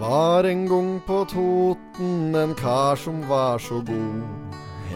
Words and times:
var 0.00 0.44
en 0.44 0.68
gang 0.68 1.00
på 1.06 1.24
Toten 1.24 2.34
en 2.34 2.54
kar 2.54 2.96
som 2.96 3.28
var 3.28 3.58
så 3.58 3.80
god. 3.80 4.22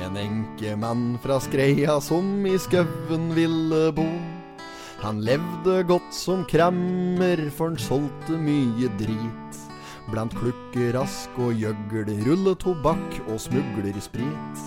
En 0.03 0.17
enkemann 0.17 1.19
fra 1.23 1.41
Skreia 1.41 2.01
som 2.01 2.47
i 2.47 2.59
skauen 2.59 3.35
ville 3.35 3.93
bo. 3.97 4.07
Han 5.03 5.19
levde 5.27 5.81
godt 5.89 6.15
som 6.15 6.45
kremmer, 6.47 7.41
for 7.51 7.73
han 7.73 7.79
solgte 7.79 8.39
mye 8.39 8.91
drit. 9.01 9.59
Blant 10.13 10.35
klukkerask 10.39 11.41
og 11.43 11.59
gjøgl, 11.59 12.13
rulletobakk 12.29 13.19
og 13.27 13.41
smuglersprit. 13.43 14.65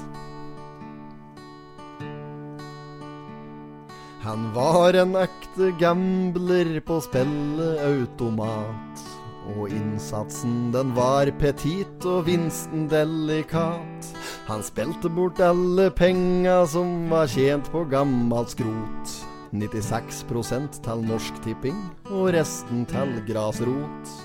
Han 4.25 4.49
var 4.55 4.97
en 4.99 5.15
ekte 5.21 5.71
gambler 5.79 6.81
på 6.83 6.99
spilleautomat. 7.07 9.14
Og 9.53 9.69
innsatsen 9.69 10.71
den 10.73 10.95
var 10.97 11.29
petit 11.39 12.07
og 12.09 12.25
vinsten 12.25 12.87
delikat. 12.89 14.09
Han 14.49 14.65
spilte 14.65 15.09
bort 15.13 15.41
alle 15.41 15.91
penga 15.93 16.63
som 16.69 17.05
var 17.13 17.29
tjent 17.29 17.69
på 17.73 17.85
gammalt 17.91 18.55
skrot. 18.55 19.15
96% 19.55 20.81
til 20.83 21.03
Norsk 21.07 21.37
Tipping 21.45 21.77
og 22.09 22.33
resten 22.35 22.83
til 22.89 23.19
grasrot. 23.29 24.15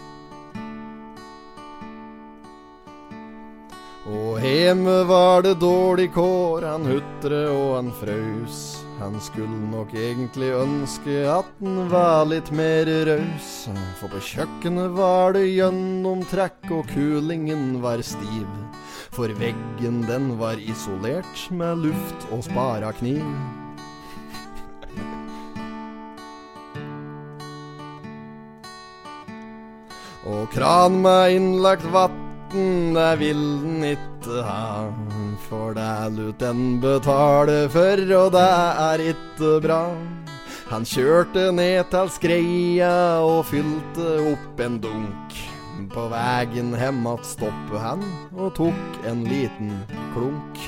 Og 4.11 4.41
hjemme 4.43 5.03
var 5.07 5.45
det 5.47 5.59
dårlig 5.61 6.09
kår, 6.17 6.65
han 6.67 6.89
hutre 6.89 7.45
og 7.53 7.75
han 7.77 7.93
frøs. 8.01 8.80
Han 9.01 9.17
skulle 9.25 9.57
nok 9.71 9.95
egentlig 9.97 10.51
ønske 10.53 11.23
at 11.33 11.49
han 11.63 11.87
var 11.89 12.27
litt 12.29 12.51
mer 12.53 12.85
raus. 13.09 13.49
For 13.97 14.13
på 14.13 14.21
kjøkkenet 14.27 14.93
var 14.93 15.33
det 15.39 15.47
gjennomtrekk, 15.49 16.69
og 16.77 16.91
kulingen 16.93 17.79
var 17.81 18.05
stiv. 18.05 18.45
For 19.17 19.33
veggen 19.41 20.03
den 20.05 20.35
var 20.41 20.61
isolert 20.61 21.47
med 21.49 21.81
luft 21.87 22.29
og 22.29 22.45
spara 22.45 22.93
kniv. 23.01 23.25
Og 30.29 30.45
kran 30.53 31.01
med 31.01 31.39
innlagt 31.39 31.89
vatn, 32.51 32.95
det 32.95 33.19
vil 33.19 33.61
den 33.63 33.85
ikke 33.85 34.43
ha. 34.43 34.93
For 35.49 35.75
det 35.75 35.83
er 35.83 36.11
lut 36.11 36.39
den 36.39 36.81
betale 36.81 37.69
for, 37.69 37.99
og 38.15 38.33
det 38.33 38.51
er 38.79 38.99
ikke 39.15 39.61
bra. 39.63 39.97
Han 40.71 40.85
kjørte 40.85 41.53
ned 41.53 41.91
til 41.91 42.11
skreia 42.11 43.21
og 43.23 43.47
fylte 43.47 44.33
opp 44.33 44.61
en 44.61 44.81
dunk. 44.81 45.35
På 45.91 46.09
vegen 46.09 46.75
hjem 46.75 47.07
att 47.07 47.27
stoppet 47.27 47.81
han 47.81 48.03
og 48.37 48.55
tok 48.55 49.07
en 49.07 49.25
liten 49.25 49.83
klunk. 50.15 50.59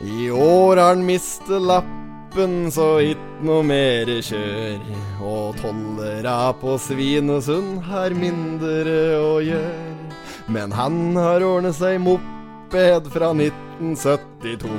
I 0.00 0.30
år 0.30 0.76
har 0.76 0.88
han 0.88 1.06
mistet 1.06 1.62
lappen, 1.62 2.01
så 2.32 2.98
hit 2.98 3.20
noe 3.44 3.62
mer 3.62 4.08
kjør. 4.24 4.80
Og 5.20 5.56
tollera 5.60 6.52
på 6.56 6.78
Svinesund 6.80 7.82
har 7.84 8.14
mindre 8.16 9.18
å 9.20 9.40
gjøre. 9.44 10.08
Men 10.48 10.72
han 10.72 11.16
har 11.16 11.44
ordnet 11.44 11.76
seg 11.76 12.00
moped 12.00 13.10
fra 13.12 13.32
1972. 13.36 14.70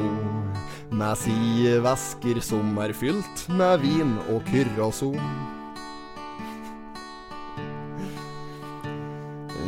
Med 0.94 1.18
sidevesker 1.18 2.42
som 2.42 2.78
er 2.82 2.94
fylt 2.94 3.46
med 3.50 3.82
vin 3.82 4.18
og 4.34 4.42
kyrrason. 4.50 5.22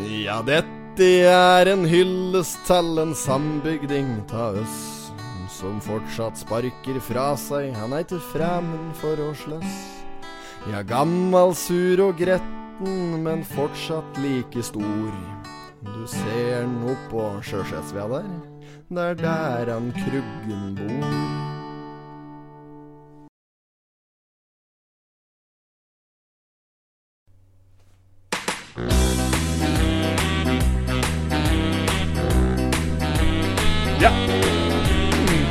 Ja, 0.09 0.41
dette 0.41 1.13
er 1.29 1.69
en 1.69 1.85
hyllest 1.85 2.66
til 2.66 2.97
en 2.97 3.13
sambygding 3.13 4.24
ta 4.29 4.53
oss 4.57 4.94
som 5.55 5.79
fortsatt 5.83 6.39
sparker 6.39 6.99
fra 7.03 7.29
seg, 7.39 7.71
han 7.77 7.95
er 7.95 8.03
ikke 8.03 8.19
fremmed 8.33 8.91
for 8.99 9.19
å 9.23 9.31
slåss. 9.39 9.77
Ja, 10.71 10.81
gammal, 10.88 11.55
sur 11.55 12.01
og 12.07 12.19
gretten, 12.19 13.21
men 13.23 13.45
fortsatt 13.55 14.19
like 14.23 14.63
stor. 14.65 15.15
Du 15.85 16.03
ser 16.09 16.63
han 16.63 16.79
oppå 16.91 17.29
Sjøsetsvea 17.45 18.07
der, 18.17 18.29
det 18.89 19.09
er 19.11 19.19
der 19.23 19.75
han 19.75 19.91
Kruggen 19.95 20.79
bor. 20.79 21.44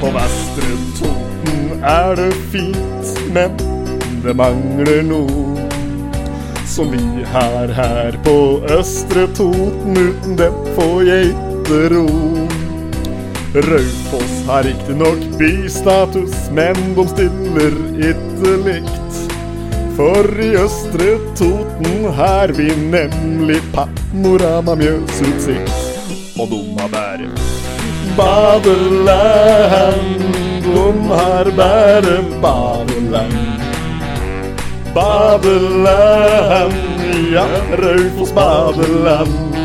På 0.05 0.11
Vestre 0.13 0.75
Toten 0.99 1.85
er 1.89 2.17
det 2.19 2.33
fint, 2.53 3.13
men 3.33 3.55
det 4.21 4.35
mangler 4.37 4.99
noe. 5.07 5.63
Som 6.69 6.91
vi 6.93 7.23
har 7.33 7.73
her 7.73 8.19
på 8.27 8.35
Østre 8.75 9.25
Toten, 9.39 9.97
uten 9.97 10.37
dem 10.37 10.59
får 10.77 11.01
jeg 11.09 11.31
ikke 11.31 11.81
ro. 11.95 12.05
Raufoss 13.71 14.37
har 14.51 14.69
riktignok 14.69 15.25
bystatus, 15.41 16.37
men 16.53 16.77
de 17.01 17.09
stiller 17.15 17.81
ikke 18.13 18.55
likt. 18.69 19.21
For 19.97 20.29
i 20.37 20.53
Østre 20.67 21.17
Toten 21.41 22.11
har 22.21 22.53
vi 22.61 22.69
nemlig 22.93 23.63
panorama 23.73 24.77
Mjøsutsikt. 24.85 25.79
Og 26.37 26.51
de 26.53 26.65
har 26.77 26.93
bare 26.93 27.54
badeland. 28.17 29.15
De 30.65 31.09
har 31.09 31.45
bare 31.57 32.23
badeland. 32.43 33.39
Badeland, 34.95 36.75
ja, 37.33 37.47
Raufoss 37.77 38.33
badeland. 38.35 39.57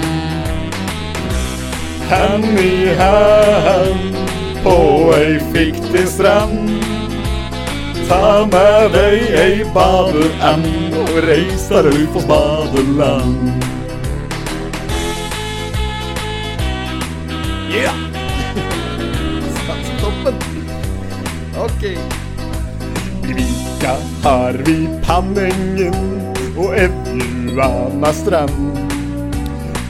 Hand 2.10 2.60
i 2.60 2.96
hand 2.98 4.16
på 4.64 5.14
ei 5.18 5.40
fiktig 5.54 6.08
strand. 6.08 6.70
Ta 8.10 8.46
med 8.52 8.92
deg 8.94 9.22
ei 9.38 9.66
badeand 9.74 10.96
og 11.04 11.10
reis 11.28 11.68
til 11.70 11.78
Raufoss 11.90 12.26
badeland. 12.26 13.79
Har 24.30 24.54
vi 24.66 24.76
Panengen 25.02 25.96
og 26.54 26.76
Evjuana 26.78 28.12
strand. 28.14 28.78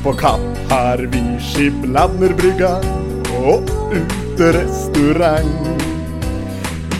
På 0.03 0.13
Kapp 0.15 0.61
har 0.69 1.01
vi 1.11 1.23
Skiblanderbrygga 1.43 2.69
og 3.41 3.67
uterestaurant. 3.91 5.83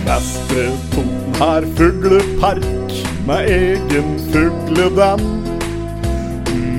Vestre 0.03 0.66
Toten 0.91 1.39
har 1.39 1.63
fuglepark 1.79 2.91
med 3.29 3.41
egen 3.56 4.09
fugledam. 4.33 5.23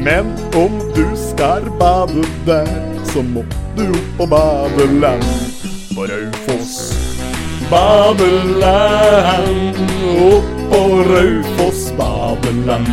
Men 0.04 0.26
om 0.60 0.76
du 0.92 1.06
skal 1.16 1.72
bade 1.80 2.28
der, 2.44 2.68
så 3.08 3.24
må 3.24 3.48
du 3.80 3.86
opp 3.88 4.12
på 4.20 4.28
badeland 4.36 5.28
på 5.96 6.02
Raufoss. 6.12 6.76
Badeland, 7.70 8.66
opp 10.28 10.49
på 10.70 11.04
Raufoss 11.12 11.92
badeland. 11.98 12.86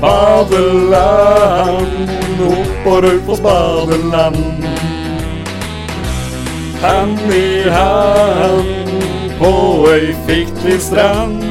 Badeland, 0.00 1.78
opp 2.40 2.84
på 2.84 3.00
Raufoss 3.00 3.40
badeland. 3.40 4.36
Hand 6.82 7.32
i 7.34 7.68
hand 7.70 8.90
på 9.38 9.52
ei 9.92 10.14
fiktig 10.26 10.80
strand. 10.80 11.44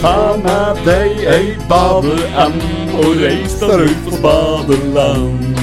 Ta 0.00 0.36
med 0.42 0.76
deg 0.86 1.24
ei 1.36 1.56
badeand 1.68 2.62
og 2.98 3.22
reis 3.22 3.58
til 3.58 3.68
Raufoss 3.82 4.20
badeland. 4.22 5.55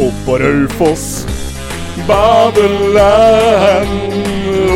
Opp 0.00 0.26
på 0.26 0.38
Raufoss 0.38 1.26
badeland. 2.08 3.88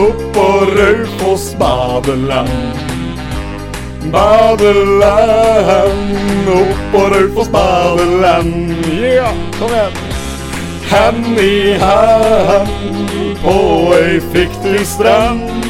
Opp 0.08 0.34
på 0.34 0.66
Raufoss 0.76 1.56
badeland. 1.58 2.48
Badeland, 4.12 5.08
opp 6.48 6.92
på 6.92 6.98
Raufoss 6.98 7.48
badeland. 7.48 8.74
Ja, 9.16 9.32
kom 9.58 9.70
igjen. 9.70 9.92
hand 10.90 11.38
i 11.38 11.78
hand 11.78 12.68
på 13.42 13.94
ei 13.94 14.20
fiktiv 14.20 14.84
strand. 14.84 15.64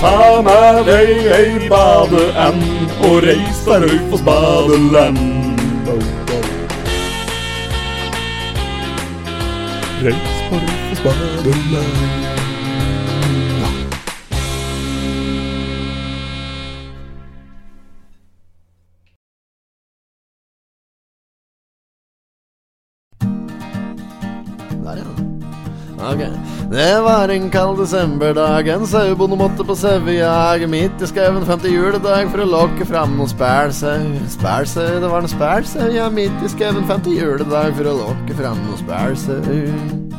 Ta 0.00 0.42
med 0.42 0.84
deg 0.88 1.28
ei 1.36 1.68
badeand 1.68 2.64
og 3.04 3.20
reis 3.28 3.64
til 3.68 3.84
Raufoss 3.84 4.24
badeland. 4.24 5.39
Reis 10.02 10.14
på 10.48 10.56
Raufoss 10.56 11.00
badeland. 11.44 12.30
Der, 24.84 24.96
ja. 24.96 25.19
Ok. 26.00 26.22
Det 26.70 27.02
var 27.04 27.28
en 27.28 27.50
kald 27.52 27.78
desemberdag, 27.78 28.68
en 28.72 28.86
sauebonde 28.86 29.36
måtte 29.36 29.64
på 29.66 29.76
sauejag. 29.76 30.64
Midt 30.70 31.02
i 31.02 31.08
skauen 31.10 31.44
femte 31.48 31.72
juledag 31.72 32.30
for 32.32 32.44
å 32.44 32.48
lokke 32.48 32.86
fram 32.88 33.18
noen 33.18 33.30
spælsau. 33.30 34.06
Spælsau, 34.32 35.00
det 35.02 35.10
var 35.12 35.26
en 35.26 35.34
spælsau, 35.34 35.90
ja, 35.92 36.08
midt 36.12 36.46
i 36.46 36.54
skauen 36.54 36.88
femte 36.88 37.12
juledag 37.12 37.76
for 37.76 37.92
å 37.92 37.98
lokke 38.04 38.38
fram 38.38 38.64
noen 38.64 38.80
spælsau. 38.80 40.09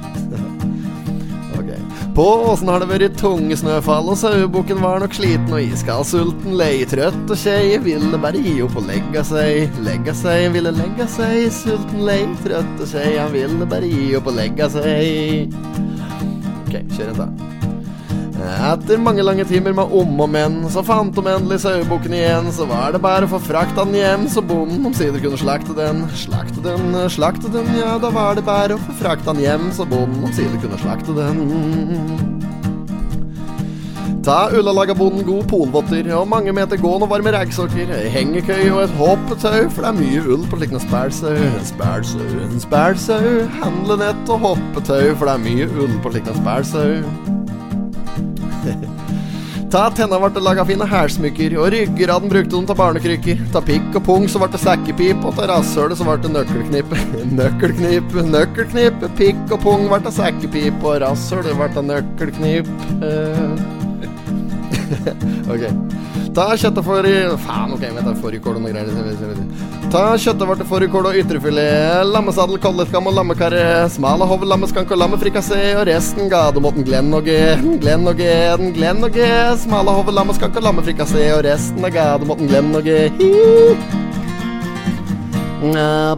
På 2.16 2.24
åsen 2.52 2.68
har 2.68 2.82
det 2.84 2.90
vært 2.90 3.14
tunge 3.20 3.56
snøfall, 3.56 4.10
og 4.12 4.18
sauebukken 4.20 4.82
var 4.84 5.00
nok 5.00 5.14
sliten 5.16 5.54
og 5.56 5.64
iskald, 5.64 6.04
sulten, 6.10 6.58
lei, 6.60 6.84
trøtt 6.92 7.32
og 7.32 7.40
kjei, 7.40 7.78
ville 7.86 8.20
bare 8.20 8.42
gi 8.44 8.58
opp 8.66 8.76
og 8.82 8.90
legge 8.90 9.24
seg. 9.30 9.80
Legge 9.86 10.16
seg, 10.20 10.50
ville 10.52 10.76
legge 10.76 11.08
seg, 11.16 11.48
sulten, 11.56 12.04
lei, 12.10 12.20
trøtt 12.44 12.84
og 12.84 12.92
kjei, 12.92 13.16
han 13.16 13.32
ville 13.32 13.70
bare 13.72 13.88
gi 13.88 14.12
opp 14.20 14.28
og 14.28 14.38
legge 14.42 14.68
seg. 14.76 15.58
Ok, 16.66 16.78
kjør 16.98 17.16
en 17.16 17.24
da. 17.24 17.61
Etter 18.42 19.00
mange 19.02 19.24
lange 19.26 19.46
timer 19.46 19.76
med 19.78 19.94
om 19.94 20.22
og 20.24 20.30
men, 20.34 20.58
så 20.74 20.84
fant 20.86 21.16
de 21.16 21.24
endelig 21.34 21.62
sauebukken 21.64 22.16
igjen. 22.18 22.50
Så 22.56 22.68
var 22.70 22.96
det 22.96 23.04
bare 23.04 23.28
å 23.28 23.32
få 23.32 23.42
frakta 23.44 23.86
den 23.86 23.98
hjem, 24.00 24.28
så 24.32 24.44
bonden 24.46 24.86
omsider 24.90 25.22
kunne 25.24 25.40
slakte 25.42 25.78
den. 25.78 26.06
Slakte 26.18 26.64
den, 26.66 26.96
slakte 27.12 27.52
den, 27.54 27.72
ja, 27.80 27.98
da 28.02 28.12
var 28.14 28.38
det 28.38 28.46
bare 28.48 28.78
å 28.78 28.84
få 28.88 28.98
frakta 29.02 29.34
den 29.34 29.46
hjem, 29.46 29.72
så 29.76 29.88
bonden 29.90 30.26
omsider 30.28 30.58
kunne 30.64 30.82
slakte 30.82 31.18
den. 31.18 32.40
Ta 34.22 34.52
ullalaga 34.54 34.94
bonden 34.94 35.26
god 35.26 35.48
polvotter 35.50 36.06
og 36.14 36.28
mange 36.30 36.54
meter 36.54 36.78
gående 36.78 37.08
og 37.08 37.14
varme 37.16 37.34
raggsokker, 37.34 37.90
ei 37.98 38.12
hengekøye 38.14 38.70
og 38.70 38.84
et 38.84 38.94
hoppetau, 39.00 39.66
for 39.74 39.82
det 39.82 39.90
er 39.90 39.98
mye 39.98 40.22
ull 40.36 40.46
på 40.52 40.62
slik 40.62 40.78
en 40.78 40.86
spælsau. 40.86 41.42
Spælsau, 41.72 42.54
spælsau, 42.68 43.28
handlenett 43.64 44.30
og 44.30 44.46
hoppetau, 44.46 45.12
for 45.18 45.26
det 45.26 45.36
er 45.36 45.46
mye 45.50 45.70
ull 45.74 46.00
på 46.06 46.14
slik 46.14 46.30
en 46.30 46.42
spælsau. 46.44 47.31
Ta 49.72 49.86
tenna 49.96 50.18
ble 50.20 50.28
det 50.36 50.42
laga 50.44 50.66
fine 50.68 50.84
hælsmykker, 50.84 51.54
og 51.56 51.70
ryggraden 51.72 52.32
brukte 52.32 52.58
de 52.58 52.68
til 52.68 52.76
barnekrykker. 52.76 53.44
Ta 53.54 53.62
pikk 53.64 53.94
og 53.96 54.04
pung, 54.04 54.26
så 54.28 54.42
ble 54.42 54.50
det 54.52 54.60
sekkepip, 54.60 55.24
og 55.24 55.38
ta 55.38 55.46
rasshølet 55.48 55.96
så 55.96 56.08
ble 56.10 56.18
det 56.26 56.32
nøkkelknippe. 56.34 57.00
Nøkkelknip, 57.40 58.18
nøkkelknip, 58.34 59.06
pikk 59.22 59.56
og 59.56 59.62
pung 59.64 59.88
ble 59.88 60.02
det 60.04 60.12
sekkepip, 60.18 60.84
og 60.84 61.00
rasshølet 61.06 61.56
ble 61.56 61.70
det 61.78 61.86
nøkkelknip. 61.88 62.76
Eh. 63.00 63.91
ok. 65.54 65.64
Ta 66.36 66.46
kjøttet 66.56 66.86
for 66.86 67.08
Faen, 67.46 67.74
ok, 67.76 67.84
vent, 67.96 68.12
fårikål 68.24 68.60
og 68.60 68.64
noe 68.64 68.72
greier. 68.72 69.42
Ta 69.92 70.04
kjøttet 70.16 70.48
vårt 70.48 70.62
til 70.62 70.70
fårikål 70.70 71.10
og 71.10 71.18
ytrefilet, 71.22 72.06
lammesadel, 72.08 72.60
kolleskam 72.64 73.10
og 73.12 73.18
lammekarre, 73.18 73.64
smal 73.92 74.24
hov, 74.28 74.46
lammeskank 74.48 74.94
og 74.94 75.02
lammefrikassé, 75.02 75.62
og 75.80 75.86
resten 75.90 76.32
ga 76.32 76.46
det 76.56 76.64
måten 76.64 76.88
Glenn 76.88 77.12
og 77.18 77.28
G, 77.28 77.40
Glenn 77.84 78.08
og 78.08 78.22
G, 78.22 78.30
Glenn 78.78 79.04
og 79.08 79.18
G, 79.18 79.28
smale 79.66 79.98
hov, 79.98 80.14
lammeskank 80.16 80.56
og 80.62 80.70
lammefrikassé, 80.70 81.28
og 81.36 81.44
resten 81.48 81.84
av 81.88 81.96
gademåten 81.98 82.52
Glenn 82.52 82.72
og 82.80 82.88
G. 82.88 83.02
Hi. 83.22 83.32
Ah, 85.78 86.16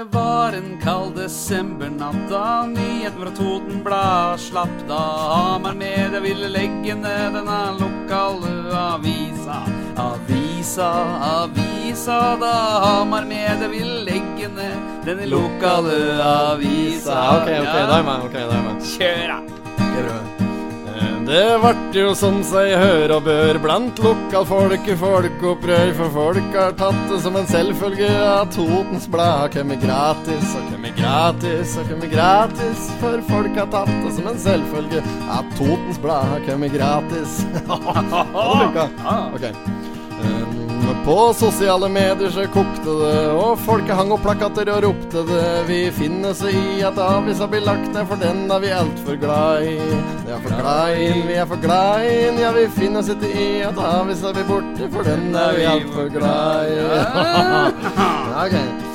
Det 0.00 0.06
var 0.16 0.52
en 0.52 0.80
kald 0.82 1.16
desembernatt 1.16 2.30
da 2.30 2.66
nyheten 2.66 3.20
fra 3.20 3.30
Totenblad 3.36 4.40
slapp. 4.40 4.78
Da 4.88 4.96
Hamar 4.96 5.74
Media 5.74 6.20
ville 6.20 6.48
legge 6.48 6.94
ned 6.94 7.34
denne 7.36 7.58
lokale 7.80 8.54
avisa. 8.78 9.58
Avisa, 9.96 10.88
avisa, 11.20 12.18
da 12.40 12.54
Hamar 12.86 13.28
Media 13.28 13.68
ville 13.68 14.00
legge 14.08 14.48
ned 14.56 15.04
denne 15.04 15.28
lokale 15.28 16.00
avisa. 16.24 17.20
Ok, 17.36 17.52
ok, 17.60 17.64
da 17.68 17.78
er 17.84 17.96
jeg 17.98 18.10
med. 18.10 18.24
Ok, 18.24 18.32
da 18.32 18.48
er 18.48 18.56
jeg 18.56 18.68
med. 18.70 18.84
Kjør, 18.96 19.24
da! 19.28 19.49
Det 21.26 21.58
vart 21.62 21.94
jo 21.94 22.10
som 22.16 22.38
seg 22.46 22.72
hør 22.80 23.12
og 23.16 23.26
bør 23.26 23.58
blant 23.62 23.98
lokalfolket 24.02 24.98
folkeopprør, 24.98 25.92
for 25.98 26.14
folk 26.14 26.56
har 26.56 26.72
tatt 26.80 27.00
det 27.10 27.18
som 27.24 27.36
en 27.38 27.48
selvfølge 27.50 28.08
at 28.08 28.54
Totens 28.56 29.06
Blad 29.10 29.42
har 29.42 29.52
kommet 29.54 29.84
gratis 29.84 30.54
og 30.58 30.70
kommet 30.72 30.96
gratis 30.98 31.76
og 31.80 31.90
kommet 31.92 32.14
gratis, 32.14 32.88
for 33.02 33.20
folk 33.30 33.60
har 33.60 33.68
tatt 33.74 33.92
det 34.06 34.14
som 34.16 34.30
en 34.32 34.40
selvfølge 34.46 35.04
at 35.36 35.52
Totens 35.60 36.00
Blad 36.02 36.32
har 36.32 36.48
kommet 36.48 36.74
gratis. 36.74 37.36
Hadde 37.68 38.56
lykka. 38.64 38.88
Ok. 39.36 39.46
Um, 40.20 40.59
på 41.04 41.32
sosiale 41.34 41.88
medier 41.88 42.30
så 42.30 42.44
kokte 42.52 42.94
det, 43.00 43.20
og 43.32 43.58
folket 43.64 43.96
hang 43.96 44.12
opp 44.14 44.22
plakater 44.24 44.68
og 44.74 44.82
ropte 44.84 45.22
det. 45.28 45.46
Vi 45.68 45.78
finner 45.96 46.34
oss 46.34 46.42
i 46.46 46.82
at 46.86 46.98
avisa 47.00 47.48
blir 47.50 47.64
lagt 47.64 47.88
ned, 47.94 48.04
for 48.10 48.20
den 48.20 48.44
er 48.50 48.62
vi 48.62 48.74
altfor 48.76 49.16
glad 49.20 49.64
i. 49.64 49.78
Vi 49.80 50.34
er 50.34 50.44
for 50.44 50.60
glad 50.60 51.00
i 51.00 51.08
vi 51.30 51.38
er 51.40 51.48
for 51.48 51.64
glad 51.64 52.04
i 52.06 52.42
ja, 52.42 52.52
vi 52.56 52.66
finner 52.76 53.00
oss 53.02 53.10
ikke 53.12 53.32
i 53.32 53.48
at 53.66 53.80
avisa 53.86 54.34
blir 54.36 54.46
borte, 54.50 54.92
for 54.92 55.08
den 55.08 55.34
er 55.34 55.56
vi 55.56 55.66
altfor 55.72 56.12
glad 56.18 56.70
i. 56.70 56.78
ok. 58.44 58.60
Eh, 58.60 58.89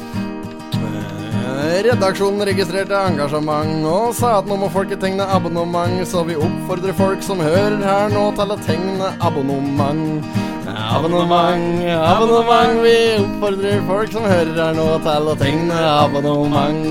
Redaksjonen 1.55 2.43
registrerte 2.49 2.97
engasjement 2.97 3.85
og 3.87 4.09
sa 4.17 4.39
at 4.39 4.49
nå 4.49 4.57
må 4.59 4.67
folket 4.73 4.99
tegne 5.03 5.25
abonnement, 5.35 6.01
så 6.07 6.23
vi 6.27 6.35
oppfordrer 6.35 6.95
folk 6.97 7.23
som 7.23 7.39
hører 7.43 7.77
her 7.83 8.11
nå 8.13 8.25
til 8.35 8.51
å 8.51 8.57
tegne 8.65 9.11
abonnement. 9.23 10.27
Abonnement, 10.65 11.65
abonnement, 11.95 12.81
vi 12.83 12.97
oppfordrer 13.21 13.81
folk 13.87 14.11
som 14.17 14.27
hører 14.27 14.53
her 14.59 14.75
nå 14.77 14.89
til 15.07 15.31
å 15.31 15.37
tegne 15.39 15.79
abonnement. 15.93 16.83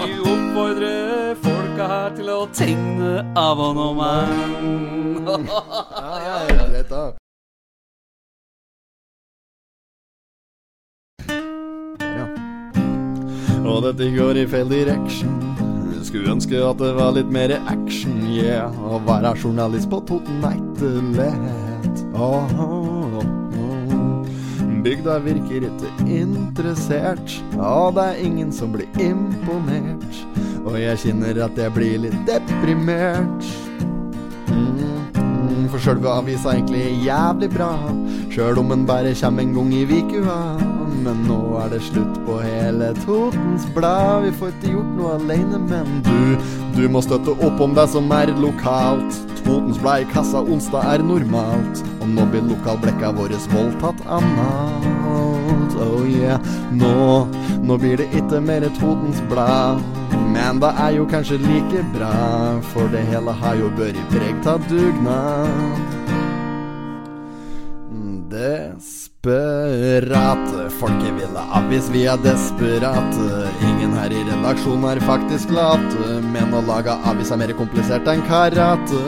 Vi 0.00 0.10
oppfordrer 0.24 1.38
folka 1.46 1.88
her 1.94 2.10
til 2.18 2.34
å 2.34 2.42
tegne 2.56 3.14
abonnement. 3.38 4.36
Ja, 5.30 6.14
ja, 6.26 6.38
ja, 6.50 7.19
Og 13.70 13.84
dette 13.86 14.08
går 14.16 14.40
i 14.40 14.46
feil 14.50 14.70
direction. 14.70 15.36
Skulle 16.02 16.32
ønske 16.32 16.58
at 16.64 16.80
det 16.80 16.90
var 16.96 17.12
litt 17.14 17.28
mer 17.30 17.52
action, 17.70 18.16
yeah. 18.26 18.72
Å 18.82 18.98
være 19.06 19.36
journalist 19.38 19.90
på 19.92 20.00
Toten 20.08 20.42
er. 20.42 21.36
Oh, 22.16 22.48
åh, 22.50 23.20
åh. 23.20 23.40
Bygda 24.80 25.18
virker 25.20 25.66
ikke 25.68 26.08
interessert, 26.08 27.34
og 27.60 27.98
det 27.98 28.06
er 28.08 28.22
ingen 28.24 28.50
som 28.52 28.72
blir 28.72 28.88
imponert. 29.02 30.18
Og 30.64 30.78
jeg 30.80 31.02
kjenner 31.04 31.42
at 31.44 31.60
jeg 31.60 31.74
blir 31.76 32.00
litt 32.06 32.16
deprimert. 32.28 33.50
Mm, 34.50 35.68
for 35.68 35.78
sjølve 35.84 36.10
avisa 36.10 36.54
er 36.54 36.62
egentlig 36.62 37.04
jævlig 37.04 37.52
bra, 37.52 37.70
sjøl 38.32 38.64
om 38.64 38.72
den 38.72 38.88
bare 38.88 39.14
kommer 39.20 39.44
en 39.44 39.56
gang 39.60 39.72
i 39.76 39.86
vikua. 39.92 40.69
Men 41.00 41.22
nå 41.24 41.38
er 41.62 41.70
det 41.72 41.80
slutt 41.86 42.18
på 42.26 42.36
hele 42.44 42.90
Totens 43.04 43.64
Blad. 43.74 44.26
Vi 44.26 44.32
får 44.36 44.50
ikke 44.52 44.72
gjort 44.74 44.90
noe 44.98 45.14
aleine, 45.16 45.60
men 45.70 46.02
du, 46.04 46.50
du 46.76 46.82
må 46.92 47.00
støtte 47.04 47.32
opp 47.46 47.62
om 47.64 47.76
det 47.76 47.86
som 47.92 48.10
er 48.12 48.32
lokalt. 48.42 49.20
Totens 49.40 49.80
Blad 49.80 50.04
i 50.04 50.08
kassa 50.12 50.42
onsdag 50.44 50.84
er 50.90 51.04
normalt, 51.06 51.80
og 52.00 52.10
nå 52.12 52.26
blir 52.32 52.44
lokalblekka 52.50 53.14
våre 53.16 53.40
voldtatt 53.54 54.02
analt. 54.18 55.78
Oh 55.80 56.04
yeah, 56.04 56.36
nå, 56.76 57.24
nå 57.64 57.78
blir 57.80 57.96
det 58.02 58.10
ikke 58.20 58.42
mer 58.44 58.68
Totens 58.76 59.22
Blad. 59.32 59.80
Men 60.30 60.60
det 60.62 60.74
er 60.78 60.98
jo 60.98 61.08
kanskje 61.10 61.40
like 61.42 61.86
bra, 61.94 62.12
for 62.74 62.92
det 62.92 63.06
hele 63.08 63.32
har 63.40 63.56
jo 63.58 63.72
vært 63.80 64.04
preg 64.12 64.52
av 64.52 64.68
dugnad. 64.68 65.99
Desperate, 69.20 70.70
folket 70.80 71.12
vil 71.12 71.34
ha 71.36 71.58
avis, 71.58 71.90
vi 71.92 72.06
er 72.08 72.16
desperate. 72.24 73.26
Ingen 73.68 73.92
her 73.92 74.14
i 74.16 74.22
redaksjonen 74.24 74.86
er 74.88 75.00
faktisk 75.04 75.52
late, 75.52 76.14
men 76.32 76.54
å 76.56 76.62
lage 76.64 76.94
avis 77.04 77.28
er 77.28 77.36
mer 77.42 77.52
komplisert 77.58 78.08
enn 78.08 78.24
karate. 78.24 79.02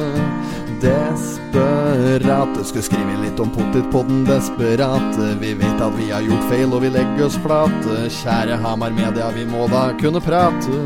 Desperate 0.82 2.66
Skulle 2.66 2.84
skrive 2.84 3.14
litt 3.22 3.40
om 3.40 3.48
potet 3.54 3.86
på 3.92 4.02
den 4.08 4.24
desperate 4.26 5.28
Vi 5.40 5.52
vet 5.60 5.80
at 5.80 5.94
vi 5.94 6.08
har 6.10 6.24
gjort 6.26 6.48
feil 6.50 6.74
og 6.74 6.82
vi 6.82 6.90
legger 6.90 7.28
oss 7.28 7.36
flate 7.44 8.08
Kjære 8.10 8.58
Hamar 8.64 8.90
Media, 8.92 9.30
vi 9.32 9.46
må 9.48 9.68
da 9.72 9.84
kunne 10.00 10.20
prate. 10.20 10.82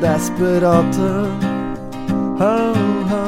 Desperate 0.00 1.10
ho, 2.40 2.54
ho. 3.12 3.24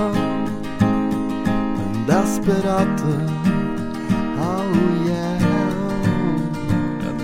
Desperate 2.09 3.38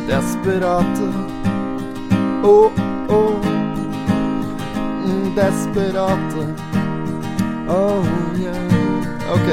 Desperate. 0.07 0.65
Oh, 2.45 2.73
oh. 3.09 3.41
Mm, 5.05 5.35
Desperate. 5.35 5.97
Oh 7.69 8.05
yeah. 8.37 9.33
Ok. 9.33 9.49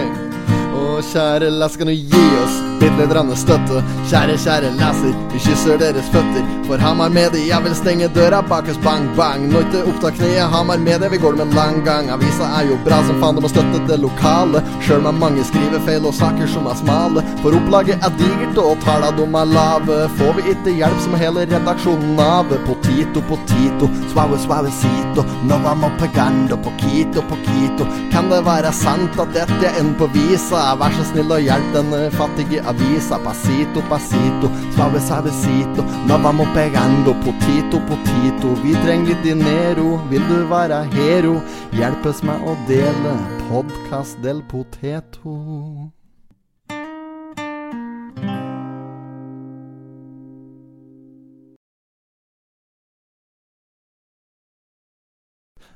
Å, 0.75 0.99
kjære 1.11 1.49
la 1.55 1.67
oss 1.71 1.87
du 1.91 1.95
gi 1.95 2.25
oss 2.43 2.70
billedrende 2.81 3.35
støtte? 3.39 3.81
Kjære, 4.09 4.37
kjære 4.45 4.71
leser, 4.77 5.15
vi 5.33 5.41
kysser 5.45 5.79
deres 5.81 6.11
føtter. 6.13 6.43
For 6.67 6.81
Hamar 6.83 7.09
Medie, 7.09 7.47
jeg 7.49 7.65
vil 7.65 7.75
stenge 7.75 8.09
døra 8.15 8.41
bak 8.51 8.69
oss, 8.71 8.79
bang, 8.85 9.07
bang. 9.17 9.47
Nå 9.51 9.63
ikke 9.65 9.83
oppta 9.91 10.11
kneet, 10.17 10.51
Hamar 10.53 10.81
Medie, 10.85 11.09
vi 11.13 11.21
går 11.23 11.39
med 11.39 11.55
lang 11.57 11.81
gang. 11.87 12.11
Avisa 12.13 12.51
er 12.59 12.69
jo 12.69 12.77
bra 12.85 13.01
som 13.07 13.17
faen, 13.23 13.39
de 13.39 13.45
må 13.45 13.51
støtte 13.51 13.81
det 13.89 13.99
lokale. 14.03 14.61
Sjøl 14.85 15.03
med 15.07 15.19
mange 15.23 15.45
skrivefeil 15.49 16.05
og 16.05 16.15
saker 16.19 16.51
som 16.53 16.69
er 16.69 16.77
smale. 16.83 17.25
For 17.41 17.57
opplaget 17.57 18.05
er 18.05 18.13
digert, 18.21 18.61
og 18.61 18.77
talla 18.85 19.09
de 19.17 19.25
er 19.25 19.51
lave. 19.55 19.99
Får 20.21 20.37
vi 20.37 20.47
ikke 20.53 20.77
hjelp 20.77 21.01
som 21.07 21.17
hele 21.23 21.47
redaksjonen 21.49 22.21
av. 22.21 22.53
Potito, 22.69 23.25
potito, 23.31 23.89
suave, 24.13 24.37
suavecito. 24.45 25.25
Nova 25.49 25.71
vamos 25.71 25.91
pegando, 25.99 26.57
poquito, 26.57 27.21
poquito. 27.29 27.85
Kan 28.11 28.29
det 28.29 28.41
være 28.45 28.71
sant 28.75 29.19
at 29.19 29.31
dette 29.35 29.67
er 29.69 29.77
en 29.79 29.93
på 29.95 30.07
visa? 30.11 30.63
Vær 30.79 30.91
så 30.97 31.05
snill 31.11 31.31
og 31.31 31.43
hjelp 31.45 31.69
Denne 31.71 32.01
fattige 32.11 32.59
avisa. 32.71 33.19
Pasito, 33.21 33.83
pasito, 33.91 34.49
suave, 34.73 34.99
suavecito. 34.99 35.85
Nå 36.07 36.17
vamo 36.25 36.47
pegando, 36.53 37.13
potito, 37.23 37.79
potito. 37.87 38.55
Vi 38.63 38.73
trenger 38.81 39.11
litt 39.11 39.23
dinero. 39.23 39.99
Vil 40.09 40.25
du 40.27 40.45
være 40.49 40.83
hero? 40.95 41.39
Hjelp 41.75 42.05
oss 42.05 42.23
med 42.23 42.43
å 42.47 42.55
dele 42.67 43.15
podkast 43.49 44.21
del 44.23 44.43
poteto. 44.51 45.91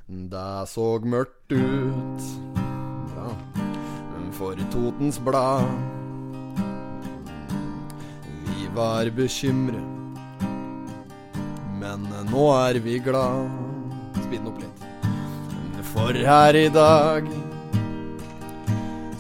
Det 0.07 0.67
så 0.69 0.99
mørkt 1.01 1.51
ut 1.51 2.21
ja. 3.17 3.27
for 4.31 4.53
Totens 4.71 5.17
Blad. 5.19 5.94
Var 8.75 9.09
bekymret, 9.15 10.19
men 11.79 12.01
nå 12.27 12.47
er 12.51 12.79
vi 12.83 12.97
glad. 12.99 13.47
Spinn 14.25 14.49
opp 14.49 14.57
litt. 14.59 14.81
For 15.93 16.17
her 16.27 16.57
i 16.59 16.67
dag 16.75 17.29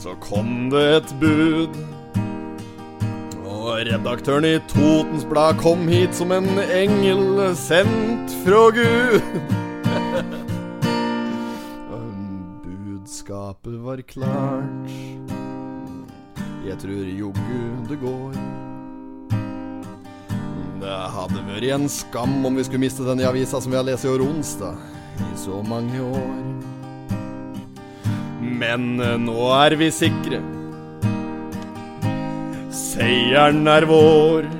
så 0.03 0.15
kom 0.19 0.67
det 0.73 0.83
et 0.97 1.13
bud. 1.21 1.77
Og 3.47 3.69
redaktøren 3.87 4.49
i 4.49 4.59
Totens 4.73 5.23
Blad 5.29 5.55
kom 5.63 5.87
hit 5.87 6.19
som 6.19 6.35
en 6.35 6.51
engel 6.65 7.55
sendt 7.55 8.35
fra 8.43 8.67
Gud. 8.75 9.23
Budskapet 12.67 13.79
var 13.87 14.03
klart. 14.11 14.91
Jeg 16.67 16.77
tror 16.83 17.09
joggu 17.23 17.65
det 17.87 17.99
går. 18.03 18.64
Det 20.81 20.95
hadde 21.15 21.43
vært 21.47 21.69
en 21.75 21.87
skam 21.89 22.41
om 22.45 22.57
vi 22.57 22.65
skulle 22.67 22.83
miste 22.83 23.05
den 23.07 23.21
i 23.23 23.27
avisa 23.27 23.61
som 23.61 23.71
vi 23.71 23.79
har 23.79 23.87
lest 23.87 24.05
i 24.05 24.11
år 24.11 24.23
onsdag 24.25 24.75
i 25.23 25.37
så 25.39 25.61
mange 25.63 26.01
år. 26.03 26.35
Men 28.59 28.99
eh, 28.99 29.15
nå 29.19 29.47
er 29.55 29.75
vi 29.79 29.89
sikre. 29.93 30.41
Seieren 32.75 33.63
er 33.71 33.87
vår. 33.87 34.51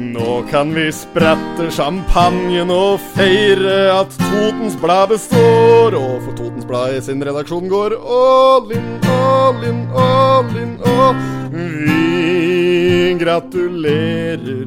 Nå 0.00 0.40
kan 0.50 0.70
vi 0.74 0.86
sprette 0.94 1.68
champagnen 1.74 2.70
og 2.72 3.02
feire 3.14 3.92
at 3.94 4.14
Totens 4.18 4.78
Blad 4.80 5.12
består. 5.14 5.94
Og 5.98 6.22
for 6.24 6.36
Totens 6.38 6.66
Blad 6.66 6.96
i 6.96 7.02
sin 7.04 7.22
redaksjon 7.26 7.70
går 7.70 7.98
all 8.00 8.74
in, 8.74 8.90
all 9.06 9.66
in, 9.70 9.84
all 9.94 10.56
in, 10.56 10.74
all 10.98 11.14
Vi 11.54 12.79
gratulerer, 13.18 14.66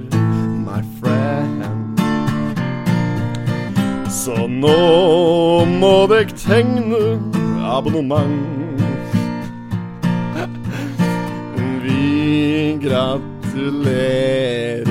my 0.66 0.82
friend. 1.00 1.64
Så 4.10 4.48
nå 4.48 5.66
må 5.68 6.08
deg 6.12 6.28
tegne 6.40 7.20
abonnement. 7.64 8.50
Vi 11.84 12.78
gratulerer, 12.84 14.86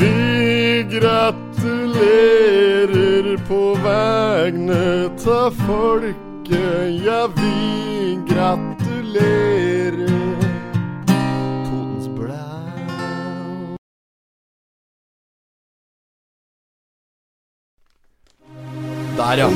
vi 0.00 0.14
gratulerer 0.98 3.26
på 3.48 3.62
vegne 3.84 4.84
ta 5.24 5.42
folket. 5.64 6.14
Ja, 7.04 7.22
vi 7.36 7.54
gratulerer. 8.28 9.83
Der, 19.34 19.40
ja. 19.40 19.48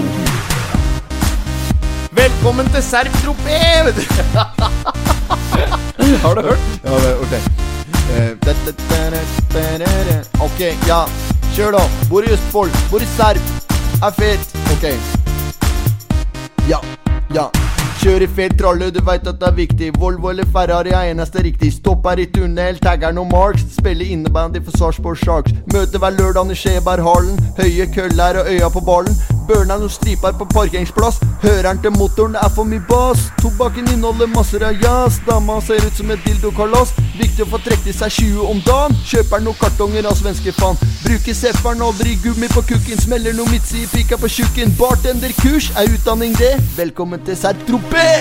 Velkommen 2.11 2.67
til 2.67 2.83
Serp 2.83 3.13
Tropé! 3.23 3.85
vet 3.85 3.97
du. 3.97 4.03
Har 6.25 6.35
du 6.35 6.41
hørt? 6.41 6.59
Ja, 6.85 6.91
ok. 7.23 7.33
Eh. 7.33 8.31
Ok, 10.41 10.61
ja. 10.89 11.05
Kjør, 11.55 11.71
da. 11.71 11.85
Bor 12.11 12.23
i 12.23 12.33
Østfold. 12.33 12.71
Bor 12.91 12.99
i 12.99 13.05
Serp. 13.05 13.41
Er 14.03 14.11
fet. 14.11 14.57
Ok. 14.73 14.85
Ja. 16.69 16.79
Ja. 17.35 17.47
Kjør 18.03 18.27
i 18.27 18.27
fet 18.35 18.59
tralle, 18.59 18.91
du 18.91 19.01
veit 19.05 19.27
at 19.27 19.39
det 19.41 19.47
er 19.47 19.55
viktig. 19.63 19.93
Volvo 20.01 20.31
eller 20.31 20.47
Ferrari 20.53 20.91
er 20.91 21.13
eneste 21.13 21.43
riktig. 21.47 21.73
Stopp 21.79 22.07
her 22.11 22.19
i 22.19 22.27
tunnel, 22.27 22.83
tagger 22.83 23.15
noen 23.15 23.31
Marks. 23.31 23.63
Spille 23.79 24.11
innebandy 24.11 24.65
for 24.65 24.75
Sarpsborg 24.79 25.23
Sharks. 25.23 25.55
Møte 25.73 26.03
hver 26.03 26.19
lørdag 26.19 26.51
i 26.51 26.63
Skjeberghallen. 26.67 27.39
Høye 27.63 27.93
køller 27.95 28.43
og 28.43 28.55
øya 28.57 28.69
på 28.75 28.81
ballen. 28.81 29.38
Børna 29.49 29.79
noen 29.81 29.91
striper 29.91 30.35
på 30.37 30.45
parkeringsplass. 30.53 31.21
Høreren 31.43 31.79
til 31.83 31.95
motoren 31.97 32.37
er 32.37 32.51
for 32.53 32.69
mye 32.69 32.83
bass. 32.91 33.31
Tobakken 33.41 33.89
inneholder 33.95 34.29
masser 34.35 34.65
av 34.69 34.83
jazz. 34.83 35.21
Dama 35.27 35.57
ser 35.65 35.81
ut 35.87 35.97
som 35.97 36.11
et 36.13 36.27
dildokalass. 36.27 36.93
Viktig 37.17 37.47
å 37.47 37.49
få 37.55 37.63
trukket 37.65 37.97
seg 37.97 38.13
20 38.19 38.51
om 38.53 38.61
dagen. 38.67 38.99
Kjøper 39.09 39.41
noen 39.47 39.61
kartonger 39.63 40.11
av 40.11 40.19
svenske 40.21 40.53
faen. 40.59 40.77
Bruker 41.07 41.39
sepperen 41.41 41.87
aldri 41.89 42.19
gummi 42.25 42.51
på 42.53 42.67
kukken. 42.75 43.01
Smeller 43.07 43.37
noe 43.39 43.49
midtsi 43.49 43.87
i 43.87 43.89
pika 43.95 44.21
på 44.21 44.29
tjukken. 44.37 44.77
Bartenderkurs 44.81 45.73
er 45.77 45.89
utdanning, 45.97 46.37
det. 46.37 46.53
Velkommen 46.77 47.25
til 47.25 47.41
Serp 47.41 47.65
Tropé! 47.71 48.07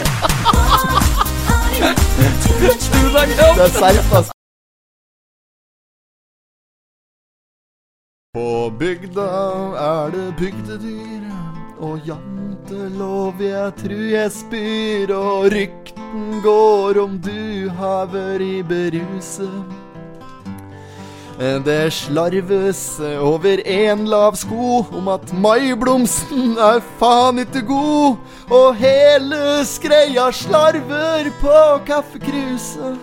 Det 1.78 3.64
er 3.64 3.70
Serp, 3.78 4.14
ass. 4.14 4.37
På 8.36 8.72
bygda 8.80 9.28
er 9.80 10.12
det 10.12 10.26
bygdedyr, 10.38 11.24
og 11.80 12.02
jantelov 12.06 13.40
jeg 13.42 13.72
tru 13.80 14.02
jeg 14.12 14.32
spyr, 14.36 15.14
og 15.16 15.48
rykten 15.54 16.42
går 16.44 17.00
om 17.02 17.16
du 17.24 17.70
har 17.80 18.12
vært 18.12 18.44
i 18.44 18.60
beruset. 18.68 19.74
Det 21.38 21.94
slarves 21.94 22.84
over 23.00 23.62
en 23.64 24.06
lav 24.12 24.36
sko 24.36 24.84
om 25.00 25.08
at 25.16 25.34
maiblomsten 25.34 26.58
er 26.60 26.82
faen 27.00 27.42
ikke 27.46 27.64
god, 27.70 28.18
og 28.52 28.82
hele 28.82 29.62
skreia 29.66 30.32
slarver 30.34 31.32
på 31.42 31.60
kaffekruset. 31.88 33.00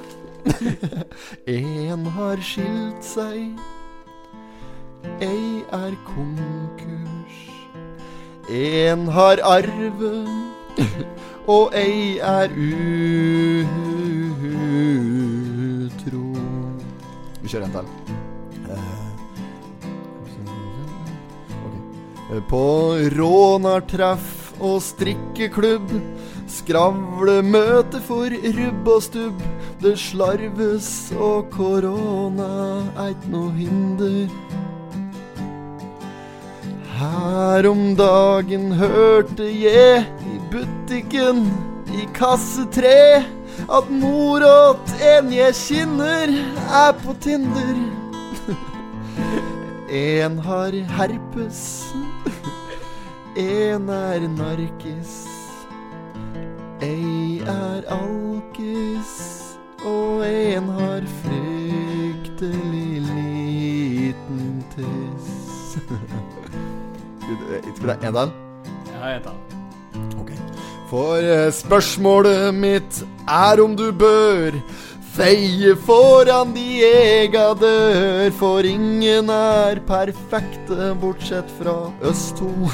en 1.59 2.11
har 2.19 2.43
skilt 2.45 3.07
seg, 3.15 3.55
ei 5.21 5.65
er 5.73 5.95
konkurs. 6.07 7.37
En 8.51 9.09
har 9.09 9.41
arve, 9.45 10.15
og 11.57 11.75
ei 11.77 12.19
er 12.19 12.49
utro. 15.85 16.25
Vi 17.43 17.49
kjører 17.49 17.67
en 17.67 17.73
til. 17.79 17.87
Ok. 21.65 21.75
På 22.51 22.67
rånartreff 23.17 24.45
og 24.61 24.83
strikkeklubb. 24.83 25.91
Skravlemøte 26.55 28.01
for 28.05 28.31
rubb 28.31 28.89
og 28.89 29.03
stubb. 29.03 29.43
Det 29.83 29.99
slarves, 29.99 31.13
og 31.19 31.51
korona 31.53 32.85
eit 33.07 33.29
no 33.29 33.49
hinder. 33.53 34.29
Her 37.15 37.67
om 37.71 37.95
dagen 37.97 38.73
hørte 38.75 39.45
jeg 39.47 40.07
i 40.27 40.39
butikken 40.51 41.45
i 41.95 42.09
kasse 42.17 42.65
tre 42.75 43.23
at 43.71 43.91
mor 43.91 44.43
åt 44.43 44.95
en 44.99 45.31
jeg 45.33 45.55
kjenner, 45.55 46.33
er 46.83 46.91
på 47.05 47.15
Tinder. 47.23 47.77
En 49.95 50.39
har 50.43 50.75
herpes, 50.97 51.63
en 53.45 53.89
er 53.95 54.27
narkis. 54.35 55.15
Ei 56.83 57.39
er 57.47 57.87
alkis, 57.95 59.15
og 59.87 60.27
en 60.27 60.73
har 60.81 61.07
fryktelig 61.23 63.05
liten 63.07 64.65
tiss. 64.75 65.79
Skal 67.25 67.37
vi 67.81 67.87
ta 67.87 68.09
en 68.09 68.15
til? 68.15 68.33
Ja, 68.93 69.21
tar 69.25 69.33
den. 69.33 70.09
Ok. 70.21 70.33
For 70.91 71.17
eh, 71.19 71.51
spørsmålet 71.53 72.55
mitt 72.55 73.05
er 73.25 73.63
om 73.65 73.77
du 73.77 73.89
bør 73.93 74.59
feie 75.15 75.77
foran 75.87 76.53
de 76.57 76.83
ega 76.85 77.53
dør, 77.59 78.31
for 78.39 78.67
ingen 78.67 79.31
er 79.31 79.81
perfekte 79.89 80.91
bortsett 81.01 81.51
fra 81.61 81.77
oss 82.05 82.33
to. 82.39 82.51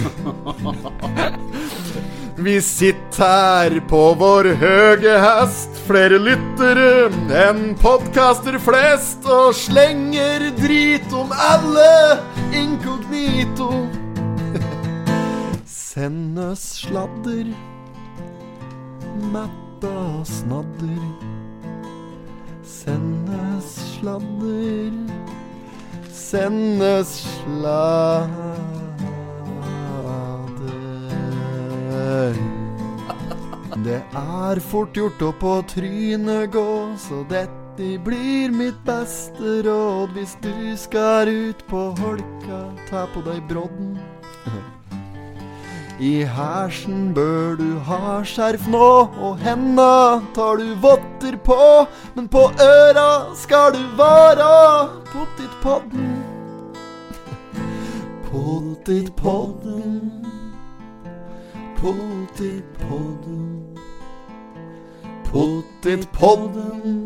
Vi 2.41 2.55
sitter 2.65 3.21
her 3.21 3.75
på 3.91 3.99
vår 4.17 4.47
høge 4.63 5.19
hest, 5.21 5.75
flere 5.85 6.17
lyttere 6.17 7.11
enn 7.37 7.75
podkaster 7.83 8.57
flest, 8.65 9.27
og 9.29 9.53
slenger 9.59 10.47
drit 10.57 11.13
om 11.13 11.35
alle 11.37 11.91
inkognito. 12.57 13.75
Send 15.91 16.39
oss 16.39 16.61
sladder, 16.61 17.55
metta 19.33 20.25
snadder. 20.25 21.01
Send 22.63 23.29
oss 23.29 23.99
sladder, 23.99 24.93
send 26.13 26.83
oss 26.83 27.27
sladder. 27.41 28.61
Det 33.85 33.99
er 34.15 34.61
fort 34.71 34.95
gjort 34.95 35.27
å 35.27 35.33
på 35.43 35.57
trynet 35.75 36.53
gå, 36.55 36.95
så 37.09 37.25
dette 37.35 37.99
blir 38.07 38.55
mitt 38.55 38.79
beste 38.87 39.59
råd. 39.67 40.15
Hvis 40.15 40.39
du 40.47 40.55
skal 40.79 41.35
ut 41.51 41.67
på 41.67 41.83
holka, 41.99 42.63
ta 42.87 43.09
på 43.11 43.27
deg 43.27 43.43
brodden. 43.51 43.99
I 46.01 46.25
hersen 46.25 47.15
bør 47.15 47.57
du 47.61 47.79
ha 47.85 48.23
skjerf 48.25 48.65
nå, 48.73 49.13
og 49.21 49.37
henda 49.45 50.25
tar 50.33 50.57
du 50.57 50.73
votter 50.81 51.37
på. 51.45 51.85
Men 52.15 52.29
på 52.33 52.49
øra 52.57 53.35
skal 53.37 53.77
du 53.77 53.85
vara 53.99 54.89
pottitpodden. 55.11 56.25
Pottitpodden. 58.31 60.25
Pottitpodden. 61.77 63.77
Pottitpodden. 65.29 66.97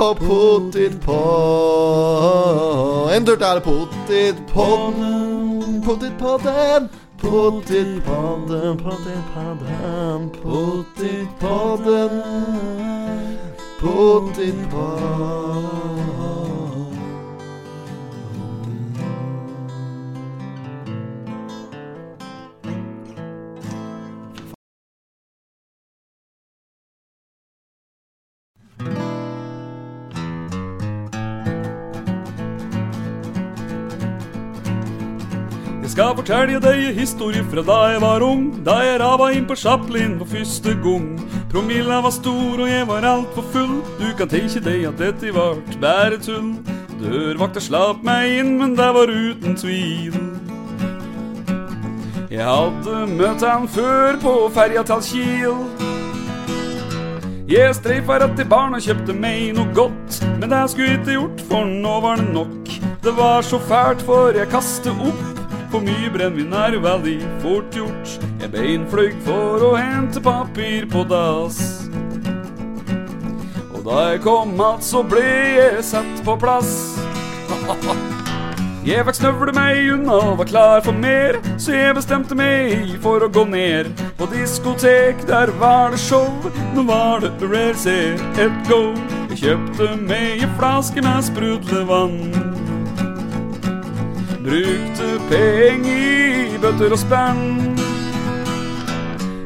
Og 0.00 0.16
pottitpodden. 0.16 3.12
En 3.18 3.22
tur 3.28 3.36
til. 3.36 3.60
Pottitpodden. 3.68 5.84
Pottitpodden. 5.84 6.88
Pottitpodden, 7.20 8.76
pottitpodden, 8.76 10.30
pottitpodden. 10.42 12.22
Pottitpodden. 13.80 16.09
Skal 36.00 36.14
fortelle 36.16 36.60
deg 36.64 36.78
en 36.80 36.94
historie 36.96 37.42
fra 37.52 37.60
da 37.60 37.74
jeg 37.92 38.00
var 38.00 38.22
ung. 38.24 38.44
Da 38.64 38.78
jeg 38.80 39.00
rava 39.02 39.26
inn 39.36 39.44
på 39.44 39.52
Chaplin 39.58 40.14
for 40.16 40.30
første 40.32 40.72
gang. 40.80 41.08
Promilla 41.52 41.98
var 42.00 42.14
stor, 42.16 42.54
og 42.56 42.68
jeg 42.70 42.86
var 42.88 43.04
altfor 43.04 43.44
full. 43.52 43.74
Du 43.98 44.06
kan 44.16 44.30
tenke 44.32 44.62
deg 44.64 44.86
at 44.88 44.96
dette 44.96 45.28
vart 45.36 45.74
bare 45.82 46.16
tull. 46.24 46.54
Dørvakta 47.02 47.60
slapp 47.60 48.00
meg 48.06 48.32
inn, 48.38 48.54
men 48.62 48.72
det 48.78 48.86
var 48.96 49.12
uten 49.12 49.58
tvil. 49.60 50.16
Jeg 52.32 52.46
hadde 52.48 53.02
møtt 53.18 53.44
han 53.44 53.68
før 53.68 54.16
på 54.22 54.32
ferja 54.56 54.86
til 54.88 55.04
Kiel. 55.04 55.58
Jeg 57.50 57.74
streifa 57.76 58.22
rett 58.22 58.38
til 58.38 58.48
baren 58.48 58.78
og 58.78 58.86
kjøpte 58.86 59.18
meg 59.18 59.50
noe 59.58 59.68
godt, 59.76 60.22
men 60.38 60.48
det 60.48 60.62
skulle 60.72 60.94
jeg 60.94 61.02
ikke 61.02 61.18
gjort, 61.18 61.44
for 61.50 61.68
nå 61.68 61.98
var 62.06 62.22
det 62.22 62.32
nok. 62.38 62.72
Det 63.04 63.12
var 63.20 63.44
så 63.44 63.60
fælt, 63.68 64.06
for 64.08 64.32
jeg 64.32 64.48
kastet 64.48 64.96
opp. 64.96 65.39
For 65.70 65.78
mye 65.86 66.10
brennevin 66.10 66.54
er 66.56 66.74
veldig 66.82 67.18
fort 67.42 67.76
gjort. 67.76 68.14
Jeg 68.42 68.50
beinfløy 68.50 69.12
for 69.22 69.62
å 69.68 69.74
hente 69.78 70.22
papir 70.24 70.88
på 70.90 71.04
dass. 71.06 71.60
Og 73.70 73.84
da 73.86 74.00
jeg 74.10 74.24
kom 74.26 74.58
att, 74.60 74.82
så 74.82 75.04
ble 75.06 75.22
jeg 75.22 75.84
satt 75.86 76.24
på 76.26 76.34
plass. 76.40 76.98
Jeg 78.80 79.04
fikk 79.04 79.16
snøvle 79.18 79.52
meg 79.52 79.90
unna 79.92 80.14
og 80.24 80.38
var 80.38 80.46
klar 80.48 80.78
for 80.80 80.96
mer, 80.96 81.36
så 81.60 81.74
jeg 81.74 81.96
bestemte 81.98 82.32
meg 82.32 82.94
for 83.04 83.20
å 83.20 83.28
gå 83.28 83.42
ned 83.44 83.90
på 84.16 84.24
diskotek. 84.32 85.20
Der 85.28 85.52
var 85.60 85.92
det 85.92 86.00
show, 86.00 86.32
nå 86.72 86.86
var 86.88 87.20
det 87.20 87.34
Rare 87.44 87.76
se 87.76 87.98
et 88.40 88.62
go. 88.70 88.94
Jeg 89.34 89.42
kjøpte 89.42 89.90
meg 90.00 90.46
en 90.46 90.56
flaske 90.56 91.04
med 91.04 91.28
sprudlevann. 91.28 92.39
Brukte 94.50 95.08
penger 95.30 96.54
i 96.54 96.58
bøtter 96.58 96.90
og 96.90 96.98
spenn. 96.98 97.76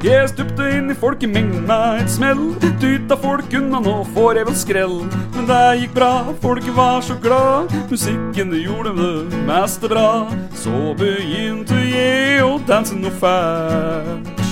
Jeg 0.04 0.30
stupte 0.30 0.64
inn 0.72 0.88
i 0.88 0.96
folkemengden 0.96 1.66
med 1.68 2.00
et 2.00 2.14
smell. 2.14 2.40
Dytta 2.80 3.18
folk 3.20 3.52
unna, 3.58 3.82
nå 3.84 3.98
får 4.16 4.40
jeg 4.40 4.48
vel 4.48 4.56
skrell. 4.62 4.96
Men 5.36 5.50
det 5.50 5.60
gikk 5.82 5.94
bra, 5.98 6.10
folk 6.40 6.72
var 6.80 7.04
så 7.04 7.18
glad. 7.20 7.76
Musikken 7.92 8.56
det 8.56 8.64
gjorde 8.64 8.96
det 8.96 9.44
meste 9.44 9.92
bra. 9.92 10.08
Så 10.56 10.96
begynte 10.96 11.84
jeg 11.84 12.40
å 12.48 12.56
danse 12.64 12.96
noe 12.96 13.12
fælt. 13.20 14.44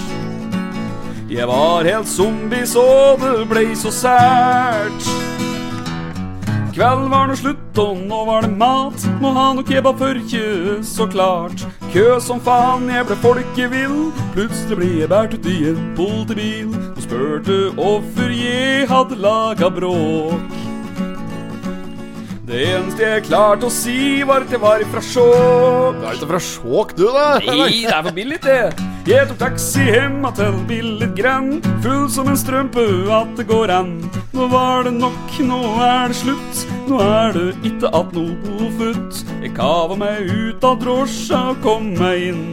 Jeg 1.33 1.49
var 1.49 1.88
helt 1.88 2.12
zombie, 2.12 2.69
så 2.69 3.17
det 3.25 3.38
ble 3.49 3.71
så 3.73 3.88
sært. 4.05 5.32
Kveld 6.73 7.11
var 7.13 7.27
nå 7.29 7.35
slutt, 7.37 7.79
og 7.83 7.99
nå 8.09 8.19
var 8.25 8.47
det 8.47 8.55
mat. 8.57 9.05
Må 9.21 9.35
ha 9.37 9.51
noe 9.53 9.67
kebab 9.69 9.99
for 10.01 10.17
kjø, 10.31 10.79
så 10.89 11.05
klart. 11.13 11.67
Kø 11.93 12.17
som 12.25 12.41
faen, 12.41 12.89
jeg 12.89 13.05
ble 13.11 13.19
folkevill. 13.21 13.99
Plutselig 14.33 14.79
ble 14.81 14.91
jeg 15.03 15.13
båret 15.13 15.37
ut 15.37 15.51
i 15.53 15.59
en 15.69 15.93
politibil 15.99 16.73
og 16.73 17.05
spurte 17.05 17.61
hvorfor 17.77 18.33
jeg 18.33 18.89
hadde 18.89 19.21
laga 19.21 19.69
bråk. 19.69 20.62
Det 22.53 22.67
eneste 22.69 23.07
jeg 23.07 23.23
klarte 23.31 23.65
å 23.65 23.73
si, 23.73 24.21
var 24.29 24.45
at 24.45 24.51
jeg 24.53 24.61
var 24.61 24.83
ifra 24.85 25.01
sjokk. 25.01 25.97
Du 25.97 26.03
er 26.05 26.17
ikke 26.19 26.27
fra 26.29 26.41
Skjåk, 26.45 26.91
du, 26.99 27.07
da? 27.09 27.23
Nei, 27.47 27.79
det 27.87 27.95
er 27.97 28.03
for 28.05 28.17
billig, 28.19 28.38
det. 28.45 28.57
Jeg 29.09 29.31
tok 29.31 29.38
taxi 29.41 29.87
hjemme 29.87 30.29
til 30.37 30.59
billig 30.69 31.09
grenn. 31.17 31.62
Full 31.81 32.11
som 32.12 32.29
en 32.29 32.37
strømpe 32.37 32.85
at 33.17 33.33
det 33.38 33.47
går 33.49 33.73
an. 33.73 33.95
Nå 34.37 34.51
var 34.53 34.85
det 34.85 34.93
nok, 34.99 35.33
nå 35.49 35.62
er 35.81 36.12
det 36.12 36.19
slutt. 36.21 36.61
Nå 36.91 37.01
er 37.01 37.33
det 37.38 37.47
ikke 37.73 37.88
att 37.88 38.12
noe 38.12 38.69
futt. 38.77 39.25
Jeg 39.41 39.55
kava 39.57 39.97
meg 39.97 40.29
ut 40.29 40.69
av 40.69 40.77
drosja 40.85 41.41
og 41.55 41.65
kom 41.65 41.88
meg 41.97 42.29
inn. 42.35 42.45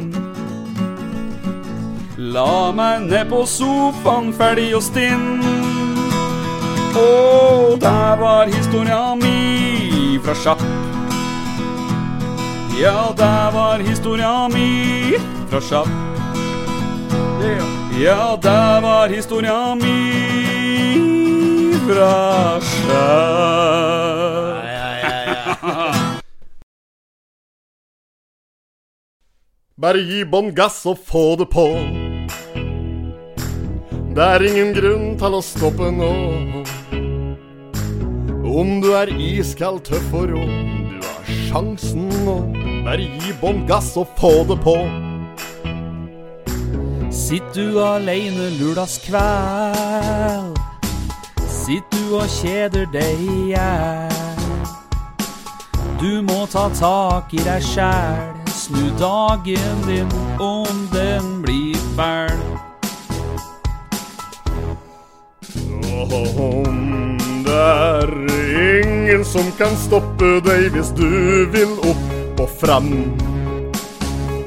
La 2.15 2.71
meg 2.71 3.03
ned 3.11 3.27
på 3.35 3.43
sofaen, 3.43 4.31
ferdig 4.31 4.71
og 4.79 4.87
stinn. 4.87 5.43
Å, 6.95 7.75
der 7.83 8.15
var 8.23 8.47
historia 8.47 9.03
mi 9.19 9.78
fra 10.17 10.33
sjapp. 10.33 10.63
Ja, 12.79 13.13
der 13.17 13.51
var 13.53 13.79
historia 13.79 14.47
mi 14.49 15.13
fra 15.51 15.61
sjapp. 15.61 15.89
Ja, 17.99 18.39
det 18.41 18.81
var 18.81 19.07
historia 19.09 19.75
mi 19.75 19.99
fra 21.87 22.59
sjøl. 22.61 24.29
Bare 29.79 29.99
gi 30.03 30.25
bånn 30.27 30.49
gass 30.55 30.81
og 30.91 30.97
få 31.07 31.35
det 31.39 31.45
på. 31.51 31.67
Det 34.15 34.25
er 34.25 34.43
ingen 34.47 34.73
grunn 34.75 35.13
til 35.19 35.37
å 35.37 35.39
stoppe 35.43 35.91
nå. 35.95 36.13
Om 38.49 38.79
du 38.81 38.95
er 38.97 39.11
iskald, 39.13 39.83
tøff 39.85 40.13
og 40.13 40.31
rå, 40.31 40.45
du 40.89 40.95
har 41.05 41.23
sjansen 41.45 42.09
nå. 42.25 42.37
Bare 42.85 43.05
gi 43.05 43.33
bånn 43.37 43.67
gass 43.69 43.97
og 43.99 44.07
få 44.17 44.43
det 44.49 44.57
på. 44.63 44.73
Sitt 47.13 47.45
du 47.53 47.77
aleine 47.83 48.49
lørdagskveld. 48.57 50.57
Sitt 51.45 51.85
du 51.93 52.17
og 52.17 52.25
kjeder 52.39 52.85
deg 52.89 53.21
i 53.21 53.51
hjel. 53.51 54.09
Du 56.01 56.21
må 56.25 56.47
ta 56.49 56.69
tak 56.73 57.29
i 57.37 57.41
deg 57.45 57.61
sjæl. 57.69 58.33
Snu 58.49 58.89
dagen 58.97 59.85
din 59.85 60.09
om 60.41 60.89
den 60.95 61.45
blir 61.45 61.77
fæl. 61.93 62.33
Om 65.99 66.09
det 66.09 67.08
er 67.59 68.09
ingen 68.79 69.25
som 69.25 69.47
kan 69.59 69.75
stoppe 69.79 70.37
deg 70.45 70.69
hvis 70.75 70.91
du 70.97 71.09
vil 71.53 71.75
opp 71.89 72.41
og 72.43 72.49
fram. 72.61 72.91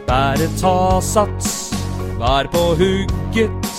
Bare 0.09 0.49
ta 0.61 1.01
sats, 1.05 1.73
vær 2.21 2.49
på 2.53 2.63
hugget, 2.81 3.73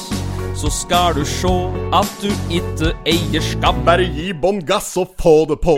så 0.57 0.71
skal 0.73 1.17
du 1.17 1.23
sjå 1.27 1.53
at 1.93 2.09
du 2.21 2.29
ikke 2.53 2.93
eier 3.09 3.43
skam. 3.43 3.83
Bare 3.87 4.07
gi 4.07 4.31
bånn 4.33 4.63
gass 4.65 4.93
og 5.01 5.13
få 5.21 5.43
det 5.51 5.59
på. 5.63 5.77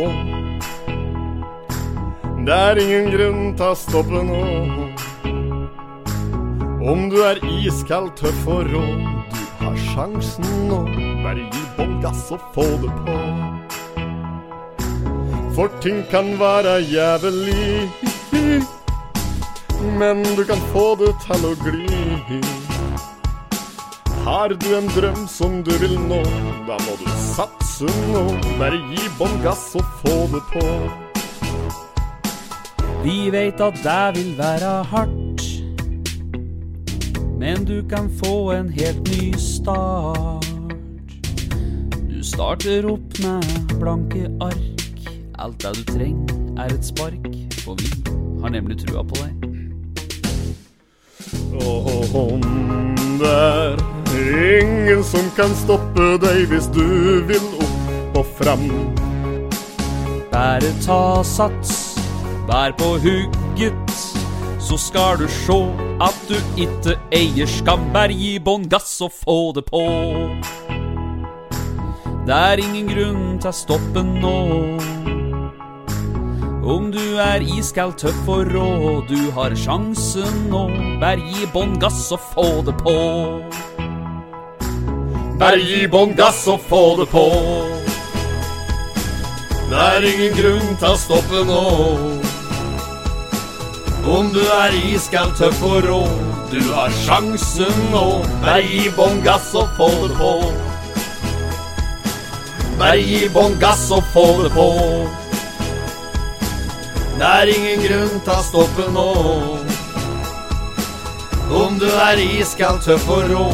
Det 2.46 2.54
er 2.54 2.78
ingen 2.78 3.10
grunn 3.10 3.46
til 3.58 3.72
å 3.72 3.78
stoppe 3.80 4.22
nå. 4.28 4.42
Om 6.86 7.08
du 7.10 7.18
er 7.26 7.42
iskald, 7.50 8.12
tøff 8.20 8.46
og 8.46 8.70
rå, 8.70 8.84
du 9.34 9.66
har 9.66 9.80
sjansen 9.90 10.46
nå. 10.70 10.84
Bare 11.26 11.42
gi 11.42 11.66
bånn 11.80 11.98
gass 12.04 12.30
og 12.36 12.54
få 12.54 12.68
det 12.84 12.94
på. 13.02 13.35
For 15.56 15.70
ting 15.82 16.04
kan 16.12 16.40
være 16.40 16.84
jævlig, 16.84 17.92
men 20.00 20.24
du 20.38 20.44
kan 20.44 20.60
få 20.74 20.84
det 21.00 21.14
til 21.24 21.46
å 21.48 21.54
gli. 21.62 22.42
Har 24.26 24.52
du 24.52 24.68
en 24.76 24.90
drøm 24.92 25.22
som 25.32 25.62
du 25.64 25.72
vil 25.80 25.96
nå, 26.10 26.20
da 26.68 26.76
må 26.84 26.98
du 27.00 27.08
satse 27.30 27.88
nå. 28.12 28.26
Bare 28.60 28.82
gi 28.92 29.08
bånn 29.16 29.40
gass 29.46 29.64
og 29.80 29.88
få 30.02 30.18
det 30.36 30.44
på. 30.52 30.66
Vi 33.06 33.18
veit 33.32 33.64
at 33.64 33.80
det 33.86 34.06
vil 34.20 34.36
være 34.36 34.76
hardt, 34.92 35.48
men 37.40 37.64
du 37.64 37.78
kan 37.88 38.12
få 38.20 38.52
en 38.60 38.76
helt 38.76 39.08
ny 39.16 39.32
start. 39.40 40.52
Du 42.12 42.24
starter 42.36 42.92
opp 42.92 43.22
med 43.24 43.78
blanke 43.80 44.28
ark. 44.44 44.75
Alt 45.38 45.64
det 45.64 45.72
du 45.76 45.84
trenger, 45.92 46.36
er 46.58 46.72
et 46.72 46.86
spark, 46.86 47.26
for 47.64 47.76
vi 47.76 47.90
har 48.42 48.50
nemlig 48.54 48.78
trua 48.86 49.04
på 49.04 49.16
deg. 49.20 49.32
Og 51.66 52.16
om 52.16 52.46
det 53.20 53.34
er 53.36 53.84
ingen 54.62 55.04
som 55.04 55.28
kan 55.36 55.52
stoppe 55.60 56.14
deg 56.24 56.46
hvis 56.52 56.70
du 56.72 56.86
vil 57.28 57.44
opp 57.66 58.20
og 58.22 58.32
fram. 58.40 58.66
Bare 60.32 60.72
ta 60.86 61.24
sats, 61.28 62.00
vær 62.48 62.72
på 62.80 62.96
hugget, 63.04 63.96
så 64.60 64.80
skal 64.80 65.20
du 65.20 65.28
sjå 65.44 65.62
at 66.04 66.28
du 66.32 66.40
ikke 66.56 66.96
eier 67.12 67.50
skam. 67.60 67.90
Bare 67.96 68.16
gi 68.16 68.38
bånn 68.40 68.70
gass 68.72 69.02
og 69.04 69.12
få 69.20 69.40
det 69.60 69.68
på. 69.68 69.84
Det 72.26 72.36
er 72.36 72.64
ingen 72.64 72.88
grunn 72.90 73.26
til 73.38 73.52
å 73.52 73.58
stoppe 73.64 74.02
nå. 74.02 74.95
Om 76.66 76.88
du 76.92 77.18
er 77.22 77.44
iskald, 77.46 77.92
tøff 78.02 78.26
og 78.26 78.48
rå, 78.50 78.70
du 79.06 79.28
har 79.36 79.54
sjansen 79.54 80.48
nå. 80.50 80.64
Bare 80.98 81.22
gi 81.22 81.46
bånn 81.54 81.76
gass 81.78 82.08
og 82.16 82.24
få 82.32 82.46
det 82.66 82.74
på. 82.80 82.94
Bare 85.38 85.60
gi 85.62 85.84
bånn 85.94 86.16
gass 86.18 86.40
og 86.50 86.64
få 86.66 86.80
det 86.98 87.06
på. 87.12 87.26
Det 89.70 89.84
er 89.84 90.08
ingen 90.10 90.34
grunn 90.40 90.72
til 90.82 90.88
å 90.90 90.98
stoppe 91.04 91.44
nå. 91.46 91.60
Om 94.16 94.32
du 94.34 94.42
er 94.56 94.74
iskald, 94.90 95.36
tøff 95.38 95.62
og 95.68 95.86
rå, 95.86 96.00
du 96.50 96.64
har 96.72 96.96
sjansen 97.04 97.78
nå. 97.92 98.08
Bare 98.40 98.64
gi 98.66 98.88
bånn 98.98 99.22
gass 99.28 99.52
og 99.54 99.70
få 99.78 99.92
det 100.08 100.18
på. 100.18 100.34
Bare 102.82 102.98
gi 103.06 103.22
bånn 103.38 103.60
gass 103.62 103.86
og 103.94 104.02
få 104.18 104.26
det 104.48 104.52
på. 104.58 104.68
Det 107.16 107.24
er 107.24 107.48
ingen 107.48 107.80
grunn 107.80 108.18
til 108.26 108.32
å 108.34 108.42
stoppe 108.44 108.86
nå. 108.92 109.04
Om 111.56 111.78
du 111.80 111.86
er 111.88 112.20
iskald, 112.20 112.82
tøff 112.84 113.06
og 113.08 113.30
rå, 113.30 113.46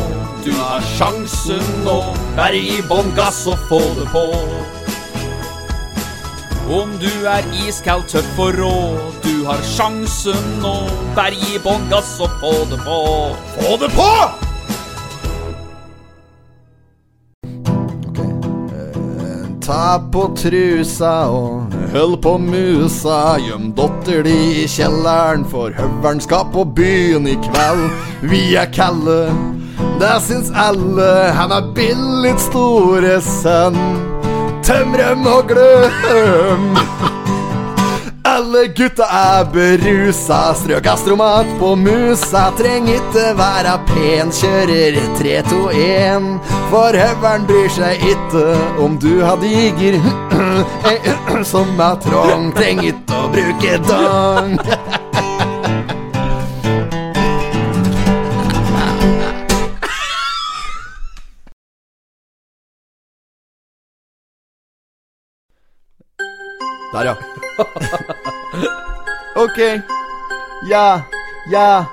du 0.41 0.49
har 0.57 0.81
sjansen 0.95 1.61
nå. 1.85 1.99
Bare 2.33 2.57
gi 2.57 2.79
bånn 2.89 3.11
gass 3.13 3.43
og 3.51 3.61
få 3.69 3.77
det 3.99 4.07
på. 4.09 4.23
Om 6.73 6.95
du 7.03 7.11
er 7.29 7.45
iskald, 7.67 8.07
tøff 8.09 8.39
og 8.41 8.57
rå, 8.57 8.73
du 9.21 9.45
har 9.45 9.61
sjansen 9.75 10.47
nå. 10.63 10.73
Bare 11.13 11.37
gi 11.37 11.61
bånn 11.61 11.85
gass 11.91 12.15
og 12.17 12.33
få 12.41 12.55
det 12.71 12.81
på. 12.81 12.97
Få 13.59 13.75
det 13.83 13.91
på! 13.93 14.09
Ta 19.61 20.01
på 20.11 20.25
trusa 20.35 21.13
og 21.29 21.80
hold 21.91 22.21
på 22.21 22.37
musa. 22.37 23.37
Gjem 23.39 23.71
dotter 23.77 24.23
di 24.23 24.63
i 24.63 24.67
kjelleren, 24.67 25.45
for 25.51 25.73
høveren 25.77 26.21
skal 26.23 26.47
på 26.53 26.65
byen 26.77 27.27
i 27.27 27.37
kveld. 27.47 27.87
Vi 28.31 28.43
er 28.55 28.71
kalde, 28.73 29.29
det 30.01 30.17
syns 30.27 30.51
alle. 30.55 31.11
Han 31.37 31.51
er 31.55 31.71
billig 31.75 32.35
store 32.49 33.19
sønn. 33.21 33.79
Tømrem 34.63 35.25
og 35.25 35.49
gløm. 35.51 36.69
Alle 38.31 38.67
gutta 38.67 39.03
er 39.11 39.45
berusa, 39.51 40.53
strø 40.55 40.77
gastromat 40.79 41.49
på 41.59 41.73
musa. 41.75 42.45
Trenger 42.55 42.95
ikke 43.01 43.25
være 43.35 43.73
pen, 43.89 44.31
kjører 44.31 44.99
3-2-1. 45.19 46.29
For 46.71 46.95
høveren 46.95 47.43
bryr 47.49 47.67
seg 47.75 48.05
ikke 48.13 48.45
om 48.79 48.95
du 49.03 49.19
har 49.19 49.35
diger 49.43 49.99
som 51.51 51.75
er 51.75 51.99
trong. 52.07 52.53
Trenger 52.55 52.93
ikke 52.93 53.19
å 53.19 53.27
bruke 53.35 53.77
dong. 53.91 54.55
Der, 66.91 67.05
ja. 67.05 67.40
okay. 69.43 69.81
Ja. 70.69 71.01
Ja. 71.51 71.85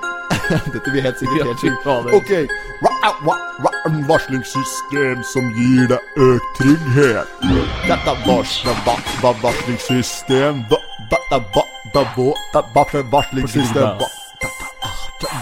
Dette 0.73 0.89
blir 0.91 1.01
helt 1.01 1.17
sikkert 1.17 1.45
helt 1.45 1.59
sjukt. 1.59 1.85
Ok. 2.13 2.31
Varslingssystem 4.07 5.23
som 5.23 5.49
gir 5.57 5.87
deg 5.91 6.21
økt 6.25 6.49
trygghet. 6.57 7.27
Dette 7.87 8.15
varsler 8.25 8.77
varslingssystem 9.43 10.65
Varslingssystem 13.11 13.83
er, 14.01 14.09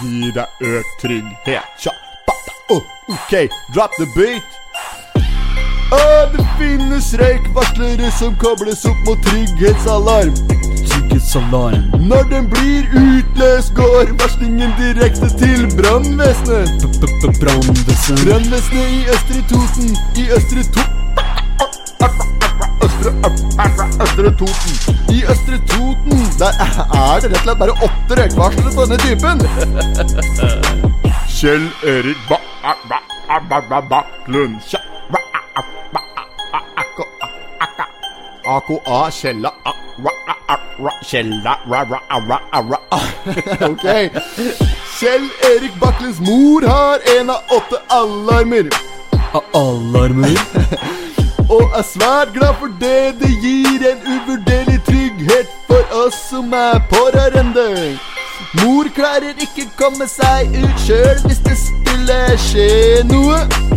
gir 0.02 0.32
deg 0.40 0.70
økt 0.74 0.94
trygghet. 1.02 1.90
Uh, 2.68 2.84
ok, 3.08 3.34
drop 3.74 3.92
the 4.00 4.08
beat. 4.16 4.57
Å, 5.88 6.00
det 6.34 6.44
finnes 6.60 7.14
røykvarslere 7.22 8.10
som 8.12 8.34
kobles 8.42 8.82
opp 8.90 9.06
mot 9.08 9.22
trygghetsalarm. 9.24 10.34
Trygghetsalarm. 10.84 11.86
Når 12.10 12.24
den 12.34 12.50
blir 12.52 12.90
utløst, 12.92 13.72
går 13.78 14.12
varslingen 14.20 14.74
direkte 14.80 15.30
til 15.40 15.64
brannvesenet. 15.78 16.88
Brannvesen. 17.40 18.20
Brannvesenet 18.26 18.98
i 18.98 19.06
Østre 19.16 19.44
Toten, 19.54 19.96
i 20.20 20.28
Østre 20.36 20.66
Toten 20.76 20.98
Østre, 22.84 23.12
Østre 24.04 24.32
Toten. 24.42 24.74
I 25.16 25.24
Østre 25.32 25.58
Toten 25.72 26.20
Der 26.40 26.54
er 26.60 27.20
det 27.24 27.32
rett 27.32 27.38
og 27.38 27.42
slett 27.46 27.60
bare 27.64 27.78
åtte 27.88 28.20
røykvarslere 28.20 28.72
på 28.76 28.82
denne 28.92 29.00
typen. 29.08 29.38
Kjell 31.38 31.72
Erik 31.96 32.20
Ba 32.28 33.82
Baklund. 33.90 34.60
AKA 38.56 39.12
Kjella. 39.12 39.52
Kjella 41.10 41.54
Ok. 43.62 43.86
Kjell 45.00 45.26
Erik 45.52 45.80
Baklens 45.80 46.20
mor 46.20 46.62
har 46.68 47.00
en 47.20 47.30
av 47.30 47.42
åtte 47.58 47.82
alarmer. 47.88 48.70
Alarmer? 49.54 50.38
Og 51.56 51.64
er 51.80 51.84
svært 51.84 52.34
glad 52.34 52.56
for 52.60 52.72
det. 52.80 53.20
Det 53.22 53.32
gir 53.44 53.84
en 53.92 54.02
uvurderlig 54.16 54.82
trygghet 54.88 55.48
for 55.68 55.98
oss 56.06 56.18
som 56.30 56.54
er 56.54 56.80
pårørende. 56.92 57.98
Mor 58.62 58.90
klarer 58.96 59.36
ikke 59.44 59.68
komme 59.80 60.08
seg 60.12 60.52
ut 60.56 60.84
sjøl 60.86 61.24
hvis 61.26 61.44
det 61.48 61.58
skulle 61.62 62.22
skje 62.50 62.70
noe. 63.12 63.77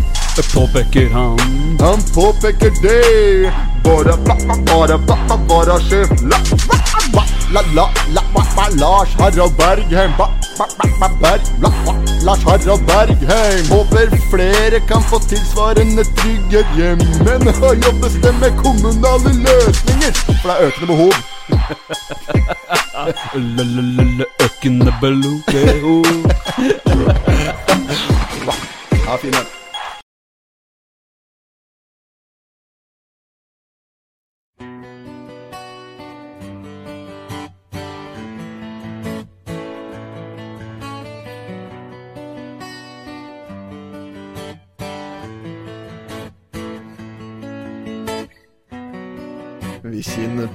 Påpeker 0.55 1.11
han. 1.11 1.39
Han 1.81 2.03
påpeker 2.15 2.73
det. 2.83 3.53
Bare 3.85 4.17
bare 4.27 4.57
bare 4.67 4.99
bare 4.99 5.39
bare 5.49 5.81
sjef. 5.81 6.11
La 6.23 6.39
la 7.53 7.63
la 7.63 7.63
la 7.75 7.91
la 8.15 8.23
la 8.35 8.43
la 8.57 8.69
Lars 8.81 9.15
Harald 9.19 9.57
Bergheim. 9.57 10.13
Lars 12.25 12.43
Harald 12.45 12.87
Bergheim. 12.87 13.67
Håper 13.71 14.11
flere 14.31 14.81
kan 14.81 15.03
få 15.03 15.19
tilsvarende 15.19 16.05
trygghet 16.05 16.67
hjemme. 16.77 17.39
Nå 17.45 17.75
jobbes 17.85 18.13
det 18.23 18.35
med 18.41 18.51
kommunale 18.65 19.33
løsninger, 19.45 20.13
for 20.43 20.49
det 20.49 20.57
er 20.57 20.67
økende 20.67 20.87
behov. 20.87 21.13
Økende 24.41 24.93
behov. 25.01 26.05
Ja, 29.07 29.17
fin 29.17 29.33
den. 29.33 29.60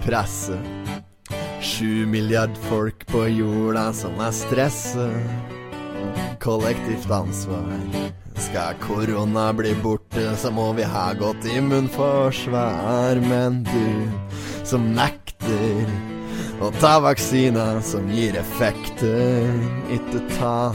Presset. 0.06 0.58
Sju 1.62 2.06
milliard 2.06 2.58
folk 2.70 3.06
på 3.08 3.28
jorda 3.28 3.94
som 3.94 4.18
er 4.20 4.32
stresset. 4.34 5.14
Kollektivt 6.42 7.12
ansvar. 7.12 7.70
Skal 8.42 8.74
korona 8.82 9.54
bli 9.54 9.76
borte, 9.84 10.36
så 10.38 10.50
må 10.52 10.74
vi 10.74 10.84
ha 10.84 11.14
godt 11.14 11.46
immunforsvar. 11.46 13.22
Men 13.22 13.62
du 13.70 14.10
som 14.66 14.90
nekter 14.98 15.94
å 16.58 16.72
ta 16.82 16.98
vaksina 17.06 17.84
som 17.86 18.10
gir 18.10 18.34
effekter, 18.42 19.46
ikke 19.94 20.26
ta 20.40 20.74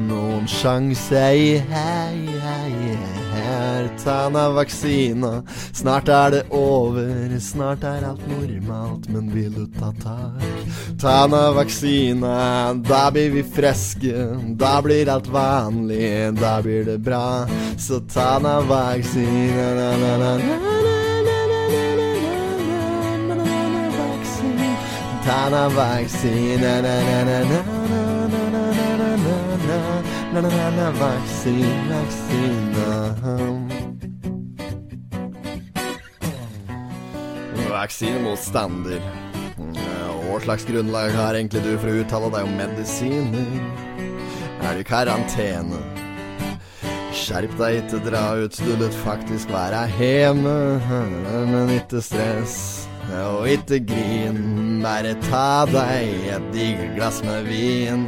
noen 0.00 0.48
sjanse. 0.48 1.26
Hei, 1.68 2.31
her, 3.92 4.04
ta 4.04 4.28
na 4.28 4.48
vaksina. 4.48 5.42
Snart 5.72 6.08
er 6.08 6.30
det 6.30 6.44
over, 6.50 7.40
snart 7.40 7.84
er 7.84 8.04
alt 8.04 8.28
normalt, 8.28 9.08
men 9.08 9.30
vil 9.34 9.52
du 9.52 9.66
ta 9.78 9.92
tak? 10.02 10.42
Ta 11.00 11.26
na 11.26 11.52
vaksina, 11.52 12.74
da 12.74 13.10
blir 13.10 13.30
vi 13.30 13.42
friske, 13.42 14.56
da 14.56 14.80
blir 14.82 15.08
alt 15.08 15.28
vanlig, 15.28 16.34
da 16.40 16.60
blir 16.62 16.84
det 16.84 16.98
bra. 16.98 17.46
Så 17.78 18.00
ta 18.00 18.38
na 18.38 18.60
vaksina, 18.60 19.74
na, 19.74 19.96
na, 19.96 20.16
na, 20.16 20.36
na, 20.36 20.56
na, 20.56 20.80
na, 20.82 21.02
na, 21.12 21.46
na, 21.46 21.58
na, 21.58 21.92
na, 21.92 21.92
na, 21.92 22.12
na, 22.12 22.40
na, 30.40 30.70
na, 33.10 33.71
Vaksinemotstander. 37.72 39.02
Hva 40.32 40.38
slags 40.44 40.64
grunnlag 40.64 41.12
har 41.16 41.36
egentlig 41.36 41.60
du 41.64 41.72
for 41.76 41.90
å 41.90 41.98
uttale 42.00 42.30
deg 42.32 42.46
om 42.46 42.54
medisiner? 42.56 43.50
Er 44.62 44.78
du 44.78 44.80
i 44.80 44.86
karantene? 44.86 45.80
Skjerp 47.12 47.52
deg, 47.58 47.82
ikke 47.82 48.00
dra 48.06 48.22
ut, 48.40 48.56
du 48.56 48.72
løt 48.80 48.96
faktisk 49.02 49.52
være 49.52 49.82
hjemme. 49.98 50.54
Men 51.50 51.74
ikke 51.74 52.00
stress, 52.04 52.56
og 53.20 53.48
ikke 53.48 53.82
grin. 53.86 54.40
Bare 54.82 55.12
ta 55.28 55.62
deg 55.70 56.24
et 56.34 56.46
digert 56.50 56.96
glass 56.96 57.20
med 57.22 57.44
vin, 57.46 58.00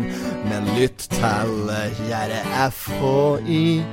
men 0.51 0.65
lytt 0.75 1.05
til 1.13 1.69
kjære 2.01 2.41
FHI. 2.75 3.85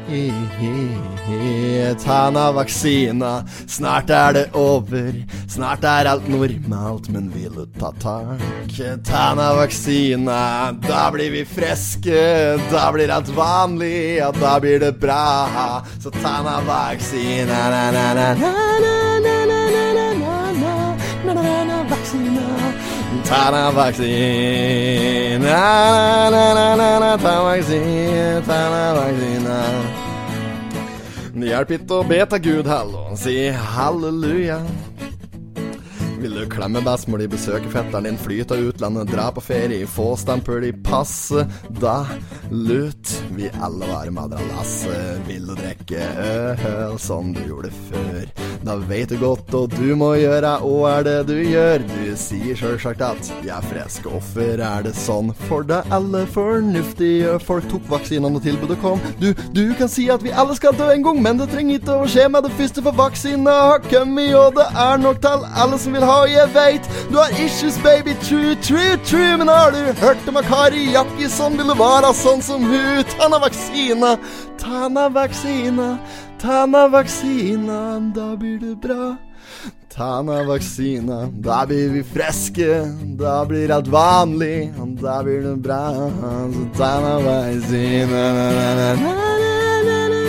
Ta 2.02 2.18
nå 2.34 2.46
vaksina, 2.58 3.34
snart 3.70 4.10
er 4.10 4.34
det 4.40 4.48
over. 4.58 5.12
Snart 5.52 5.86
er 5.86 6.10
alt 6.10 6.26
normalt, 6.32 7.12
men 7.14 7.30
vil 7.36 7.54
du 7.60 7.66
ta 7.78 7.92
tak? 8.02 8.42
Ta 9.06 9.28
nå 9.38 9.52
vaksina, 9.60 10.40
da 10.88 11.04
blir 11.14 11.30
vi 11.36 11.46
friske. 11.46 12.26
Da 12.74 12.88
blir 12.96 13.14
alt 13.14 13.30
vanlig, 13.38 14.24
og 14.26 14.42
da 14.42 14.58
blir 14.64 14.82
det 14.82 14.96
bra. 15.04 15.84
Så 16.02 16.10
ta 16.18 16.40
nå 16.48 16.58
vaksina, 16.66 17.62
na, 17.70 17.86
na, 17.94 18.10
na, 18.18 18.34
na, 18.42 18.58
na. 18.82 19.01
Ta 23.32 23.72
vaksine, 23.72 25.40
ta 27.24 27.36
vaksine, 27.44 28.42
ta 28.48 28.60
vaksine. 28.98 29.60
Det 31.32 31.48
hjelper 31.48 31.78
ikke 31.78 31.96
å 31.96 32.04
be 32.10 32.18
til 32.34 32.42
Gud, 32.44 32.68
hallo, 32.68 33.06
si 33.16 33.36
halleluja. 33.48 34.60
Vil 36.22 36.36
du 36.38 36.44
klemme 36.50 36.84
bestemor 36.86 37.18
di, 37.18 37.26
besøke 37.26 37.70
fetteren 37.74 38.06
din, 38.06 38.18
fly 38.22 38.44
til 38.46 38.68
utlandet, 38.70 39.10
dra 39.10 39.32
på 39.34 39.42
ferie, 39.42 39.88
få 39.90 40.12
stempel 40.22 40.68
i 40.68 40.72
passet? 40.86 41.50
Da 41.82 42.04
lut 42.54 43.16
vi 43.34 43.50
alle 43.58 43.90
være 43.90 44.14
madralasset. 44.14 45.24
Vil 45.26 45.50
du 45.50 45.56
drikke 45.58 46.06
øl 46.22 47.00
som 47.02 47.32
du 47.34 47.42
gjorde 47.48 47.72
før? 47.88 48.30
Da 48.62 48.76
veit 48.86 49.10
du 49.10 49.18
godt, 49.18 49.50
og 49.58 49.74
du 49.74 49.96
må 49.98 50.12
gjøre, 50.22 50.52
og 50.62 50.84
er 50.92 51.08
det 51.08 51.16
du 51.32 51.34
gjør? 51.40 51.82
Du 51.90 52.12
sier 52.22 52.60
sjølsagt 52.60 53.02
at 53.02 53.32
jeg 53.42 53.56
er 53.56 53.66
frisk, 53.72 54.06
hvorfor 54.06 54.62
er 54.62 54.86
det 54.86 54.94
sånn? 55.02 55.34
For 55.48 55.66
da 55.66 55.82
alle 55.90 56.28
fornuftige 56.30 57.40
folk 57.42 57.66
tok 57.72 57.90
vaksinene 57.90 58.38
og 58.38 58.46
tilbudet 58.46 58.78
kom. 58.84 59.02
Du, 59.18 59.32
du 59.58 59.64
kan 59.80 59.90
si 59.90 60.06
at 60.14 60.22
vi 60.22 60.36
alle 60.38 60.54
skal 60.60 60.78
dø 60.78 60.92
en 60.94 61.08
gang, 61.08 61.24
men 61.26 61.42
det 61.42 61.50
trenger 61.50 61.82
ikke 61.82 61.98
å 62.04 62.06
skje 62.14 62.28
med 62.30 62.46
det 62.46 62.54
første, 62.62 62.86
for 62.86 63.02
vaksina 63.02 63.58
har 63.72 63.82
kommet, 63.90 64.30
og 64.38 64.62
det 64.62 64.70
er 64.86 65.02
nok 65.02 65.26
til 65.26 65.50
alle 65.66 65.82
som 65.82 65.98
vil 65.98 66.06
ha, 66.06 66.11
jeg 66.30 66.50
veit. 66.54 66.88
Du 67.10 67.18
har 67.18 67.30
issues, 67.46 67.78
baby, 67.84 68.14
true, 68.24 68.56
true, 68.56 68.98
true, 69.06 69.38
men 69.38 69.48
har 69.48 69.72
du 69.72 69.80
hørt 70.02 70.28
om 70.28 70.40
Kari 70.48 70.92
Jakkesson 70.94 71.58
ville 71.60 71.76
være 71.80 72.14
sånn 72.18 72.44
som 72.46 72.66
hun? 72.68 73.04
Ta 73.16 73.30
na 73.32 73.40
vaksina, 73.42 74.16
ta 74.62 74.88
na 74.90 75.08
vaksina, 75.10 75.90
ta 76.42 76.66
na 76.70 76.88
vaksina, 76.92 77.82
da 78.16 78.32
blir 78.36 78.60
det 78.62 78.76
bra. 78.84 79.16
Ta 79.92 80.22
na 80.24 80.42
vaksina, 80.48 81.26
da 81.44 81.66
blir 81.68 81.90
vi 81.98 82.04
friske, 82.14 82.70
da 83.20 83.42
blir 83.46 83.74
alt 83.76 83.90
vanlig, 83.92 84.72
da 85.02 85.20
blir 85.24 85.42
det 85.48 85.58
bra. 85.66 85.84
Så 86.54 86.68
ta 86.78 86.94
na 87.04 87.18
vaksina, 87.26 88.24
na, 88.38 88.48
na, 88.56 88.72
na, 88.80 88.94
na, 88.96 89.18
na, 89.84 90.08
na, 90.08 90.22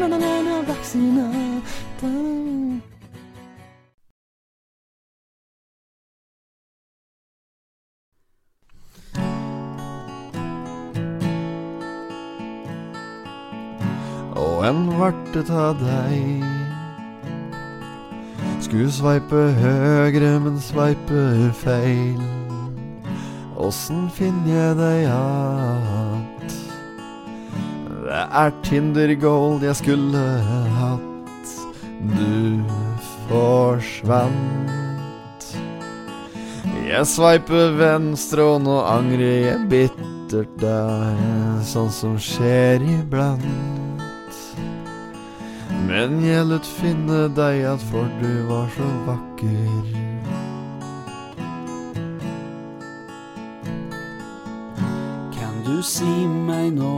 na, 0.00 0.08
na, 0.08 0.18
na, 0.18 1.14
na. 1.14 1.49
Og 14.60 14.66
en 14.68 14.90
varte 14.92 15.40
ta 15.48 15.70
deg 15.72 16.42
Skulle 18.60 18.90
sveipe 18.92 19.38
høgre, 19.56 20.34
men 20.44 20.58
sveiper 20.60 21.46
feil. 21.62 22.20
Åssen 23.56 24.10
finner 24.12 24.52
jeg 24.52 24.76
deg 24.76 25.06
att? 25.14 26.52
Det 28.04 28.20
er 28.42 28.52
Tinder 28.68 29.14
Gold 29.24 29.64
jeg 29.64 29.80
skulle 29.80 30.26
hatt. 30.76 31.56
Du 32.12 32.60
forsvant. 33.32 34.76
Jeg 36.84 37.08
sveiper 37.08 37.76
venstre, 37.80 38.44
og 38.44 38.64
nå 38.68 38.80
angrer 38.84 39.36
jeg 39.48 39.68
bittert, 39.72 40.56
det 40.60 40.78
er 40.78 41.60
sånn 41.64 41.92
som 41.96 42.20
skjer 42.20 42.84
iblant. 43.00 43.79
Men 45.90 46.20
jeg 46.22 46.44
lot 46.46 46.66
finne 46.78 47.24
deg 47.34 47.64
at 47.66 47.82
for 47.90 48.06
du 48.20 48.28
var 48.46 48.68
så 48.76 48.86
vakker. 49.08 49.88
Kan 55.34 55.58
du 55.66 55.82
si 55.82 56.12
meg 56.46 56.76
nå 56.78 56.94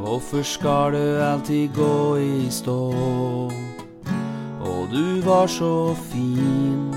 Hvorfor 0.00 0.42
skal 0.42 0.98
du 0.98 1.22
alltid 1.22 1.70
gå 1.78 2.16
i 2.18 2.50
stå? 2.50 2.80
Og 4.66 4.82
du 4.90 5.20
var 5.22 5.46
så 5.46 5.94
fin 6.10 6.90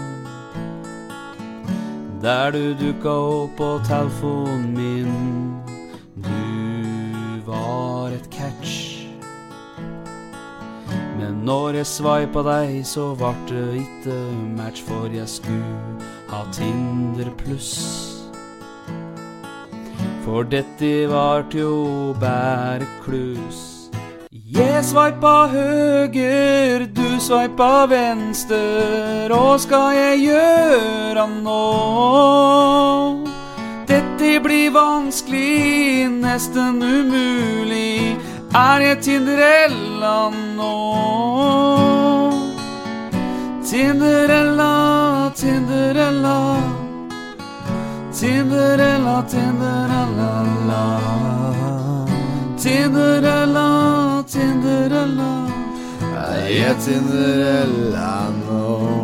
Der 2.26 2.50
du 2.52 2.74
dukka 2.82 3.14
opp 3.14 3.58
på 3.62 3.76
telefonen 3.86 4.74
min 4.74 5.53
når 11.44 11.80
jeg 11.82 11.88
sveipa 11.90 12.44
deg, 12.48 12.80
så 12.88 13.12
vart 13.20 13.46
det 13.50 13.84
ikke 13.84 14.18
match, 14.56 14.84
for 14.88 15.12
jeg 15.12 15.28
skulle 15.28 16.00
ha 16.32 16.44
Tinder 16.56 17.32
pluss. 17.38 17.74
For 20.24 20.48
dette 20.48 21.10
vart 21.12 21.56
jo 21.56 22.16
bare 22.20 22.88
klus. 23.04 23.90
Jeg 24.32 24.86
sveipa 24.86 25.48
høger, 25.52 26.86
du 26.96 27.20
sveipa 27.20 27.86
venstre. 27.92 29.28
Hva 29.28 29.58
skal 29.60 29.98
jeg 29.98 30.20
gjøre 30.30 31.28
nå? 31.44 31.64
Dette 33.90 34.38
blir 34.46 34.72
vanskelig, 34.72 36.08
nesten 36.22 36.80
umulig. 36.80 38.16
Er 38.54 38.82
jeg 38.86 38.98
Tinderella 39.02 40.30
nå? 40.30 40.74
Tinderella, 43.66 45.32
Tinderella. 45.36 46.38
Tinderella, 48.14 49.16
Tinderella. 49.32 50.84
Tinderella, 52.62 53.70
Tinderella. 54.28 55.32
Er 56.14 56.48
jeg 56.54 56.76
Tinderella 56.86 58.14
nå? 58.46 59.03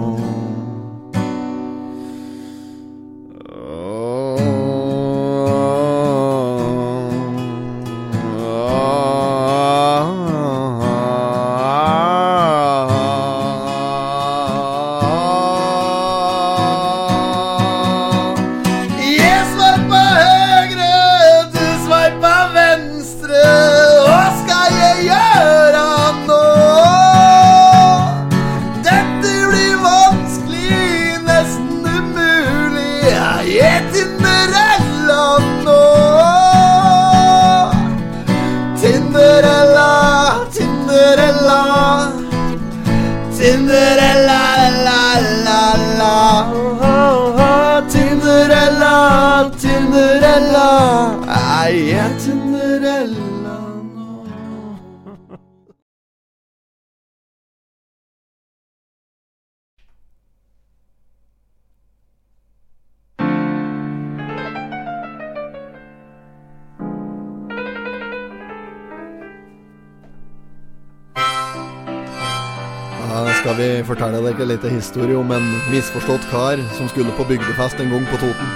Dere 74.61 74.75
historie 74.75 75.15
om 75.15 75.31
en 75.31 75.45
misforstått 75.71 76.25
kar 76.31 76.59
som 76.75 76.89
skulle 76.91 77.13
på 77.15 77.23
bygdefest 77.29 77.79
en 77.79 77.91
gang 77.93 78.05
på 78.11 78.17
Toten. 78.19 78.49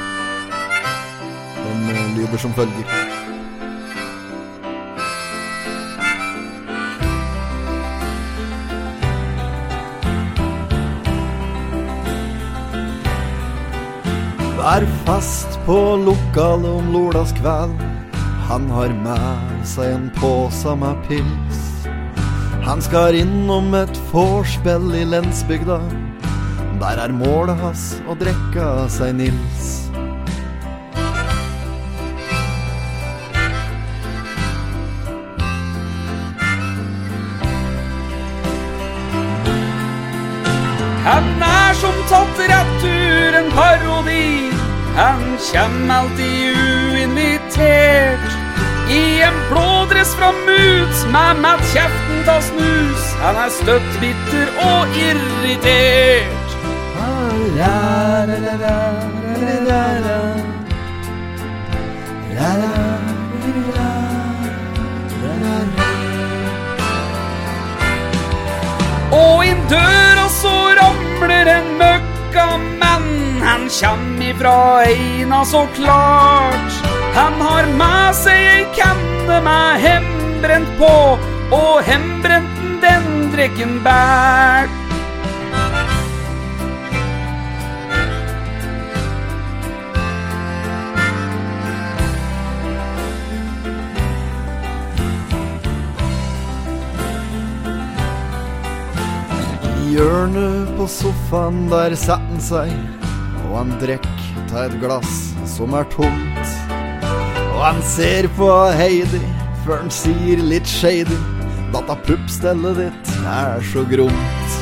Den 1.64 1.90
eh, 1.96 2.18
lyder 2.18 2.38
som 2.38 2.54
følger. 2.54 2.88
Vær 14.60 14.88
fast 15.06 15.60
på 15.66 15.78
lokalet 16.06 16.72
om 16.72 16.92
lørdagskveld. 16.96 17.78
Han 18.48 18.72
har 18.72 18.96
med 19.04 19.68
seg 19.68 19.96
en 19.96 20.10
pose 20.20 20.76
med 20.80 21.00
pils. 21.08 21.73
Han 22.64 22.82
skal 22.82 23.16
innom 23.20 23.74
et 23.76 23.98
vorspiel 24.12 24.94
i 24.96 25.04
lensbygda. 25.04 25.82
Der 26.80 27.00
er 27.04 27.12
målet 27.12 27.60
hans 27.60 27.82
å 28.08 28.16
drikke 28.16 28.68
seg 28.92 29.18
Nils. 29.20 29.72
Han 41.04 41.28
er 41.44 41.76
som 41.82 42.00
tatt 42.08 42.40
rett 42.48 42.88
ur 42.88 43.42
en 43.42 43.52
parodi. 43.58 44.54
Han 44.96 45.28
kjem 45.52 45.92
alltid 45.92 46.64
uinvitert. 46.64 48.33
I 48.90 49.22
en 49.22 49.34
blådress 49.50 50.16
fra 50.16 50.32
Moods 50.32 51.06
med 51.06 51.40
matt 51.42 51.64
kjeften 51.74 52.24
ta 52.26 52.42
snus. 52.42 53.04
Han 53.22 53.36
er 53.46 53.50
støtt 53.50 54.00
bitter 54.02 54.50
og 54.60 54.98
irritert. 55.00 56.44
Og 69.14 69.46
inn 69.46 69.62
døra 69.72 70.26
så 70.34 70.56
ramler 70.80 71.54
en 71.58 71.70
møkkamann. 71.82 73.14
Han 73.44 73.70
kjem 73.70 74.10
ifra 74.32 74.58
Eina 74.88 75.46
så 75.46 75.68
klart. 75.78 76.93
Han 77.14 77.36
har 77.42 77.68
med 77.78 78.16
seg 78.18 78.40
ei 78.50 78.62
kanne 78.74 79.36
med 79.46 79.84
hembrent 79.84 80.72
på, 80.80 80.94
og 81.54 81.76
hembrenten 81.86 82.80
den 82.82 83.06
drikken 83.36 83.76
bært. 83.86 84.74
I 99.70 99.94
hjørnet 99.94 100.74
på 100.80 100.90
sofaen 100.90 101.68
der 101.70 101.94
setter 101.94 102.18
han 102.26 102.42
seg, 102.42 102.74
og 103.46 103.60
han 103.62 103.78
drikker 103.78 104.24
ta 104.50 104.66
et 104.66 104.80
glass 104.82 105.28
som 105.46 105.78
er 105.78 105.86
tomt. 105.94 106.33
Han 107.64 107.78
ser 107.88 108.26
på 108.36 108.48
Heidi 108.76 109.22
før 109.64 109.78
han 109.86 109.92
sier 109.96 110.42
litt 110.44 110.68
shady 110.68 111.16
Dette 111.72 111.96
puppstellet 112.04 112.76
ditt 112.76 113.12
er 113.24 113.64
så 113.70 113.86
gromt. 113.88 114.58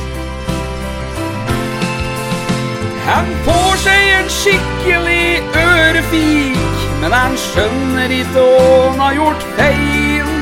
Han 3.08 3.32
får 3.48 3.82
seg 3.82 4.06
en 4.20 4.30
skikkelig 4.36 5.26
ørefik, 5.64 6.86
men 7.02 7.18
han 7.18 7.34
skjønner 7.48 8.14
ikke 8.20 8.46
han 8.46 9.02
har 9.02 9.18
gjort 9.18 9.46
feil. 9.58 10.32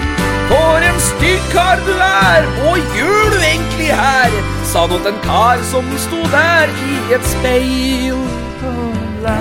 For 0.52 0.86
en 0.90 1.00
stygg 1.08 1.50
kar 1.56 1.80
du 1.88 1.94
er, 1.96 2.50
og 2.68 2.96
gjør 2.98 3.32
du 3.32 3.38
egentlig 3.40 3.88
her? 4.04 4.40
Sa 4.68 4.84
nå 4.90 5.00
en 5.08 5.24
kar 5.24 5.64
som 5.72 5.88
sto 6.04 6.20
der 6.36 6.76
i 6.92 7.00
et 7.16 7.30
speil. 7.32 8.20
La, 9.20 9.36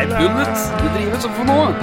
er 0.00 0.08
bundet. 0.16 0.60
Du 0.80 0.86
driver 0.94 1.18
som 1.20 1.32
for 1.36 1.44
noe. 1.44 1.74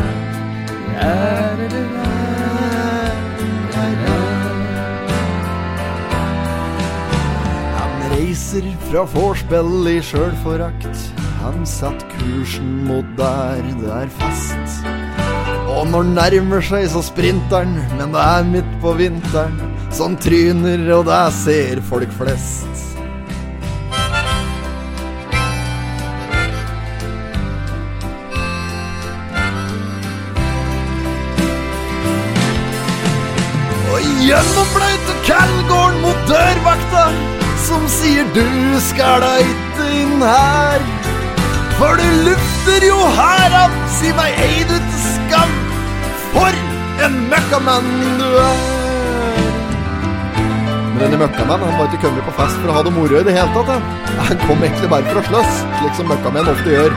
Han 7.77 8.07
reiser 8.15 8.71
fra 8.87 9.05
vorspiel 9.13 9.91
i 9.93 9.99
sjølforakt. 10.01 11.05
Han 11.43 11.61
satt 11.69 12.01
kursen 12.17 12.71
mot 12.87 13.05
der 13.19 13.61
det 13.77 13.93
er 14.01 14.09
fast. 14.17 14.81
Og 15.67 15.85
når 15.91 16.07
han 16.07 16.13
nærmer 16.17 16.63
seg, 16.65 16.87
så 16.89 17.03
sprinter 17.05 17.67
han, 17.67 17.77
men 17.99 18.15
det 18.15 18.23
er 18.23 18.49
midt 18.55 18.73
på 18.81 18.97
vinteren. 18.97 19.61
Som 19.93 20.17
tryner, 20.19 20.81
og 20.97 21.05
det 21.07 21.23
ser 21.37 21.85
folk 21.85 22.11
flest. 22.17 22.76
Kallgården 35.27 36.01
mot 36.05 36.19
dørvakta, 36.29 37.03
som 37.67 37.83
sier 37.91 38.27
du 38.31 38.45
skal 38.79 39.19
da 39.25 39.33
ikke 39.43 39.87
inn 40.01 40.21
her. 40.23 40.85
For 41.75 41.99
du 41.99 42.05
lukter 42.29 42.85
jo 42.87 42.95
herav, 43.17 43.73
si 43.97 44.13
meg 44.15 44.39
ei 44.45 44.63
du 44.69 44.77
til 44.77 45.01
skam. 45.03 45.51
For 46.31 46.55
en 47.03 47.17
møkkamann 47.33 47.89
du 48.21 48.29
er. 48.39 48.63
Men 50.93 51.03
denne 51.03 51.19
møkkamannen 51.25 51.67
han 51.69 51.75
var 51.81 51.91
ikke 51.91 52.05
kommet 52.07 52.25
på 52.25 52.37
fest 52.39 52.55
for 52.61 52.71
å 52.71 52.77
ha 52.77 52.85
det 52.87 52.93
moro 52.95 53.19
i 53.19 53.25
det 53.27 53.35
hele 53.35 53.51
tatt. 53.53 53.73
Han, 53.75 54.23
han 54.29 54.39
kom 54.47 54.63
egentlig 54.63 54.93
bare 54.95 55.11
for 55.11 55.19
å 55.19 55.25
slåss, 55.27 55.59
slik 55.81 55.99
som 55.99 56.07
møkkamenn 56.09 56.53
ofte 56.55 56.71
gjør. 56.71 56.95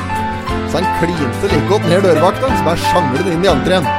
Så 0.70 0.78
han 0.78 0.86
klinte 1.02 1.50
like 1.50 1.66
godt 1.68 1.90
ned 1.90 2.06
dørvakta, 2.06 2.54
som 2.60 2.70
er 2.72 2.86
sjanglet 2.86 3.34
inn 3.34 3.44
i 3.44 3.50
entreen. 3.50 3.90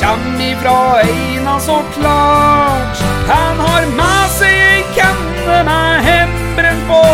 Kjem 0.00 0.40
ifra 0.40 1.00
Eina 1.00 1.60
så 1.60 1.82
klart. 1.94 2.98
Han 3.28 3.60
har 3.66 3.86
med 3.96 4.34
seg 4.38 4.52
ei 4.52 4.82
kanne 4.96 5.62
med 5.68 6.04
hembrent 6.08 6.84
på, 6.90 7.04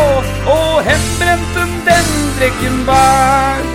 og 0.56 0.82
hembrenten 0.88 1.78
den 1.86 2.10
drikken 2.40 2.82
bær. 2.88 3.70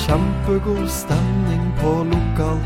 Kjempegod 0.00 0.88
stemning 0.90 1.66
på 1.78 1.90
lokal, 2.10 2.58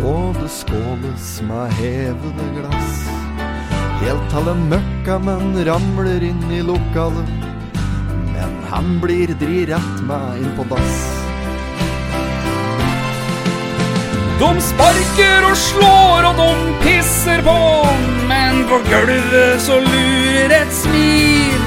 og 0.00 0.36
det 0.40 0.50
skåles 0.50 1.26
med 1.46 1.72
hevede 1.78 2.46
glass. 2.56 3.02
Helt 4.02 4.24
til 4.32 4.48
en 4.50 4.62
møkkamenn 4.70 5.58
ramler 5.68 6.24
inn 6.26 6.44
i 6.50 6.62
lokalet, 6.66 7.34
men 8.32 8.56
han 8.72 8.96
blir 9.02 9.34
dri 9.42 9.66
rett 9.70 10.00
med 10.08 10.40
inn 10.42 10.56
på 10.56 10.66
dass. 10.72 11.02
De 14.42 14.50
sparker 14.58 15.44
og 15.46 15.54
slår 15.54 16.26
og 16.32 16.40
de 16.40 16.74
pisser 16.82 17.44
på, 17.46 17.58
men 18.26 18.64
på 18.70 18.80
gulvet 18.88 19.62
så 19.62 19.78
lurer 19.84 20.56
et 20.56 20.74
smil. 20.74 21.62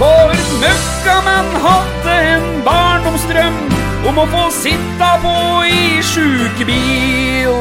For 0.00 0.34
møkkamann 0.64 1.54
hadde 1.62 2.18
en 2.34 2.50
barndomsdrøm 2.66 3.75
om 4.06 4.18
å 4.22 4.26
få 4.30 4.44
sitta 4.54 5.10
på 5.22 5.34
i 5.66 6.02
sjukebil. 6.04 7.52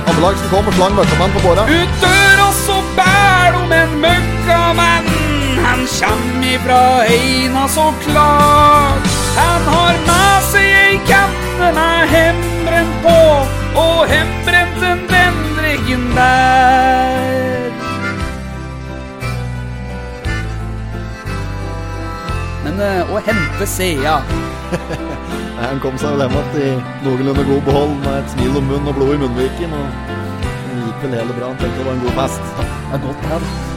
Ambulansen 0.09 0.49
kom 0.49 0.67
og 0.69 0.73
slang 0.77 0.95
møkkamann 0.97 1.33
på 1.35 1.41
båra. 1.43 1.65
Ut 1.69 2.01
døra 2.01 2.49
så 2.63 2.77
bær 2.97 3.57
de 3.57 3.79
en 3.79 3.95
møkkamann. 4.03 5.09
Han 5.65 5.85
kjem 5.89 6.43
ifra 6.53 6.81
Eina 7.09 7.67
så 7.69 7.89
klart. 8.05 9.09
Han 9.37 9.69
har 9.73 9.99
med 10.07 10.47
seg 10.49 10.69
ei 10.83 10.99
kanne 11.09 11.71
med 11.75 12.13
hemren 12.13 12.93
på, 13.03 13.17
og 13.75 14.07
hembrenten 14.09 15.05
den 15.09 15.39
drikken 15.57 16.05
der. 16.15 17.71
Men 22.65 22.81
eh, 22.83 23.13
å 23.13 23.21
hente 23.25 23.67
Sea 23.67 24.19
Han 25.59 25.81
kom 25.83 25.97
seg 25.99 26.15
hjem 26.21 26.35
igjen 26.37 26.61
i 26.63 26.69
noenlunde 27.03 27.43
god 27.49 27.65
behold 27.67 27.97
med 28.05 28.13
et 28.21 28.35
smil 28.35 28.61
om 28.61 28.69
munnen 28.69 28.91
og 28.91 28.95
blod 28.95 29.17
i 29.17 29.23
munnviken. 29.25 29.75
Og 29.75 30.13
det 30.69 30.85
gikk 30.85 31.03
vel 31.03 31.17
hele 31.19 31.35
bra. 31.35 31.51
Han 31.51 31.59
tenkte 31.59 31.81
det 31.81 31.89
var 31.89 31.97
en 31.97 32.05
god 32.05 32.21
fest. 32.21 32.55
Det 32.61 32.69
er 32.95 33.03
godt, 33.09 33.27
det. 33.33 33.68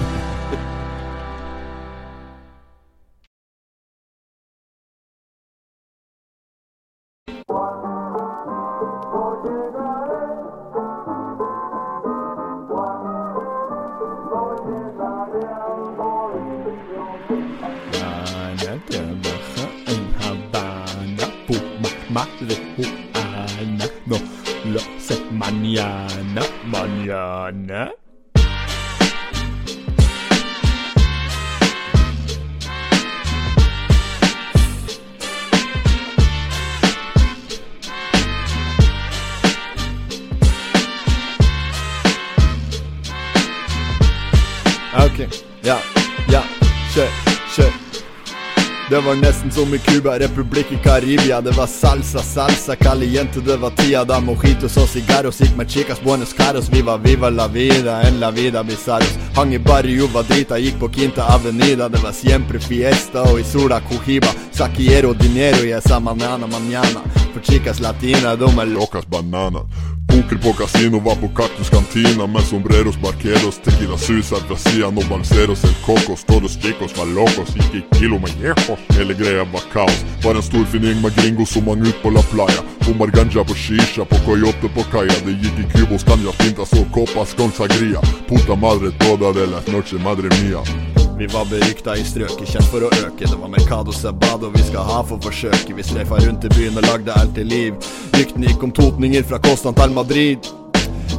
Ok, 45.12 45.28
ja, 45.62 45.76
ja, 46.32 46.40
kjør, 46.94 47.08
kjør. 47.54 47.72
Det 48.90 49.00
var 49.04 49.18
nesten 49.20 49.50
som 49.52 49.74
i 49.74 49.78
Cuba, 49.78 50.14
republikk 50.18 50.72
i 50.72 50.78
Karibia. 50.84 51.40
Det 51.40 51.52
var 51.56 51.66
salsa, 51.66 52.22
salsa, 52.22 52.76
caliente, 52.76 53.40
det 53.40 53.58
var 53.60 53.74
tida 53.76 54.04
da 54.08 54.20
mojitos 54.20 54.76
og 54.80 54.88
cigarros 54.88 55.40
gikk 55.40 55.52
med 55.56 55.68
chicas 55.68 56.00
buenos 56.00 56.32
caros. 56.32 56.72
Viva, 56.72 56.96
viva 56.96 57.30
la 57.30 57.46
vida, 57.48 58.00
en 58.08 58.20
la 58.20 58.30
vida 58.30 58.64
bizarros. 58.64 59.12
Hang 59.36 59.52
i 59.52 59.58
barrio, 59.58 60.08
var 60.14 60.24
drita, 60.24 60.56
gikk 60.58 60.80
på 60.80 60.88
Quinta 60.88 61.28
Avenida. 61.28 61.88
Det 61.88 62.00
var 62.02 62.12
siempre 62.12 62.60
fiesta, 62.60 63.28
og 63.28 63.40
i 63.40 63.44
sola 63.44 63.80
cojiba. 63.80 64.32
Saquiero 64.52 65.12
dinero, 65.12 65.64
y 65.64 65.72
esa 65.72 66.00
manana 66.00 66.46
manana. 66.46 67.04
For 67.34 67.40
chicas 67.40 67.80
latina, 67.80 68.36
de 68.36 68.44
er 68.44 68.66
Locas 68.66 69.04
bananas. 69.04 69.68
Poker 70.12 70.36
på 70.36 70.52
kasino, 70.52 70.98
var 70.98 71.16
på 71.16 71.28
Kaktus 71.28 71.70
kantina 71.70 72.26
med 72.26 72.42
sombreros, 72.42 72.96
barqueros, 73.02 73.58
tequila 73.64 73.96
sus, 73.98 74.32
Brasilien 74.48 74.98
og 74.98 75.08
balseros, 75.08 75.64
el 75.64 75.74
cocos, 75.86 76.24
todos 76.24 76.58
chicos 76.60 76.92
var 76.98 77.08
locos, 77.16 77.54
gikk 77.56 77.74
i 77.80 77.82
kilo 77.96 78.18
med 78.18 78.36
jejos. 78.42 78.84
Hele 78.92 79.14
greia 79.14 79.44
var 79.54 79.64
kaos. 79.72 80.04
Var 80.24 80.36
en 80.36 80.42
stor 80.42 80.68
fin 80.68 80.84
gjeng 80.84 81.00
med 81.00 81.16
gringos 81.16 81.56
som 81.56 81.64
hang 81.64 81.86
ut 81.88 82.02
på 82.02 82.12
la 82.12 82.22
playa. 82.28 82.60
Bommar 82.84 83.08
ganja 83.16 83.44
på 83.44 83.56
shisha, 83.56 84.04
på 84.04 84.20
coyote 84.28 84.68
på 84.76 84.84
kaia. 84.92 85.16
Det 85.24 85.38
gikk 85.40 85.64
i 85.64 85.68
cubos, 85.72 86.04
canja, 86.04 86.36
pintas 86.44 86.76
og 86.76 86.92
copas 86.92 87.32
con 87.34 87.52
sagria. 87.52 88.00
Puta 88.28 88.56
madre 88.56 88.92
toda 88.98 89.32
de 89.32 89.46
las 89.46 89.66
noche, 89.66 89.96
madre 89.96 90.28
mia. 90.42 90.91
Vi 91.22 91.28
var 91.28 91.44
berykta 91.44 91.94
i 91.96 92.02
strøket, 92.02 92.48
kjent 92.50 92.66
for 92.66 92.82
å 92.82 92.88
øke. 92.90 93.28
Det 93.30 93.36
var 93.38 93.50
Mercado 93.52 93.92
Sabado 93.94 94.48
vi 94.50 94.62
skal 94.66 94.82
ha 94.88 94.96
for 95.06 95.22
forsøket. 95.22 95.70
Vi 95.76 95.84
streifa 95.86 96.18
rundt 96.24 96.48
i 96.48 96.50
byen 96.50 96.80
og 96.80 96.82
lagde 96.88 97.14
alt 97.14 97.36
til 97.36 97.46
liv. 97.46 97.76
Ryktene 98.16 98.50
gikk 98.50 98.64
om 98.66 98.72
totninger 98.74 99.22
fra 99.30 99.38
Kostan 99.44 99.78
til 99.78 99.94
Madrid. 99.94 100.50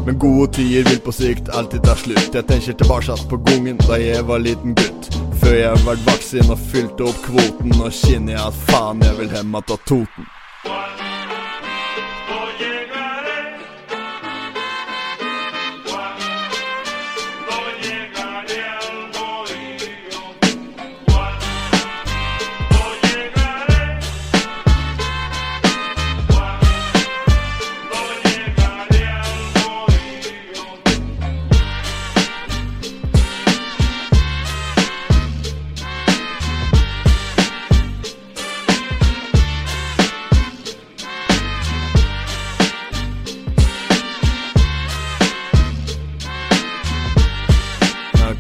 Men 0.04 0.20
gode 0.20 0.50
tider 0.58 0.90
vil 0.90 1.00
på 1.06 1.16
sikt 1.16 1.54
alltid 1.56 1.88
ta 1.88 1.96
slutt. 1.96 2.36
Jeg 2.36 2.50
tenker 2.52 2.76
tilbake 2.84 3.16
på 3.32 3.40
gangen 3.48 3.80
da 3.86 4.02
jeg 4.02 4.28
var 4.28 4.44
liten 4.44 4.76
gutt. 4.76 5.08
Før 5.40 5.56
jeg 5.62 5.86
vart 5.88 6.04
voksen 6.12 6.52
og 6.52 6.68
fylte 6.74 7.08
opp 7.08 7.24
kvoten. 7.30 7.72
Nå 7.80 7.96
kjenner 8.04 8.36
jeg 8.36 8.44
at 8.44 8.64
faen 8.74 9.08
jeg 9.08 9.22
vil 9.22 9.32
hjem 9.38 9.56
att 9.56 9.72
Toten. 9.88 10.28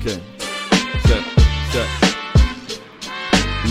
Okay. 0.03 0.19
Kjør, 1.07 1.19
kjør. 1.71 1.91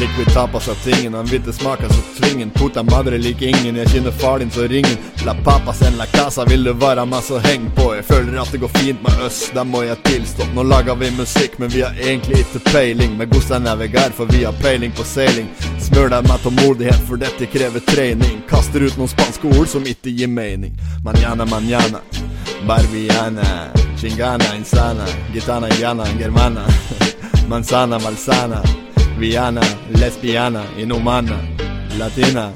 Liquid 0.00 0.30
tapas 0.32 0.68
av 0.68 0.74
tingen, 0.74 1.14
han 1.14 1.26
hvite 1.28 1.52
smaker 1.52 1.88
så 1.92 2.00
tvingen. 2.16 2.50
Puta 2.50 2.82
madre 2.82 3.18
lik 3.20 3.42
ingen, 3.42 3.76
jeg 3.76 3.90
kjenner 3.92 4.14
far 4.16 4.38
din 4.40 4.50
så 4.50 4.64
ringen. 4.64 4.96
La 5.26 5.34
papas 5.44 5.82
en 5.84 5.98
la 6.00 6.06
casa, 6.08 6.46
vil 6.48 6.64
du 6.64 6.72
være 6.72 7.04
med 7.06 7.20
så 7.26 7.42
heng 7.44 7.68
på. 7.76 7.90
Jeg 7.98 8.06
føler 8.08 8.40
at 8.40 8.48
det 8.52 8.62
går 8.62 8.72
fint 8.78 9.04
med 9.04 9.20
oss, 9.26 9.42
det 9.52 9.66
må 9.68 9.82
jeg 9.84 10.00
tilstå. 10.08 10.48
Nå 10.56 10.64
lager 10.72 10.96
vi 11.02 11.12
musikk, 11.18 11.60
men 11.60 11.68
vi 11.68 11.84
har 11.84 12.00
egentlig 12.00 12.40
ikke 12.46 12.64
peiling. 12.70 13.12
Med 13.20 13.28
Gustav 13.36 13.60
Navigar, 13.60 14.16
for 14.16 14.32
vi 14.32 14.46
har 14.46 14.56
peiling 14.64 14.96
på 14.96 15.04
seiling. 15.04 15.52
Smør 15.84 16.16
deg 16.16 16.32
med 16.32 16.48
tålmodighet, 16.48 17.04
for 17.10 17.20
dette 17.20 17.52
krever 17.52 17.84
trening. 17.92 18.40
Kaster 18.48 18.88
ut 18.88 18.96
noen 18.96 19.12
spanske 19.12 19.52
ord 19.52 19.68
som 19.68 19.84
ikke 19.84 20.16
gir 20.16 20.32
mening. 20.32 20.72
Manana, 21.04 21.44
manana, 21.44 22.00
barbiana. 22.64 23.81
Chingana, 24.03 24.57
insana, 24.57 25.05
gitana, 25.32 25.68
llana, 25.78 26.05
germana, 26.18 26.66
manzana, 27.48 28.00
malsana, 28.00 28.61
viana, 29.16 29.61
lesbiana, 29.94 30.64
inhumana, 30.76 31.38
latina, 31.96 32.50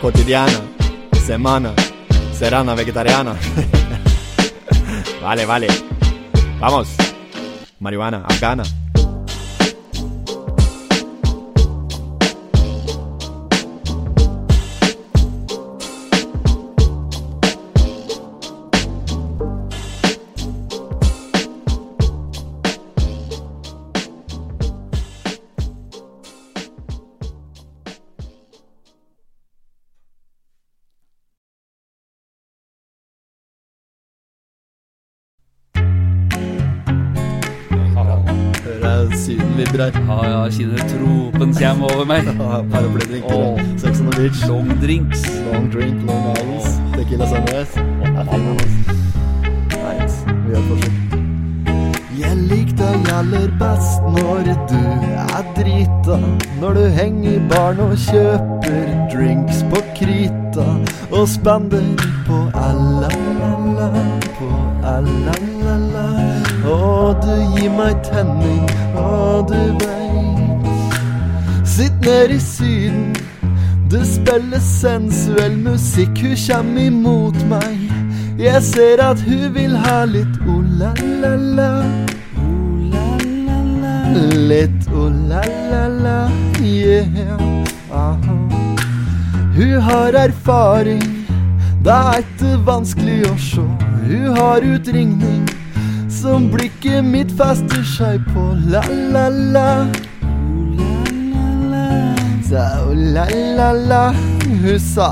cotidiana, 0.00 0.58
semana, 1.26 1.74
serana, 2.32 2.74
vegetariana. 2.74 3.36
vale, 5.22 5.44
vale. 5.44 5.68
Vamos. 6.60 6.88
Marihuana, 7.78 8.24
afgana. 8.24 8.64
Her. 39.80 39.92
Ja, 40.08 40.18
ja, 40.30 40.40
kjenner 40.50 40.82
tropen 40.90 41.54
kjem 41.56 41.82
over 41.86 42.04
meg. 42.08 42.28
Paraplydrinker. 42.72 43.34
Oh. 43.34 43.60
Sex 43.76 44.00
on 44.00 44.10
the 44.10 44.16
beach. 44.16 44.40
Long 44.48 44.68
drinks. 44.80 45.24
Long 45.52 45.70
drink, 45.70 46.02
long 46.06 46.24
hours. 46.34 46.66
Tequila 46.96 47.26
sunrise. 47.26 47.74
Right. 49.82 50.12
Vi 50.44 50.52
gjør 50.52 50.58
et 50.58 50.68
forsøk. 50.70 50.92
Jeg 52.16 52.36
liker 52.48 52.76
deg 52.80 53.10
aller 53.12 53.50
best 53.60 54.06
når 54.16 54.46
du 54.70 54.78
er 55.22 55.50
drita. 55.58 56.16
Når 56.62 56.78
du 56.78 56.84
henger 56.96 57.34
i 57.34 57.42
baren 57.50 57.82
og 57.84 57.96
kjøper 58.06 58.94
drinks 59.12 59.60
på 59.72 59.82
krita. 59.98 60.68
Og 61.10 61.28
spender 61.28 61.92
på 62.28 62.46
la-la-la-la, 62.54 63.90
på 64.38 64.48
la-la-la-la. 64.82 65.45
Og 66.66 67.22
du 67.22 67.34
gir 67.54 67.70
meg 67.70 68.00
tenning, 68.02 68.66
og 68.98 69.46
du 69.50 69.60
veit 69.78 70.66
Sitt 71.66 72.00
ned 72.00 72.30
i 72.34 72.40
syden. 72.40 73.14
du 73.90 74.00
spiller 74.04 74.58
sensuell 74.58 75.56
musikk, 75.56 76.18
hun 76.22 76.36
kjem 76.36 76.76
imot 76.78 77.36
meg. 77.48 77.92
Jeg 78.38 78.62
ser 78.62 79.02
at 79.04 79.20
hun 79.22 79.54
vil 79.54 79.76
ha 79.76 80.04
litt 80.04 80.40
o-la-la-la. 80.42 81.70
Litt 84.50 84.88
o-la-la-la, 84.92 86.16
yeah. 86.62 87.06
Aha. 87.92 88.38
Hun 89.56 89.76
har 89.80 90.18
erfaring, 90.24 91.06
det 91.84 91.92
er 91.92 92.24
ikke 92.24 92.56
vanskelig 92.66 93.20
å 93.30 93.36
sjå. 93.38 93.68
Hun 94.08 94.26
har 94.36 94.66
utringning 94.74 95.46
som 96.26 96.48
blikket 96.50 97.04
mitt 97.04 97.30
fester 97.38 97.82
seg 97.86 98.24
på. 98.34 98.44
La-la-la. 98.72 99.86
Sa 102.48 102.64
o-la-la-la. 102.88 104.02
Hun 104.62 104.80
sa 104.82 105.10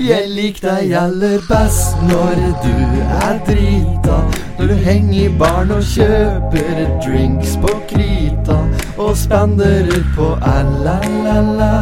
jeg 0.00 0.28
liker 0.34 0.66
deg 0.66 0.92
aller 1.00 1.40
best 1.48 1.96
når 2.10 2.36
du 2.64 2.76
er 3.22 3.40
drita. 3.48 4.20
Når 4.58 4.72
du 4.72 4.76
henger 4.84 5.18
i 5.22 5.32
baren 5.40 5.72
og 5.78 5.84
kjøper 5.94 6.84
drinks 7.06 7.56
på 7.64 7.72
krita. 7.92 8.58
Og 9.00 9.16
spanderer 9.16 10.04
på 10.16 10.34
a-la-la-la, 10.44 11.72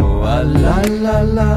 på 0.00 0.10
a-la-la-la. 0.26 1.50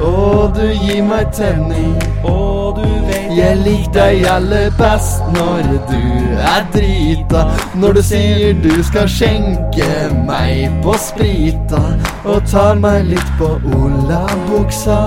Og 0.00 0.56
du 0.56 0.64
gir 0.64 1.02
meg 1.04 1.28
tenning, 1.36 1.96
og 2.24 2.80
du 2.80 2.88
vet 3.04 3.09
Jeg 3.30 3.56
liker 3.62 3.92
deg 3.94 4.24
aller 4.26 4.72
best 4.74 5.22
når 5.36 5.66
du 5.86 6.00
er 6.34 6.64
drita. 6.74 7.44
Når 7.78 7.92
du 7.92 8.00
sier 8.02 8.56
du 8.58 8.72
skal 8.82 9.06
skjenke 9.10 9.86
meg 10.26 10.72
på 10.82 10.96
sprita. 10.98 11.82
Og 12.24 12.42
tar 12.50 12.80
meg 12.82 13.06
litt 13.12 13.30
på 13.38 13.52
olabuksa 13.76 14.98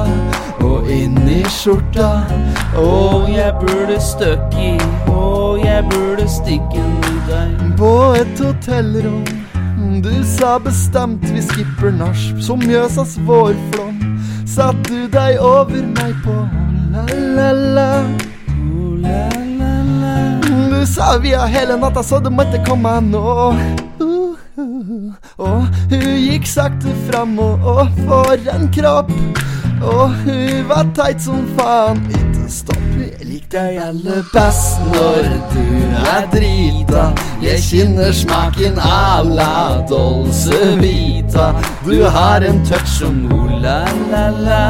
og 0.63 0.87
inni 0.87 1.41
skjorta. 1.51 2.11
Og 2.79 3.27
jeg 3.33 3.51
burde 3.59 3.99
støkke 4.01 4.69
i, 4.71 4.73
og 5.11 5.59
jeg 5.65 5.83
burde 5.91 6.27
stikke 6.31 6.79
i 6.79 7.15
deg. 7.27 7.65
På 7.79 8.13
et 8.19 8.39
hotellrom. 8.39 9.25
Du 10.03 10.13
sa 10.27 10.57
bestemt 10.63 11.27
vi 11.31 11.43
skipper 11.43 11.91
nach 11.91 12.23
som 12.41 12.63
Mjøsas 12.63 13.17
vårflom. 13.27 13.99
Satt 14.47 14.79
du 14.87 15.09
deg 15.11 15.41
over 15.43 15.83
meg 15.97 16.15
på 16.23 16.37
Du 20.73 20.85
sa 20.85 21.17
vi 21.17 21.33
har 21.33 21.47
hele 21.47 21.77
natta, 21.77 22.03
så 22.03 22.19
du 22.19 22.29
måtte 22.29 22.59
komme 22.67 22.99
nå. 23.01 23.55
Og 25.37 25.65
hun 25.89 26.17
gikk 26.21 26.45
sakte 26.47 26.93
fram, 27.07 27.39
og, 27.39 27.65
og 27.65 27.87
for 28.05 28.37
en 28.53 28.69
kropp. 28.75 29.09
Og 29.83 30.09
hun 30.23 30.67
var 30.69 30.85
teit 30.95 31.21
som 31.23 31.47
faen. 31.57 32.03
Ikke 32.13 32.45
stopp, 32.51 32.83
jeg 32.99 33.25
liker 33.25 33.57
deg 33.57 33.79
aller 33.87 34.21
best 34.33 34.83
når 34.93 35.31
du 35.53 35.65
er 36.13 36.27
drita. 36.35 37.07
Jeg 37.43 37.63
kjenner 37.65 38.13
smaken 38.15 38.77
av 38.85 39.33
la 39.33 39.81
dolce 39.89 40.75
vita. 40.77 41.49
Du 41.87 42.03
har 42.05 42.45
en 42.45 42.61
touch 42.69 42.99
som 42.99 43.25
o-la-la-la, 43.33 44.63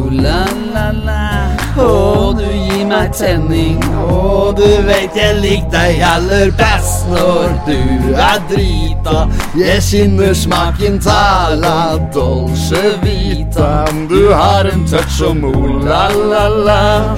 en 0.00 0.16
o-la-la-la. 0.16 1.56
Og 1.76 2.38
du 2.38 2.44
gir 2.44 2.86
meg 2.86 3.12
tenning, 3.14 3.78
og 3.96 4.56
du 4.56 4.66
vet 4.86 5.14
jeg 5.16 5.36
liker 5.40 5.70
deg 5.72 6.02
aller 6.04 6.50
best 6.58 7.08
når 7.08 7.54
du 7.66 8.14
er 8.14 8.40
drita. 8.50 9.26
Jeg 9.58 9.82
kjenner 9.82 10.34
smaken 10.34 10.98
ta 11.00 11.54
la 11.54 11.98
dolce 12.14 12.96
vita. 13.02 13.86
Du 14.08 14.32
har 14.32 14.68
en 14.72 14.84
touch 14.86 15.10
som 15.18 15.44
o-la-la-la, 15.44 17.16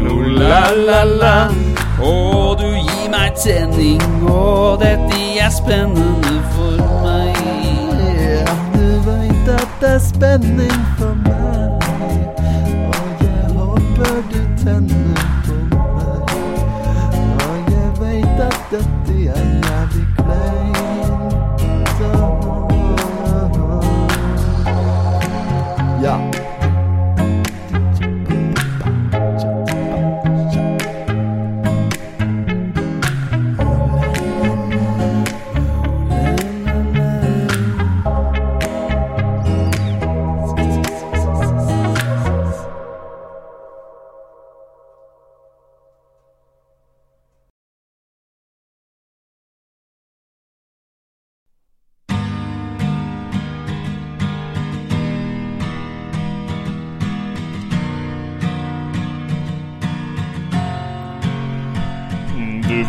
o-la-la-la. 0.00 1.36
Og 2.02 2.58
du 2.58 2.66
gir 2.66 3.08
meg 3.10 3.36
tenning, 3.38 4.02
og 4.26 4.80
dette 4.82 5.20
er 5.42 5.50
spennende 5.50 6.36
for 6.56 6.76
meg. 7.04 7.38
Ja, 8.18 8.58
du 8.74 8.86
vet 9.06 9.54
at 9.54 9.80
det 9.80 9.96
er 9.96 10.04
spenning 10.10 10.78
for 10.98 11.14
meg. 11.26 11.51
Håper 14.62 15.01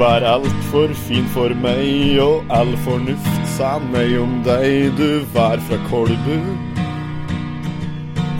Var 0.04 0.22
altfor 0.28 0.92
fin 1.00 1.28
for 1.32 1.54
meg, 1.64 2.18
og 2.20 2.50
all 2.52 2.74
fornuft 2.84 3.44
sa 3.54 3.78
meg 3.80 4.18
om 4.20 4.34
deg. 4.44 4.90
Du 4.98 5.24
var 5.32 5.62
fra 5.64 5.78
Kolbu, 5.88 6.34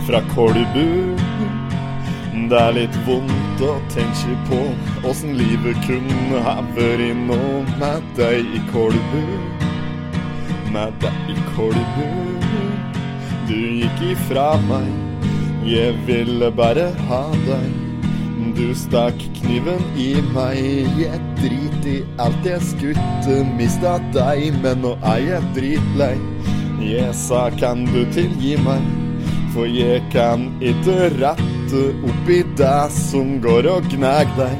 fra 0.04 0.20
Kolbu. 0.34 0.82
Det 2.50 2.58
er 2.60 2.76
litt 2.76 2.98
vondt 3.06 3.62
å 3.64 3.78
tenke 3.94 4.36
på 4.50 4.58
åssen 5.08 5.38
livet 5.38 5.80
kunne 5.86 6.42
ha 6.44 6.58
vært 6.76 7.16
nå 7.30 7.40
med 7.80 8.12
deg 8.18 8.52
i 8.58 8.60
Kolbu. 8.68 9.24
Med 10.74 11.00
deg 11.06 11.32
i 11.32 11.38
Kolbu. 11.54 12.04
Du 13.48 13.56
gikk 13.56 14.04
ifra 14.10 14.50
meg, 14.68 14.92
jeg 15.64 15.96
ville 16.04 16.52
bare 16.60 16.90
ha 17.08 17.24
deg. 17.48 17.83
Du 18.34 18.72
stakk 18.74 19.20
kniven 19.36 19.82
i 19.94 20.08
meg, 20.34 20.58
jeg 20.98 21.18
drit 21.38 21.84
i 21.86 21.94
alt 22.22 22.46
jeg 22.46 22.62
skutte, 22.66 23.36
mista 23.54 23.92
deg, 24.14 24.56
men 24.64 24.82
nå 24.82 24.96
er 25.06 25.20
jeg 25.22 25.50
dritlei. 25.54 26.16
Jeg 26.82 27.12
sa 27.14 27.44
kan 27.54 27.84
du 27.86 28.00
tilgi 28.16 28.56
meg, 28.64 28.82
for 29.54 29.70
jeg 29.70 30.02
kan 30.10 30.48
ikke 30.58 31.12
rette 31.14 31.84
oppi 32.10 32.40
deg 32.58 32.96
som 32.96 33.36
går 33.44 33.70
og 33.70 33.86
gnag 33.94 34.34
deg. 34.40 34.58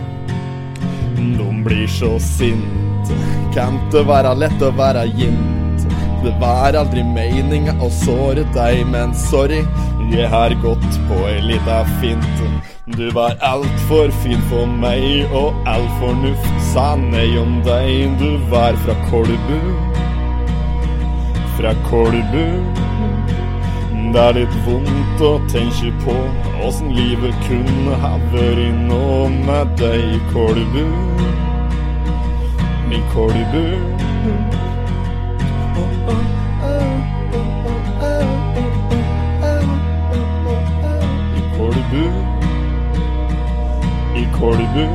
De 1.18 1.48
blir 1.66 1.90
så 1.90 2.12
sinte, 2.22 3.18
kan 3.56 3.82
det 3.90 4.06
være 4.06 4.36
lett 4.38 4.62
å 4.62 4.70
være 4.78 5.08
jint. 5.18 5.82
Det 6.22 6.30
var 6.40 6.78
aldri 6.78 7.02
meninga 7.04 7.74
å 7.82 7.90
såre 7.92 8.46
deg, 8.54 8.86
men 8.94 9.10
sorry, 9.26 9.64
jeg 10.12 10.28
har 10.28 10.54
gått 10.62 10.96
på 11.08 11.18
ei 11.28 11.40
lita 11.40 11.84
finte. 12.00 12.48
Du 12.96 13.10
var 13.16 13.36
altfor 13.40 14.10
fin 14.22 14.42
for 14.50 14.66
meg, 14.66 15.24
og 15.32 15.54
all 15.66 15.86
fornuft 16.00 16.48
sa 16.72 16.94
nei 17.00 17.30
om 17.40 17.60
deg. 17.64 18.18
Du 18.20 18.36
var 18.52 18.76
fra 18.84 18.96
Kolbu, 19.08 19.60
fra 21.56 21.72
Kolbu. 21.88 22.44
Det 24.14 24.20
er 24.22 24.36
litt 24.36 24.58
vondt 24.66 25.24
å 25.24 25.32
tenke 25.50 25.90
på 26.04 26.14
åssen 26.66 26.92
livet 26.94 27.34
kunne 27.48 27.96
ha 28.04 28.12
vært 28.34 28.84
nå 28.90 29.26
med 29.48 29.74
deg 29.80 30.20
Kolbu. 30.34 30.84
I 32.94 33.02
Kolbu. 33.16 33.93
Kolbu. 41.94 42.10
I 44.16 44.26
Kolbu. 44.32 44.86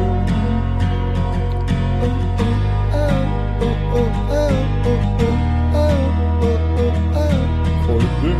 Kolbu. 7.86 8.32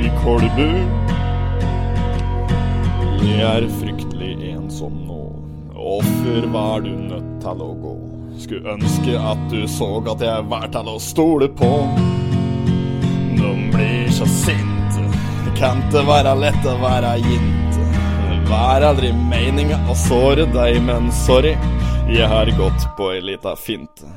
I 0.00 0.10
Kolbu. 0.24 0.68
Jeg 3.26 3.56
er 3.56 3.68
fryktelig 3.80 4.54
ensom 4.54 4.92
nå. 5.06 5.22
offer 5.76 6.46
var 6.52 6.80
du 6.80 6.88
nødt 6.90 7.36
til 7.40 7.60
å 7.60 7.74
gå? 7.82 7.92
Skulle 8.40 8.72
ønske 8.78 9.18
at 9.20 9.44
du 9.52 9.66
så 9.68 9.90
at 10.08 10.24
jeg 10.24 10.48
var 10.48 10.70
til 10.72 10.88
å 10.88 10.96
stole 11.00 11.48
på. 11.48 11.74
Nå 13.36 13.52
blir 13.76 14.08
så 14.10 14.24
sinte. 14.24 14.75
Kan 15.56 15.80
det 15.92 16.02
være 16.04 16.34
lett 16.36 16.66
å 16.68 16.74
være 16.82 17.14
jente. 17.24 17.84
Var 18.46 18.84
aldri 18.84 19.08
meninga 19.16 19.78
å 19.88 19.94
såre 19.96 20.44
deg, 20.52 20.76
men 20.84 21.08
sorry, 21.24 21.54
jeg 22.12 22.28
har 22.28 22.50
gått 22.58 22.84
på 22.98 23.08
ei 23.14 23.22
lita 23.24 23.54
finte. 23.56 24.10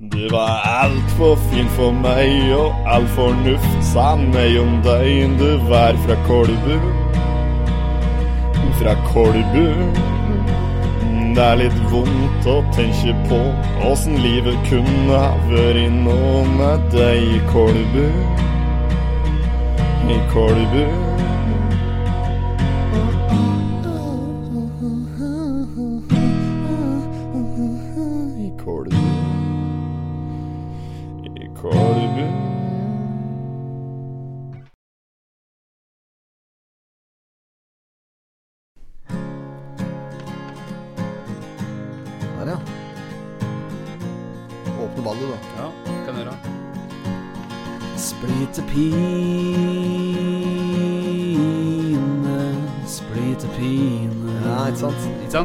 Du 0.00 0.22
var 0.32 0.64
altfor 0.66 1.36
fin 1.50 1.68
for 1.76 1.92
meg, 1.94 2.48
og 2.56 2.88
all 2.90 3.04
fornuft 3.14 3.84
sa 3.92 4.14
nei 4.16 4.48
om 4.58 4.80
deg. 4.86 5.36
Du 5.38 5.60
var 5.68 5.98
fra 6.06 6.16
Kolbu, 6.26 6.72
fra 8.80 8.96
Kolbu. 9.12 9.68
Det 11.36 11.44
er 11.44 11.60
litt 11.60 11.76
vondt 11.92 12.48
å 12.48 12.58
tenke 12.76 13.12
på 13.28 13.42
åssen 13.88 14.16
livet 14.24 14.56
kunne 14.72 15.20
ha 15.20 15.36
vært 15.52 16.00
nå 16.00 16.18
med 16.56 16.88
deg 16.96 17.36
i 17.36 17.44
Kolbu. 17.52 18.50
I 20.12 20.18
Kolbu. 20.28 20.84
I 21.20 21.31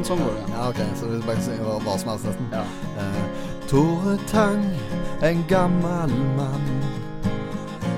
Sånn 0.08 0.22
går 0.24 0.36
det. 0.38 0.44
Ja, 0.54 0.68
ok, 0.72 0.78
så 0.96 1.08
vi 1.12 1.18
bare 1.26 1.42
si 1.44 1.56
hva, 1.60 1.74
hva 1.84 1.94
som 2.00 2.10
helst 2.14 2.28
nesten. 2.30 2.48
Ja. 2.54 2.64
Eh, 3.02 3.24
Tore 3.68 4.14
Tang, 4.32 4.64
en 5.28 5.42
gammel 5.50 6.14
mann. 6.38 6.68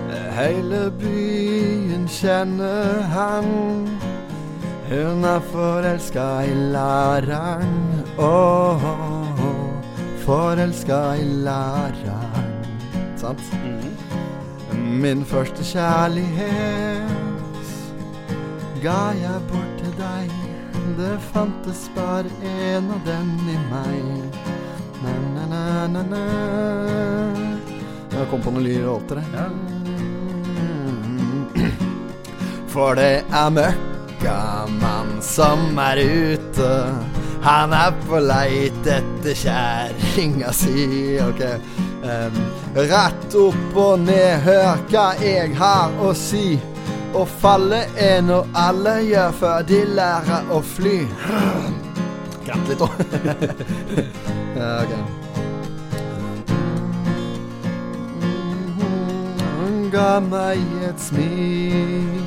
Eh, 0.10 0.30
Hele 0.40 0.88
byen 0.98 2.08
kjenner 2.10 3.04
han. 3.14 3.50
Hun 4.90 5.24
er 5.30 5.44
forelska 5.52 6.26
i 6.50 6.54
læreren. 6.74 7.76
Åh, 8.18 8.88
forelska 10.26 11.02
i 11.22 11.28
læreren. 11.46 12.66
Sant? 13.22 13.44
Mhm. 13.54 13.98
Min 15.02 15.22
første 15.26 15.64
kjærlighet 15.64 17.12
ga 18.82 19.02
jeg 19.22 19.42
bort. 19.52 19.79
Det 21.00 21.20
fantes 21.34 21.90
bare 21.96 22.26
en 22.44 22.92
av 22.92 23.00
den 23.06 23.30
i 23.48 23.58
meg. 23.72 24.04
Na-na-na-na-na. 25.04 26.24
Jeg 28.12 28.26
kom 28.28 28.42
på 28.44 28.52
noen 28.52 28.66
nye 28.68 28.82
låter, 28.84 29.22
jeg. 29.24 29.30
Ja. 29.32 29.46
For 32.74 33.00
det 33.00 33.24
er 33.24 33.54
møkkamann 33.56 35.14
som 35.24 35.80
er 35.86 36.04
ute. 36.04 36.72
Han 37.48 37.78
er 37.80 37.96
på 38.04 38.20
leit 38.20 38.90
etter 38.98 39.40
kjerringa 39.46 40.52
si. 40.52 41.16
Ok. 41.24 41.46
Um, 42.04 42.44
rett 42.76 43.40
opp 43.40 43.80
og 43.86 44.04
ned, 44.04 44.44
hør 44.44 44.84
hva 44.92 45.08
jeg 45.24 45.56
har 45.64 45.96
å 46.04 46.12
si. 46.28 46.60
Å 47.10 47.24
falle 47.42 47.80
er 47.98 48.20
noe 48.22 48.46
alle 48.54 49.00
gjør 49.02 49.32
før 49.40 49.64
de 49.66 49.80
lærer 49.98 50.52
å 50.54 50.60
fly. 50.62 51.00
Gratt 52.46 52.70
litt 52.70 52.80
da. 52.82 52.90
ja, 54.60 54.70
ok. 54.84 54.94
Hun 59.58 59.90
ga 59.94 60.12
meg 60.22 60.62
et 60.86 61.02
smil 61.02 62.22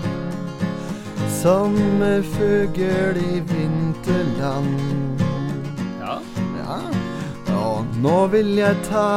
som 1.42 1.78
en 2.02 2.26
fugl 2.34 3.22
i 3.22 3.40
vinterland. 3.54 5.22
ja. 6.02 6.18
Ja. 6.58 6.78
Og 7.62 7.86
nå 8.02 8.26
vil 8.34 8.56
jeg 8.58 8.76
ta 8.90 9.08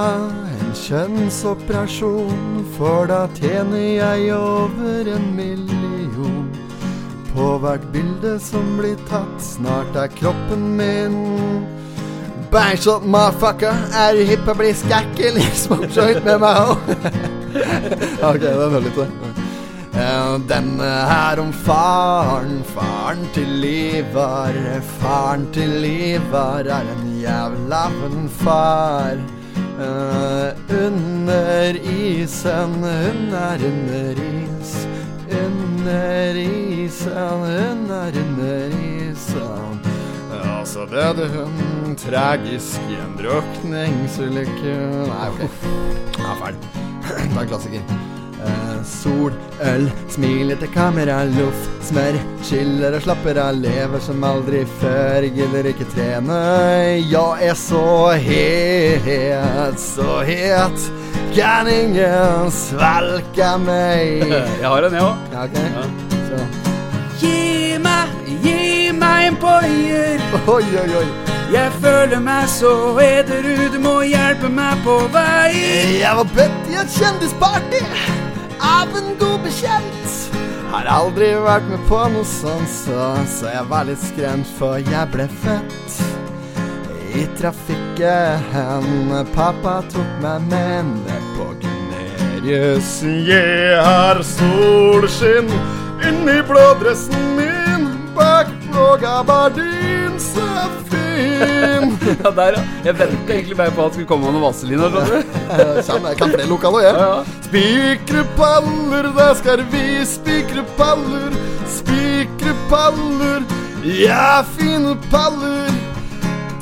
kjønnsoperasjon, 0.76 2.66
for 2.76 3.08
da 3.10 3.26
tjener 3.38 3.86
jeg 3.98 4.34
over 4.36 5.10
en 5.16 5.28
million. 5.38 6.50
På 7.36 7.56
hvert 7.64 7.84
bilde 7.94 8.38
som 8.40 8.76
blir 8.80 9.00
tatt, 9.10 9.40
snart 9.44 9.96
er 10.00 10.12
kroppen 10.16 10.70
min 10.80 11.18
Bæsj 12.52 12.88
motherfucker, 13.04 13.76
er 14.00 14.16
du 14.16 14.22
hypp 14.30 14.46
på 14.48 14.54
å 14.54 14.60
bli 14.62 14.70
skækkelig? 14.80 15.48
Smoke 15.66 15.90
joint 15.92 16.24
med 16.24 16.40
meg 16.44 16.62
òg. 16.62 16.94
ok, 18.30 18.40
den 18.40 18.62
hører 18.62 18.86
litt 18.86 19.00
til. 19.00 19.42
Eh, 19.96 20.36
Denne 20.48 20.92
her 21.10 21.40
om 21.44 21.52
faren, 21.66 22.62
faren 22.72 23.28
til 23.36 23.64
Ivar. 23.68 24.56
Faren 25.00 25.48
til 25.56 25.84
Ivar 25.88 26.68
er 26.80 26.94
en 26.96 27.10
jævla 27.20 27.88
far. 28.40 29.20
Eh, 29.80 30.54
under 30.86 31.76
isen, 31.76 32.74
hun 32.80 33.34
er 33.34 33.60
under 33.70 34.22
is. 34.24 34.88
Under 35.46 36.36
isen, 36.40 37.44
hun 37.44 37.92
er 37.92 38.20
under 38.24 38.78
isen. 38.80 39.80
Ja, 40.32 40.66
så 40.66 40.86
døde 40.86 41.28
hun 41.36 41.96
tragisk 42.00 42.80
i 42.90 42.96
en 43.04 43.18
drukningsulykke 43.20 44.76
Nei, 45.12 45.28
ok. 45.30 45.62
Ja, 46.20 46.36
ferdig. 46.40 46.60
Det 47.36 47.42
er 47.42 47.48
klassiker. 47.52 48.15
Eh, 48.46 48.84
sol, 48.86 49.34
øl, 49.62 49.88
smiler 50.10 50.58
til 50.62 50.70
kamera, 50.74 51.24
loff, 51.34 51.66
smør, 51.88 52.18
chiller 52.46 52.94
og 52.98 53.02
slapper 53.06 53.40
av, 53.42 53.58
lever 53.58 54.02
som 54.04 54.24
aldri 54.28 54.62
før, 54.80 55.26
gidder 55.34 55.70
ikke 55.72 55.88
trene. 55.96 56.38
Jeg 57.02 57.50
er 57.50 57.58
så 57.58 58.12
het, 58.28 59.80
så 59.82 60.20
het, 60.28 60.88
kan 61.36 61.70
ingen 61.72 62.52
svelge 62.54 63.52
meg. 63.66 64.28
Jeg 64.62 64.70
har 64.70 64.90
en, 64.90 64.94
jeg 64.94 65.04
òg. 65.04 65.34
Ja, 65.34 65.44
ok. 65.44 65.58
Så. 66.30 66.44
Gi 67.20 67.78
meg, 67.82 68.14
gi 68.46 68.92
meg 68.96 69.32
en 69.32 69.40
poier. 69.42 70.22
Oi, 70.46 70.64
oi, 70.84 70.90
oi. 71.02 71.08
Jeg 71.54 71.72
føler 71.82 72.20
meg 72.24 72.48
så 72.50 72.72
edru, 73.04 73.56
du 73.74 73.78
må 73.84 74.00
hjelpe 74.08 74.50
meg 74.50 74.82
på 74.86 74.98
vei. 75.14 75.52
Jeg 76.02 76.22
var 76.22 76.32
bedt 76.38 76.72
i 76.72 76.80
et 76.82 76.96
kjendisparty 77.00 77.84
av 78.62 78.96
en 78.98 79.16
god 79.20 79.44
bekjent. 79.46 80.16
Har 80.74 80.90
aldri 80.92 81.30
vært 81.40 81.68
med 81.70 81.84
på 81.90 82.02
noe 82.12 82.28
sånt, 82.28 82.70
så, 82.72 83.14
så 83.32 83.52
jeg 83.54 83.70
var 83.72 83.88
litt 83.88 84.02
skremt, 84.04 84.50
for 84.58 84.82
jeg 84.82 85.12
ble 85.14 85.28
født 85.44 86.00
i 87.16 87.26
trafikken. 87.40 89.16
Pappa 89.36 89.80
tok 89.94 90.12
meg 90.24 90.48
med 90.52 90.92
ned 91.06 91.28
på 91.38 91.50
Gunerius. 91.64 92.98
Jeg 93.30 93.80
har 93.80 94.24
solskinn 94.36 95.52
inni 96.06 96.42
blådressen 96.50 97.36
min 97.40 97.55
blå 98.76 98.98
gabardin, 99.02 100.20
så 100.20 100.48
fin. 100.90 101.98
Ja, 102.24 102.30
der, 102.32 102.52
ja. 102.58 102.62
Jeg 102.86 103.00
venta 103.00 103.34
egentlig 103.34 103.58
bare 103.58 103.72
på 103.72 103.82
at 103.86 103.88
det 103.88 103.94
skulle 103.96 104.08
komme 104.08 104.30
noen 104.30 104.44
vaselin. 104.44 104.80
her, 104.80 104.90
skjønner 104.92 105.24
du? 105.24 105.88
Kjem, 105.88 106.06
jeg 106.10 106.18
kan 106.20 106.34
flere 106.36 106.50
lokaler, 106.50 106.86
jeg. 106.86 106.94
Ja, 106.94 107.08
ja. 107.08 107.24
Spikre 107.48 108.24
paller, 108.38 109.10
da 109.18 109.28
skal 109.40 109.64
vi 109.74 109.86
spikre 110.06 110.66
paller. 110.78 111.34
Spikre 111.72 112.54
paller, 112.70 113.44
ja, 113.86 114.44
fine 114.58 114.96
paller. 115.10 115.74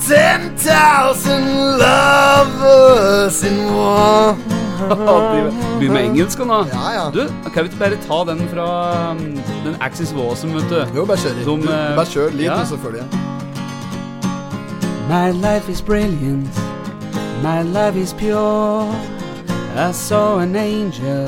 Ten 0.03 0.51
thousand 0.59 1.79
lovers 1.79 3.43
in 3.43 3.59
one. 3.71 4.62
Begynn 5.79 5.93
med 5.93 6.03
engelsk 6.05 6.39
nå. 6.45 6.59
Ja, 6.71 6.85
ja. 6.95 7.05
Du, 7.13 7.27
kan 7.53 7.63
vi 7.63 7.69
ikke 7.71 7.79
bare 7.79 7.97
ta 8.07 8.19
den 8.31 8.41
fra 8.49 8.67
um, 9.11 9.21
den 9.65 9.75
Axis 9.81 10.13
Wasm, 10.15 10.53
vet 10.55 10.69
du? 10.69 10.79
Jo, 10.95 11.05
bare 11.05 11.17
kjør. 11.17 11.43
Som, 11.43 11.61
Du, 11.61 11.69
eh, 11.71 11.95
bare 11.95 12.05
kjør 12.11 12.29
litt, 12.37 12.45
ja. 12.47 12.59
selvfølgelig. 12.65 13.07
My 15.09 15.31
life 15.31 15.69
is 15.69 15.81
brilliant, 15.81 16.47
my 17.43 17.61
love 17.61 17.97
is 17.97 18.13
pure. 18.13 18.87
I 19.75 19.91
saw 19.91 20.39
an 20.39 20.55
angel, 20.55 21.27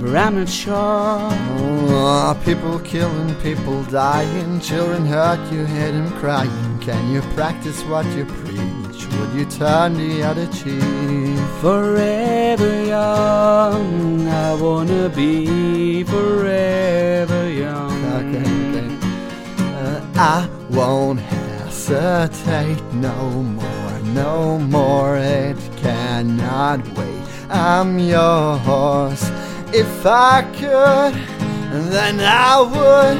but 0.00 0.16
I'm 0.16 0.38
not 0.38 0.48
sure. 0.48 1.18
Oh, 1.58 2.36
people 2.44 2.78
killing, 2.78 3.34
people 3.42 3.82
dying, 3.90 4.60
children 4.60 5.04
hurt, 5.04 5.40
you 5.52 5.64
hear 5.66 5.92
them 5.92 6.10
crying. 6.20 6.78
Can 6.80 7.12
you 7.12 7.20
practice 7.36 7.82
what 7.84 8.06
you 8.16 8.24
preach? 8.24 8.79
Would 9.18 9.32
you 9.38 9.44
turn 9.44 9.94
the 9.94 10.22
other 10.22 10.46
cheek? 10.46 11.38
Forever 11.60 12.84
young, 12.84 14.28
I 14.28 14.54
wanna 14.54 15.08
be 15.08 16.04
forever 16.04 17.48
young. 17.48 17.98
Okay. 18.18 18.86
Uh, 19.74 20.00
I 20.16 20.48
won't 20.70 21.20
hesitate 21.20 22.82
no 22.94 23.16
more, 23.58 23.98
no 24.14 24.58
more. 24.58 25.16
It 25.16 25.58
cannot 25.76 26.86
wait. 26.96 27.10
I'm 27.50 27.98
yours. 27.98 29.22
If 29.72 30.06
I 30.06 30.42
could, 30.58 31.14
then 31.90 32.20
I 32.20 32.60
would. 32.60 33.18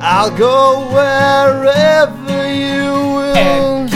I'll 0.00 0.36
go 0.36 0.88
wherever 0.90 2.52
you 2.52 2.90
will. 3.16 3.88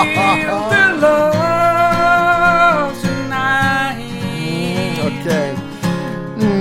And 0.00 0.14
can 0.14 0.36
feel 0.40 0.62
the 1.04 1.16
love 1.36 2.92
tonight? 3.02 3.98
Okay. 5.08 5.48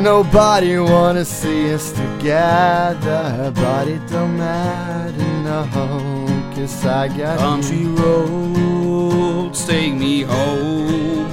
Nobody 0.03 0.77
wanna 0.77 1.23
see 1.23 1.73
us 1.73 1.91
together, 1.93 3.51
but 3.55 3.87
it 3.87 4.05
don't 4.09 4.35
matter, 4.37 5.29
no, 5.47 5.59
cause 6.53 6.85
I 6.85 7.07
got 7.07 7.39
Country 7.39 7.77
you. 7.77 7.95
roads 7.95 9.65
take 9.65 9.93
me 9.93 10.23
home 10.23 11.29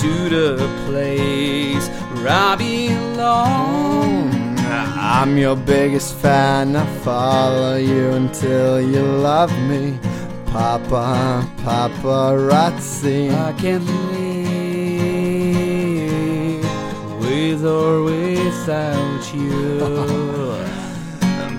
to 0.00 0.28
the 0.28 0.68
place 0.86 1.88
where 2.14 2.28
I 2.28 2.54
belong. 2.56 4.30
Mm, 4.30 4.96
I'm 4.96 5.36
your 5.36 5.56
biggest 5.56 6.14
fan, 6.14 6.76
I 6.76 6.86
follow 7.00 7.76
you 7.76 8.10
until 8.12 8.80
you 8.80 9.02
love 9.02 9.52
me. 9.68 9.98
Papa, 10.52 11.46
paparazzi. 11.64 13.30
I 13.32 13.52
can't 13.54 13.84
live 13.86 14.32
with 17.20 17.64
or 17.64 18.02
without 18.04 19.34
you. 19.34 19.80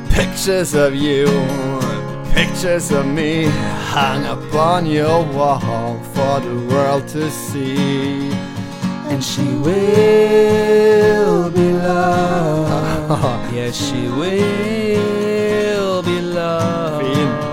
Pictures 0.13 0.75
of 0.75 0.93
you, 0.93 1.25
pictures 2.33 2.91
of 2.91 3.05
me, 3.07 3.45
hung 3.95 4.25
up 4.25 4.53
on 4.53 4.85
your 4.85 5.23
wall 5.33 5.99
for 6.13 6.39
the 6.39 6.55
world 6.69 7.07
to 7.09 7.31
see. 7.31 8.31
and 9.09 9.23
she 9.23 9.43
will 9.67 11.49
be 11.51 11.71
loved. 11.73 12.73
Yes, 13.53 13.75
she 13.75 14.07
will 14.07 16.01
be 16.01 16.19
loved. 16.21 17.52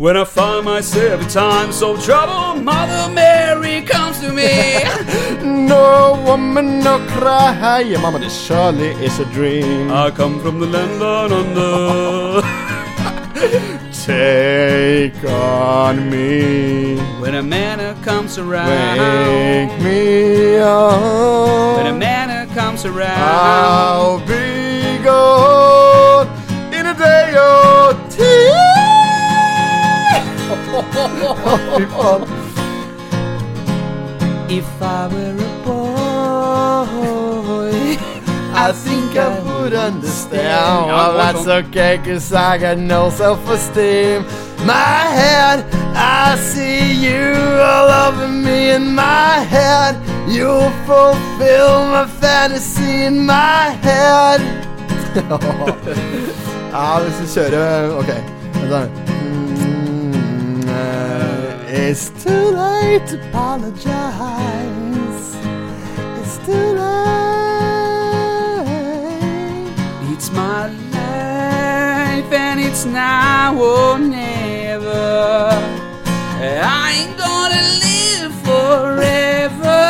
When 0.00 0.16
I 0.16 0.24
find 0.24 0.64
myself 0.64 1.20
in 1.20 1.28
times 1.28 1.82
of 1.82 2.02
trouble, 2.02 2.62
Mother 2.62 3.12
Mary 3.12 3.82
comes 3.82 4.18
to 4.20 4.32
me. 4.32 4.80
No 5.68 6.20
woman, 6.26 6.80
no 6.80 6.98
cry. 7.10 7.80
Yeah, 7.80 8.00
mama, 8.00 8.18
this 8.18 8.34
surely 8.46 8.92
is 9.04 9.18
a 9.18 9.26
dream. 9.26 9.90
I 9.92 10.10
come 10.10 10.40
from 10.40 10.58
the 10.58 10.66
land 10.66 11.00
down 11.00 11.32
under. 11.32 12.40
Take 13.92 15.22
on 15.22 16.08
me, 16.08 16.96
when 17.20 17.34
a 17.34 17.42
manna 17.42 17.94
comes 18.02 18.38
around, 18.38 18.68
wake 18.98 19.78
me 19.82 20.56
up 20.56 21.76
when 21.76 21.86
a 21.86 21.90
up. 21.90 21.96
man 21.98 22.48
comes 22.54 22.86
around, 22.86 23.20
I'll 23.20 24.18
be 24.20 24.98
gone 25.04 26.26
in 26.72 26.86
a 26.86 26.94
day 26.94 27.34
or 27.36 27.89
If 34.50 34.82
I 34.82 35.06
were 35.06 35.36
a 35.38 35.64
boy, 35.64 36.90
I 38.52 38.72
think 38.72 39.16
I 39.16 39.38
would 39.40 39.74
understand. 39.74 40.86
Well, 40.86 41.12
oh, 41.12 41.16
that's 41.16 41.46
okay, 41.46 41.98
cause 42.04 42.32
I 42.32 42.58
got 42.58 42.78
no 42.78 43.10
self 43.10 43.48
esteem. 43.48 44.24
My 44.66 45.06
head, 45.18 45.64
I 45.94 46.36
see 46.36 46.94
you 46.94 47.34
all 47.62 47.88
over 48.08 48.26
me 48.28 48.70
in 48.70 48.94
my 48.94 49.38
head. 49.54 49.96
You 50.28 50.70
fulfill 50.86 51.86
my 51.94 52.06
fantasy 52.20 53.04
in 53.04 53.24
my 53.24 53.70
head. 53.86 54.40
ja, 55.14 55.22
oh. 55.30 55.76
ah, 56.74 57.00
hvis 57.02 57.20
vi 57.20 57.26
kjører 57.34 57.90
Ok. 57.98 58.10
vent 58.54 58.70
da. 58.70 59.09
It's 61.72 62.08
too 62.24 62.50
late 62.50 63.06
to 63.06 63.28
apologize. 63.28 63.78
It's 66.18 66.36
too 66.44 66.52
late. 66.52 66.90
it's 70.10 70.32
my 70.32 70.66
life 70.66 72.32
and 72.32 72.58
it's 72.58 72.84
now 72.84 73.56
or 73.56 74.00
never. 74.00 75.50
I 76.42 76.90
ain't 76.98 77.16
gonna 77.16 77.62
live 77.86 78.34
forever. 78.42 79.80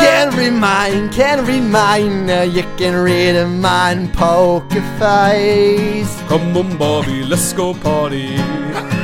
Can't 0.00 1.12
can't 1.12 1.46
read 1.46 1.64
mine. 1.64 2.30
uh, 2.30 2.42
You 2.44 2.62
can 2.78 2.94
read 2.94 3.36
a 3.36 3.46
mine 3.46 4.10
poker 4.12 4.80
face. 4.98 6.18
Come 6.28 6.56
on, 6.56 6.78
Bobby, 6.78 7.24
let's 7.24 7.52
go 7.52 7.74
party. 7.74 8.38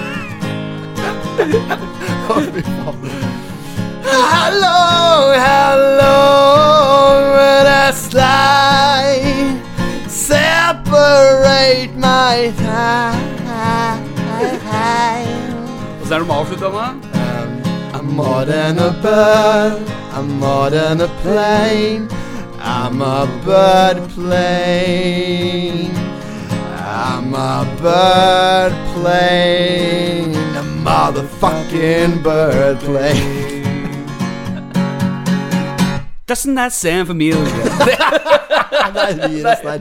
Hello, 4.36 5.34
hello, 5.36 6.16
when 7.36 7.66
I 7.66 7.90
slide, 7.92 9.60
separate 10.08 11.94
my 11.96 12.52
time. 12.56 13.26
Og 16.00 16.06
så 16.08 16.14
er 16.14 16.18
det 16.18 16.26
med. 16.26 16.40
I'm 17.92 18.06
more 18.16 18.44
than 18.44 18.78
a 18.78 18.90
bird, 19.02 19.80
I'm 20.16 20.28
more 20.40 20.70
than 20.70 21.00
a 21.00 21.08
plane. 21.22 22.08
I'm 22.62 23.02
a 23.02 23.26
bird 23.44 24.08
plane. 24.10 26.05
I'm 26.96 27.34
a 27.34 27.68
bird 27.82 28.72
plane. 28.94 30.34
A 30.56 30.62
motherfucking 30.80 32.22
bird 32.22 32.78
plane. 32.78 33.62
Doesn't 36.24 36.54
that 36.54 36.72
sound 36.72 37.08
familiar? 37.08 37.36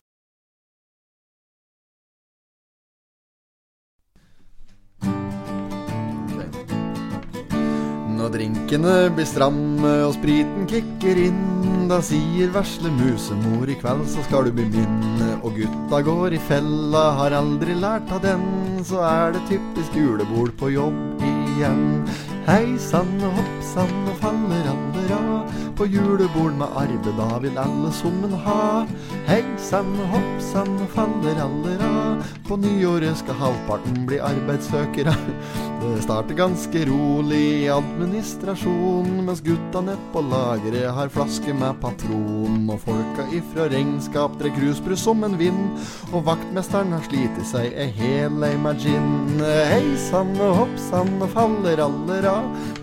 Når 8.18 8.36
drinkene 8.36 8.98
blir 9.16 9.30
stramme 9.30 9.96
og 10.10 10.18
spriten 10.20 10.68
kicker 10.68 11.24
inn, 11.30 11.75
da 11.90 12.00
sier 12.02 12.50
vesle 12.54 12.90
musemor 12.94 13.70
i 13.70 13.76
kveld 13.80 14.08
så 14.10 14.24
skal 14.26 14.48
du 14.48 14.56
min. 14.74 15.22
Og 15.42 15.58
gutta 15.60 16.02
går 16.08 16.38
i 16.38 16.42
fella, 16.48 17.04
har 17.20 17.36
aldri 17.38 17.76
lært 17.78 18.12
av 18.16 18.24
den, 18.26 18.46
så 18.86 19.04
er 19.06 19.36
det 19.36 19.46
typisk 19.52 19.98
julebord 19.98 20.56
på 20.60 20.74
jobb 20.74 21.26
igjen. 21.30 22.04
Hei 22.50 22.76
sann 22.82 23.16
og 23.22 23.40
hopp 23.40 23.64
sann 23.74 23.98
og 24.10 24.20
av. 24.22 25.35
På 25.76 25.86
julebord 25.86 26.54
med 26.56 26.68
Arve, 26.76 27.12
da 27.18 27.40
vil 27.44 27.58
alle 27.58 27.90
en 27.92 28.36
ha. 28.46 28.86
Faller 30.96 31.42
alle 31.42 31.74
av. 31.84 32.24
På 32.48 32.56
nyåret 32.58 33.18
skal 33.18 33.36
halvparten 33.36 34.06
bli 34.08 34.20
arbeidssøkere. 34.24 35.16
Det 35.86 36.02
starter 36.02 36.36
ganske 36.36 36.86
rolig 36.88 37.42
i 37.66 37.68
administrasjon, 37.70 39.10
mens 39.26 39.42
gutta 39.44 39.82
nede 39.86 40.00
på 40.14 40.24
lageret 40.24 40.94
har 40.96 41.12
flaske 41.12 41.54
med 41.54 41.82
patron. 41.82 42.64
Og 42.72 42.80
folka 42.86 43.28
ifra 43.36 43.68
regnskap 43.70 44.40
drer 44.40 44.56
krusbrus 44.56 45.04
som 45.04 45.28
en 45.28 45.36
vind. 45.40 45.76
Og 46.14 46.24
vaktmesteren 46.30 46.96
har 46.96 47.04
slitt 47.10 47.44
seg 47.52 47.76
ei 47.76 47.92
hel 48.00 48.40
lei 48.40 48.56
med 48.58 48.80
gin. 48.80 49.44
Hei 49.44 49.84
sann 50.08 50.34
og 50.40 50.56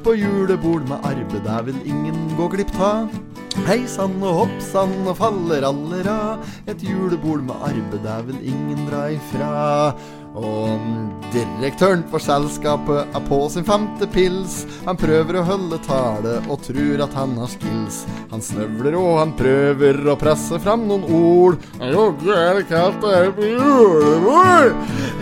På 0.03 0.15
julebord 0.15 0.89
med 0.89 0.99
arbeid, 1.07 1.45
der 1.45 1.63
vil 1.63 1.77
ingen 1.87 2.33
gå 2.35 2.49
glipp 2.51 2.73
av. 2.83 3.13
Hei 3.69 3.85
sann 3.87 4.17
og 4.19 4.41
hopp 4.41 4.57
sann 4.65 4.97
og 5.07 5.15
faller 5.21 5.63
alle 5.69 6.01
av. 6.11 6.43
Et 6.67 6.83
julebord 6.83 7.45
med 7.47 7.63
arbeid, 7.63 8.01
der 8.03 8.25
vil 8.27 8.41
ingen 8.51 8.83
dra 8.89 9.05
ifra. 9.15 9.53
Og 10.33 10.80
direktøren 11.33 12.03
for 12.09 12.22
selskapet 12.22 13.11
er 13.12 13.24
på 13.26 13.39
sin 13.53 13.66
femte 13.68 14.07
pils. 14.12 14.62
Han 14.87 14.97
prøver 15.01 15.39
å 15.39 15.45
holde 15.45 15.78
tale 15.85 16.39
og 16.47 16.62
tror 16.64 17.03
at 17.05 17.16
han 17.18 17.35
har 17.41 17.51
skills. 17.53 18.03
Han 18.30 18.45
snøvler 18.45 18.97
og 18.97 19.18
han 19.20 19.35
prøver 19.37 20.01
å 20.09 20.16
presse 20.20 20.61
fram 20.64 20.87
noen 20.89 21.05
ord. 21.05 21.59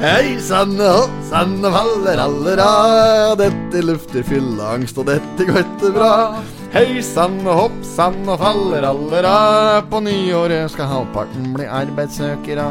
Hei 0.00 0.36
sann 0.46 0.78
og 0.78 1.10
sann 1.28 1.58
og 1.58 1.74
faller 1.74 2.22
alle 2.22 2.54
av. 2.62 3.34
Dette 3.40 3.82
lufter 3.84 4.24
fylleangst, 4.30 5.02
og 5.02 5.10
dette 5.10 5.48
går 5.50 5.60
ikke 5.64 5.92
bra. 5.98 6.14
Hei 6.70 7.02
sann 7.02 7.40
og 7.42 7.64
hopp 7.64 7.82
sann 7.84 8.22
og 8.28 8.38
faller 8.40 8.86
alle 8.86 9.26
av. 9.26 9.82
På 9.90 10.00
nyåret 10.06 10.70
skal 10.70 10.90
halvparten 10.94 11.50
bli 11.58 11.66
arbeidssøkere. 11.66 12.70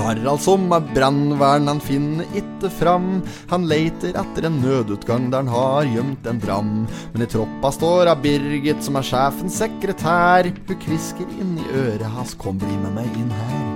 Harald 0.00 0.28
altså 0.30 0.56
med 0.60 0.88
brannvern, 0.94 1.68
han 1.70 1.82
finner 1.82 2.28
ikke 2.38 2.70
fram. 2.72 3.08
Han 3.52 3.68
leiter 3.70 4.16
etter 4.20 4.48
en 4.48 4.60
nødutgang 4.62 5.28
der 5.32 5.44
han 5.44 5.52
har 5.52 5.90
gjemt 5.90 6.26
en 6.30 6.40
dram. 6.42 6.72
Men 7.12 7.26
i 7.26 7.30
troppa 7.30 7.72
står 7.74 8.12
av 8.14 8.22
Birgit, 8.24 8.82
som 8.84 8.98
er 9.00 9.08
sjefens 9.10 9.60
sekretær. 9.62 10.50
Hun 10.68 10.82
kvisker 10.86 11.38
inn 11.38 11.58
i 11.60 11.70
øret 11.84 12.08
hans, 12.16 12.34
kom 12.38 12.58
bli 12.62 12.74
med 12.82 12.98
meg 12.98 13.20
inn 13.20 13.32
her. 13.42 13.70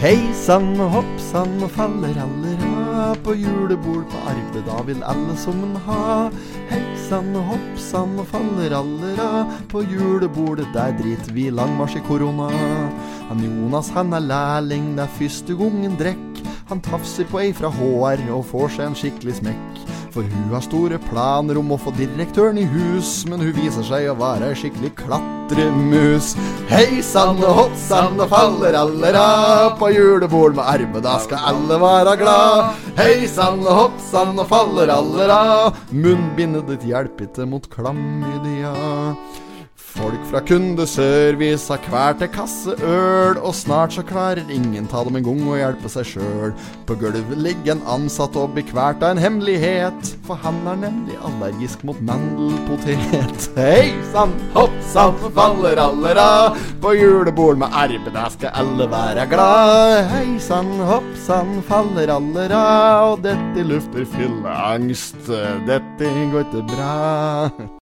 Hei 0.00 0.18
sann 0.46 0.72
og 0.80 0.94
hopp 0.98 1.16
sann 1.30 1.58
og 1.60 1.72
faller 1.76 2.16
aller, 2.24 2.60
av. 2.64 2.69
På 3.24 3.34
julebord 3.34 4.06
på 4.10 4.20
Arve, 4.30 4.62
da 4.66 4.78
vil 4.86 5.02
alle 5.06 5.36
summen 5.38 5.76
ha. 5.86 6.28
Heksan 6.70 7.32
og 7.38 7.52
hoppsan 7.54 8.18
og 8.20 8.28
faller 8.30 8.74
alle 8.76 9.12
av. 9.24 9.54
På 9.72 9.82
julebordet, 9.84 10.68
der 10.74 10.94
driter 10.98 11.34
vi 11.36 11.48
langmarsj 11.54 12.00
i 12.00 12.04
korona. 12.08 12.50
Han 13.30 13.44
Jonas 13.44 13.90
han 13.94 14.12
er 14.16 14.26
lærling, 14.26 14.92
det 14.96 15.06
er 15.06 15.16
første 15.18 15.56
gangen 15.58 15.96
drekk. 16.00 16.42
Han 16.70 16.82
tafser 16.86 17.26
på 17.30 17.40
ei 17.42 17.50
fra 17.56 17.72
HR 17.74 18.28
og 18.36 18.46
får 18.52 18.76
seg 18.76 18.90
en 18.90 18.98
skikkelig 18.98 19.40
smekk. 19.40 19.80
For 20.10 20.26
hun 20.26 20.48
har 20.50 20.62
store 20.64 20.98
planer 21.04 21.58
om 21.60 21.68
å 21.70 21.76
få 21.78 21.92
direktøren 21.94 22.58
i 22.58 22.64
hus, 22.66 23.20
men 23.30 23.42
hun 23.44 23.52
viser 23.54 23.84
seg 23.86 24.08
å 24.10 24.16
være 24.18 24.48
ei 24.50 24.56
skikkelig 24.58 24.90
klatremus. 24.98 26.32
Hei 26.70 26.98
sann 27.06 27.38
og 27.38 27.52
hopp 27.60 27.76
sann 27.78 28.18
og 28.18 28.26
faller 28.32 28.74
alle 28.80 29.12
av. 29.14 29.76
På 29.78 29.92
julebord 29.94 30.58
med 30.58 30.66
arme, 30.66 31.02
da 31.04 31.14
skal 31.22 31.46
alle 31.52 31.78
være 31.78 32.16
glad. 32.24 32.80
Hei 32.98 33.28
sann 33.30 33.62
og 33.62 33.84
hopp 33.84 34.02
sann 34.08 34.34
og 34.34 34.50
faller 34.50 34.90
alle 34.96 35.30
av. 35.30 35.78
Munnbindet 35.94 36.66
ditt 36.72 36.88
hjelper 36.90 37.30
ikke 37.30 37.46
mot 37.52 37.70
klamydia. 37.70 38.74
Folk 39.90 40.20
fra 40.30 40.38
kundeservice 40.46 41.66
har 41.72 41.86
hver 41.90 42.18
til 42.20 42.28
kasse 42.30 42.74
øl, 42.86 43.38
og 43.42 43.54
snart 43.58 43.96
så 43.96 44.04
klarer 44.06 44.46
ingen 44.52 44.86
ta 44.90 45.02
dem 45.06 45.16
en 45.18 45.24
gang 45.26 45.40
å 45.50 45.56
hjelpe 45.58 45.90
seg 45.90 46.06
sjøl. 46.12 46.52
På 46.86 46.94
gulvet 47.00 47.32
ligger 47.34 47.74
en 47.74 47.82
ansatt 47.96 48.38
og 48.38 48.54
blir 48.54 48.68
kvalt 48.68 49.02
av 49.02 49.16
en 49.16 49.22
hemmelighet, 49.22 50.12
for 50.28 50.38
han 50.44 50.60
er 50.70 50.78
nemlig 50.84 51.18
allergisk 51.26 51.82
mot 51.88 51.98
mandelpotet. 52.06 53.48
Hei 53.58 53.90
sann, 54.12 54.36
hopp 54.54 54.78
sann, 54.92 55.18
faller 55.34 55.82
alle 55.82 56.14
av. 56.22 56.62
På 56.80 56.94
julebord 56.94 57.58
med 57.58 57.74
arbeid, 57.74 58.12
der 58.14 58.30
skal 58.36 58.54
alle 58.62 58.86
være 58.94 59.26
glad. 59.32 60.04
Hei 60.14 60.38
sann, 60.44 60.70
hopp 60.86 61.10
sann, 61.26 61.58
faller 61.66 62.14
alle 62.14 62.46
av. 62.54 63.16
Og 63.16 63.26
dette 63.26 63.66
lufter 63.66 64.06
fylleangst, 64.14 65.34
dette 65.66 66.14
går 66.30 66.46
ikke 66.46 66.66
bra. 66.70 67.79